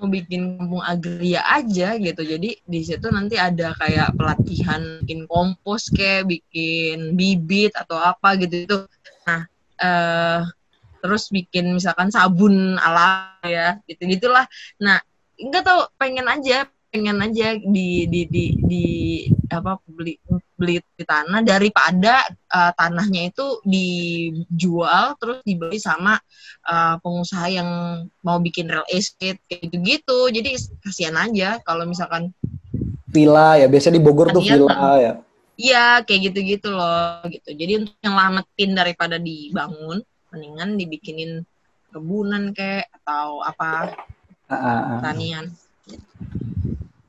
Mau 0.00 0.08
bikin 0.08 0.56
kampung 0.56 0.80
agraria 0.80 1.44
aja 1.44 2.00
gitu. 2.00 2.22
Jadi 2.24 2.56
di 2.64 2.80
situ 2.80 3.06
nanti 3.12 3.36
ada 3.36 3.76
kayak 3.76 4.16
pelatihan 4.16 5.04
bikin 5.04 5.28
kompos 5.28 5.92
kayak 5.92 6.24
bikin 6.24 7.20
bibit 7.20 7.76
atau 7.76 8.00
apa 8.00 8.40
gitu 8.40 8.64
itu. 8.64 8.78
Nah, 9.28 9.44
eh 9.76 10.40
terus 11.00 11.32
bikin 11.32 11.72
misalkan 11.72 12.12
sabun 12.12 12.76
ala 12.76 13.32
ya 13.42 13.80
gitu 13.88 14.04
gitulah 14.04 14.44
nah 14.76 15.00
enggak 15.40 15.64
tahu 15.64 15.80
pengen 15.96 16.28
aja 16.28 16.68
pengen 16.92 17.18
aja 17.24 17.56
di 17.56 18.04
di 18.06 18.20
di 18.28 18.44
di 18.60 18.84
apa 19.48 19.80
beli 19.88 20.20
beli 20.60 20.84
di 20.94 21.04
tanah 21.08 21.40
daripada 21.40 22.20
uh, 22.52 22.72
tanahnya 22.76 23.32
itu 23.32 23.64
dijual 23.64 25.16
terus 25.16 25.40
dibeli 25.40 25.80
sama 25.80 26.20
uh, 26.68 27.00
pengusaha 27.00 27.48
yang 27.48 27.68
mau 28.20 28.36
bikin 28.36 28.68
real 28.68 28.84
estate 28.92 29.40
kayak 29.48 29.72
gitu 29.72 29.76
gitu 29.80 30.18
jadi 30.28 30.50
kasihan 30.84 31.16
aja 31.16 31.56
kalau 31.64 31.88
misalkan 31.88 32.36
Villa 33.10 33.58
ya, 33.58 33.66
biasa 33.66 33.90
di 33.90 33.98
Bogor 33.98 34.30
tuh 34.30 34.38
villa 34.38 34.94
ya. 35.02 35.12
Iya, 35.58 36.06
kayak 36.06 36.30
gitu-gitu 36.30 36.70
loh, 36.70 37.20
gitu. 37.26 37.50
Jadi 37.52 37.72
untuk 37.82 37.98
nyelamatin 38.06 38.70
daripada 38.70 39.18
dibangun, 39.18 39.98
mendingan 40.30 40.78
dibikinin 40.78 41.42
kebunan 41.90 42.54
kayak 42.54 42.86
atau 43.02 43.42
apa 43.42 43.98
Ah, 44.50 44.54
ah, 44.54 44.66
ah. 44.66 44.82
pertanian. 44.98 45.46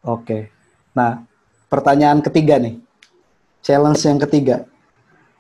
Oke. 0.06 0.54
Nah, 0.94 1.26
pertanyaan 1.74 2.22
ketiga 2.22 2.62
nih. 2.62 2.78
Challenge 3.62 4.02
yang 4.02 4.20
ketiga. 4.28 4.66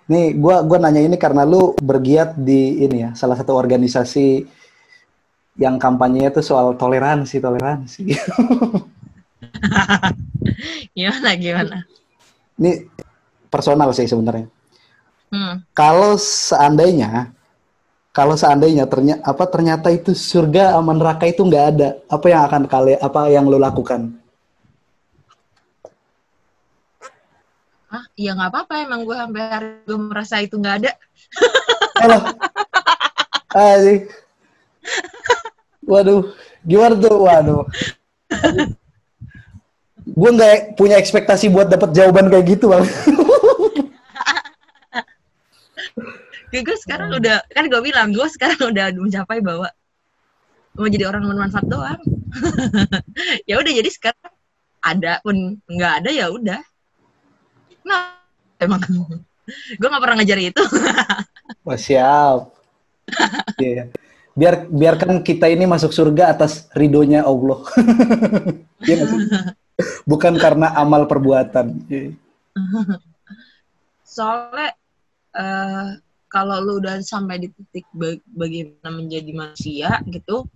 Nih, 0.10 0.38
gua 0.38 0.62
gua 0.62 0.78
nanya 0.78 1.02
ini 1.02 1.18
karena 1.18 1.46
lu 1.46 1.74
bergiat 1.82 2.38
di 2.38 2.86
ini 2.86 3.06
ya, 3.06 3.10
salah 3.18 3.38
satu 3.38 3.58
organisasi 3.58 4.46
yang 5.60 5.78
kampanyenya 5.82 6.32
itu 6.32 6.42
soal 6.46 6.78
toleransi, 6.78 7.42
toleransi. 7.42 8.04
Gimana 10.96 11.30
gimana? 11.40 11.78
ini 12.62 12.86
personal 13.50 13.90
sih 13.98 14.06
sebenarnya. 14.06 14.46
Hmm. 15.34 15.66
Kalau 15.74 16.16
seandainya 16.22 17.34
kalau 18.12 18.36
seandainya 18.36 18.86
ternyata 18.86 19.24
apa 19.24 19.44
ternyata 19.48 19.88
itu 19.90 20.12
surga 20.12 20.78
sama 20.78 20.94
neraka 20.94 21.26
itu 21.26 21.42
nggak 21.42 21.66
ada, 21.76 21.90
apa 22.12 22.26
yang 22.30 22.42
akan 22.46 22.64
kalian 22.70 23.00
apa 23.02 23.20
yang 23.34 23.48
lu 23.50 23.58
lakukan? 23.58 24.21
Ah, 27.92 28.08
ya 28.16 28.32
nggak 28.32 28.56
apa-apa 28.56 28.88
emang 28.88 29.04
gue 29.04 29.16
sampai 29.20 29.42
hari 29.52 29.68
gue 29.84 30.00
merasa 30.00 30.40
itu 30.40 30.56
nggak 30.56 30.76
ada. 30.80 30.92
Alah. 32.00 32.22
Aduh. 33.52 34.00
Waduh, 35.84 36.22
gimana 36.64 36.96
tuh? 36.96 37.16
Waduh. 37.20 37.62
Gue 40.08 40.30
nggak 40.32 40.80
punya 40.80 40.96
ekspektasi 40.96 41.52
buat 41.52 41.68
dapat 41.68 41.92
jawaban 41.92 42.32
kayak 42.32 42.48
gitu, 42.48 42.72
bang. 42.72 42.88
Ya, 46.52 46.60
gue 46.68 46.78
sekarang 46.84 47.16
udah 47.16 47.48
kan 47.48 47.68
gue 47.72 47.82
bilang 47.84 48.12
gue 48.12 48.28
sekarang 48.28 48.76
udah 48.76 48.92
mencapai 48.92 49.40
bahwa 49.40 49.72
mau 50.76 50.88
jadi 50.88 51.08
orang 51.08 51.28
bermanfaat 51.28 51.68
doang. 51.68 52.00
ya 53.50 53.60
udah 53.60 53.72
jadi 53.72 53.88
sekarang 53.92 54.32
ada 54.80 55.20
pun 55.24 55.60
nggak 55.68 55.94
ada 56.04 56.10
ya 56.12 56.28
udah. 56.32 56.60
Nah, 57.86 58.18
emang 58.62 58.82
gue 59.78 59.88
nggak 59.90 60.04
pernah 60.04 60.18
ngejar 60.22 60.40
itu 60.40 60.64
Wah, 61.66 61.80
siap. 61.86 62.54
Iya. 63.60 63.92
Biar 64.32 64.72
biarkan 64.72 65.20
kita 65.26 65.52
ini 65.52 65.68
masuk 65.68 65.92
surga 65.92 66.32
atas 66.32 66.72
ridhonya 66.72 67.28
Allah. 67.28 67.60
Sih? 68.88 68.96
Bukan 70.08 70.40
karena 70.40 70.72
amal 70.78 71.06
perbuatan. 71.10 71.84
Iya. 71.92 72.16
soalnya 74.04 74.76
eh 75.32 75.88
kalau 76.28 76.60
lu 76.60 76.84
udah 76.84 77.00
sampai 77.00 77.40
di 77.40 77.48
titik 77.48 77.88
ba- 77.96 78.20
bagaimana 78.28 78.92
menjadi 78.92 79.32
manusia 79.32 80.04
gitu 80.08 80.48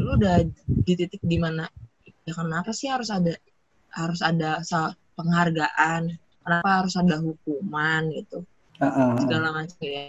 lu 0.00 0.16
udah 0.16 0.44
di 0.64 0.92
titik 0.96 1.20
di 1.20 1.36
mana 1.36 1.68
ya 2.24 2.32
kenapa 2.32 2.72
sih 2.72 2.88
harus 2.88 3.12
ada 3.12 3.36
harus 3.92 4.20
ada 4.24 4.64
penghargaan 5.12 6.16
kenapa 6.42 6.68
harus 6.82 6.94
ada 6.96 7.16
hukuman 7.18 8.02
gitu 8.12 8.38
Heeh. 8.80 9.10
segala 9.24 9.48
macam 9.52 9.78
ya 9.80 10.04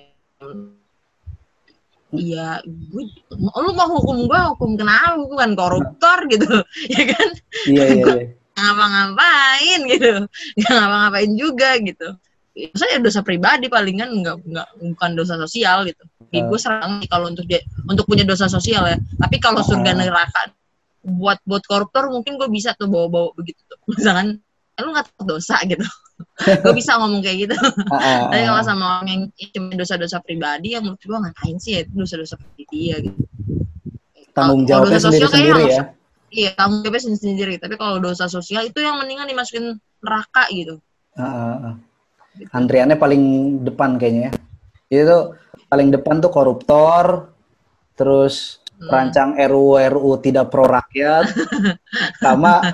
Iya, 2.11 2.59
gue, 2.67 3.03
lu 3.39 3.71
mau 3.71 3.88
hukum 3.88 4.27
gue, 4.27 4.39
hukum 4.51 4.75
kenapa? 4.75 5.15
Gue 5.15 5.32
bukan 5.32 5.55
koruptor 5.55 6.27
gitu, 6.27 6.59
ya 6.91 7.03
kan? 7.07 7.27
Iya 7.71 7.84
iya 7.88 8.03
iya. 8.03 8.27
ngapa-ngapain 8.61 9.79
gitu 9.88 10.27
nggak 10.59 10.75
ngapa-ngapain 10.75 11.32
juga 11.39 11.69
gitu 11.82 12.07
saya 12.75 12.99
dosa 12.99 13.23
pribadi 13.23 13.71
palingan 13.71 14.11
nggak 14.21 14.38
nggak 14.43 14.67
bukan 14.91 15.11
dosa 15.15 15.39
sosial 15.39 15.88
gitu 15.88 16.03
Jadi 16.29 16.39
gue 16.45 16.59
serang 16.59 16.99
sih 16.99 17.07
kalau 17.07 17.32
untuk 17.32 17.47
dia 17.47 17.63
untuk 17.88 18.03
punya 18.05 18.27
dosa 18.27 18.51
sosial 18.51 18.86
ya 18.86 18.99
tapi 19.17 19.39
kalau 19.39 19.63
surga 19.63 19.95
Ah. 19.95 19.97
neraka 19.97 20.41
buat 21.01 21.39
buat 21.47 21.63
koruptor 21.65 22.11
mungkin 22.11 22.36
gue 22.38 22.51
bisa 22.51 22.75
tuh 22.75 22.91
bawa-bawa 22.91 23.32
begitu 23.34 23.63
tuh 23.65 23.79
misalkan 23.97 24.38
"Eh, 24.38 24.51
lu 24.86 24.91
nggak 24.93 25.07
tahu 25.13 25.38
dosa 25.38 25.57
gitu 25.71 25.86
gue 26.41 26.73
bisa 26.77 26.97
ngomong 27.01 27.21
kayak 27.25 27.49
gitu 27.49 27.55
Ah, 27.89 27.97
ah, 27.97 28.19
tapi 28.29 28.43
kalau 28.45 28.61
ah. 28.61 28.65
sama 28.65 28.86
orang 28.99 29.07
yang 29.09 29.21
cuma 29.53 29.73
dosa-dosa 29.73 30.17
pribadi 30.21 30.77
ya 30.77 30.79
menurut 30.82 31.01
gue 31.01 31.17
ngapain 31.17 31.57
sih 31.57 31.77
ya 31.77 31.79
itu 31.86 31.93
dosa-dosa 31.97 32.38
pribadi 32.38 32.65
dia 32.69 32.97
gitu 33.01 33.21
Tanggung 34.32 34.63
jawabnya 34.63 34.95
dosa 34.95 35.11
sosial 35.11 35.27
kayaknya 35.27 35.51
sendiri-sendiri 35.51 35.59
nggak 35.59 35.75
ya. 35.75 35.84
Iya, 36.32 36.49
tanggung 36.55 36.79
jawabnya 36.88 37.01
sendiri-sendiri. 37.03 37.55
Tapi 37.59 37.75
kalau 37.75 37.95
dosa 37.99 38.25
sosial 38.32 38.63
itu 38.63 38.79
yang 38.79 38.95
mendingan 38.95 39.27
dimasukin 39.27 39.75
neraka 39.99 40.47
gitu. 40.55 40.79
Ah, 41.19 41.23
ah, 41.27 41.55
ah. 41.67 41.75
Antriannya 42.55 42.95
paling 42.95 43.23
depan 43.67 43.99
kayaknya 43.99 44.32
ya. 44.88 45.03
Itu 45.03 45.17
paling 45.67 45.91
depan 45.91 46.23
tuh 46.23 46.32
koruptor, 46.32 47.36
terus 47.99 48.61
Hmm. 48.82 48.89
perancang 48.89 49.38
RUU 49.38 49.77
RUU 49.77 50.17
tidak 50.25 50.49
pro 50.49 50.65
rakyat, 50.65 51.29
sama 52.25 52.65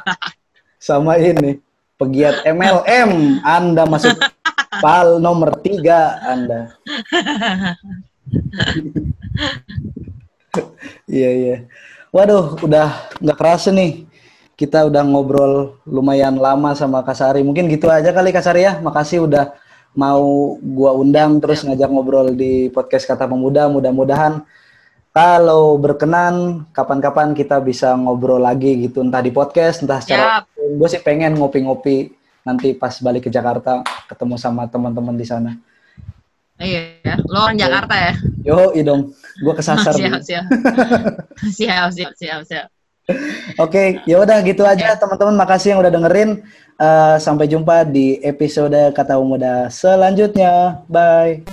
sama 0.80 1.20
ini 1.20 1.60
pegiat 1.98 2.46
MLM. 2.46 3.42
Anda 3.42 3.84
masuk 3.90 4.16
pal 4.80 5.18
nomor 5.18 5.58
tiga 5.62 6.22
Anda. 6.24 6.72
Iya 11.08 11.30
iya. 11.32 11.56
Waduh, 12.12 12.60
udah 12.66 13.14
nggak 13.22 13.38
kerasa 13.38 13.70
nih. 13.72 14.10
Kita 14.58 14.90
udah 14.90 15.06
ngobrol 15.06 15.78
lumayan 15.86 16.36
lama 16.36 16.74
sama 16.74 17.06
Kasari. 17.06 17.46
Mungkin 17.46 17.70
gitu 17.70 17.88
aja 17.94 18.10
kali 18.10 18.34
Kasari 18.34 18.66
ya. 18.66 18.82
Makasih 18.82 19.30
udah 19.30 19.54
mau 19.94 20.58
gua 20.60 20.98
undang 20.98 21.38
terus 21.38 21.62
ngajak 21.62 21.90
ngobrol 21.94 22.34
di 22.34 22.74
podcast 22.74 23.06
Kata 23.06 23.30
Pemuda. 23.30 23.70
Mudah-mudahan 23.70 24.42
kalau 25.18 25.82
berkenan 25.82 26.62
kapan-kapan 26.70 27.34
kita 27.34 27.58
bisa 27.58 27.98
ngobrol 27.98 28.38
lagi 28.38 28.86
gitu 28.86 29.02
entah 29.02 29.18
di 29.18 29.34
podcast 29.34 29.82
entah 29.82 29.98
secara 29.98 30.46
gue 30.54 30.88
sih 30.94 31.02
pengen 31.02 31.34
ngopi-ngopi 31.42 32.14
nanti 32.46 32.78
pas 32.78 32.94
balik 33.02 33.26
ke 33.26 33.34
Jakarta 33.34 33.82
ketemu 34.06 34.38
sama 34.38 34.70
teman-teman 34.70 35.18
di 35.18 35.26
sana. 35.26 35.58
Iya, 36.62 37.02
ya. 37.02 37.16
lo 37.26 37.50
orang 37.50 37.58
Jakarta 37.58 37.94
ya? 37.98 38.14
Yo, 38.42 38.74
dong. 38.82 39.14
Gue 39.42 39.54
kesasar. 39.58 39.94
siap, 40.00 40.22
siap. 40.26 40.46
siap, 41.58 41.90
siap, 41.94 42.14
siap, 42.18 42.42
siap. 42.50 42.68
Oke, 43.62 44.02
ya 44.10 44.18
udah 44.22 44.42
gitu 44.42 44.66
aja 44.66 44.98
teman-teman. 44.98 45.38
Makasih 45.38 45.78
yang 45.78 45.86
udah 45.86 45.94
dengerin. 45.94 46.42
Eh, 46.78 47.18
sampai 47.22 47.46
jumpa 47.46 47.86
di 47.86 48.18
episode 48.26 48.94
Kata 48.94 49.22
Pemuda 49.22 49.70
selanjutnya. 49.70 50.82
Bye. 50.90 51.46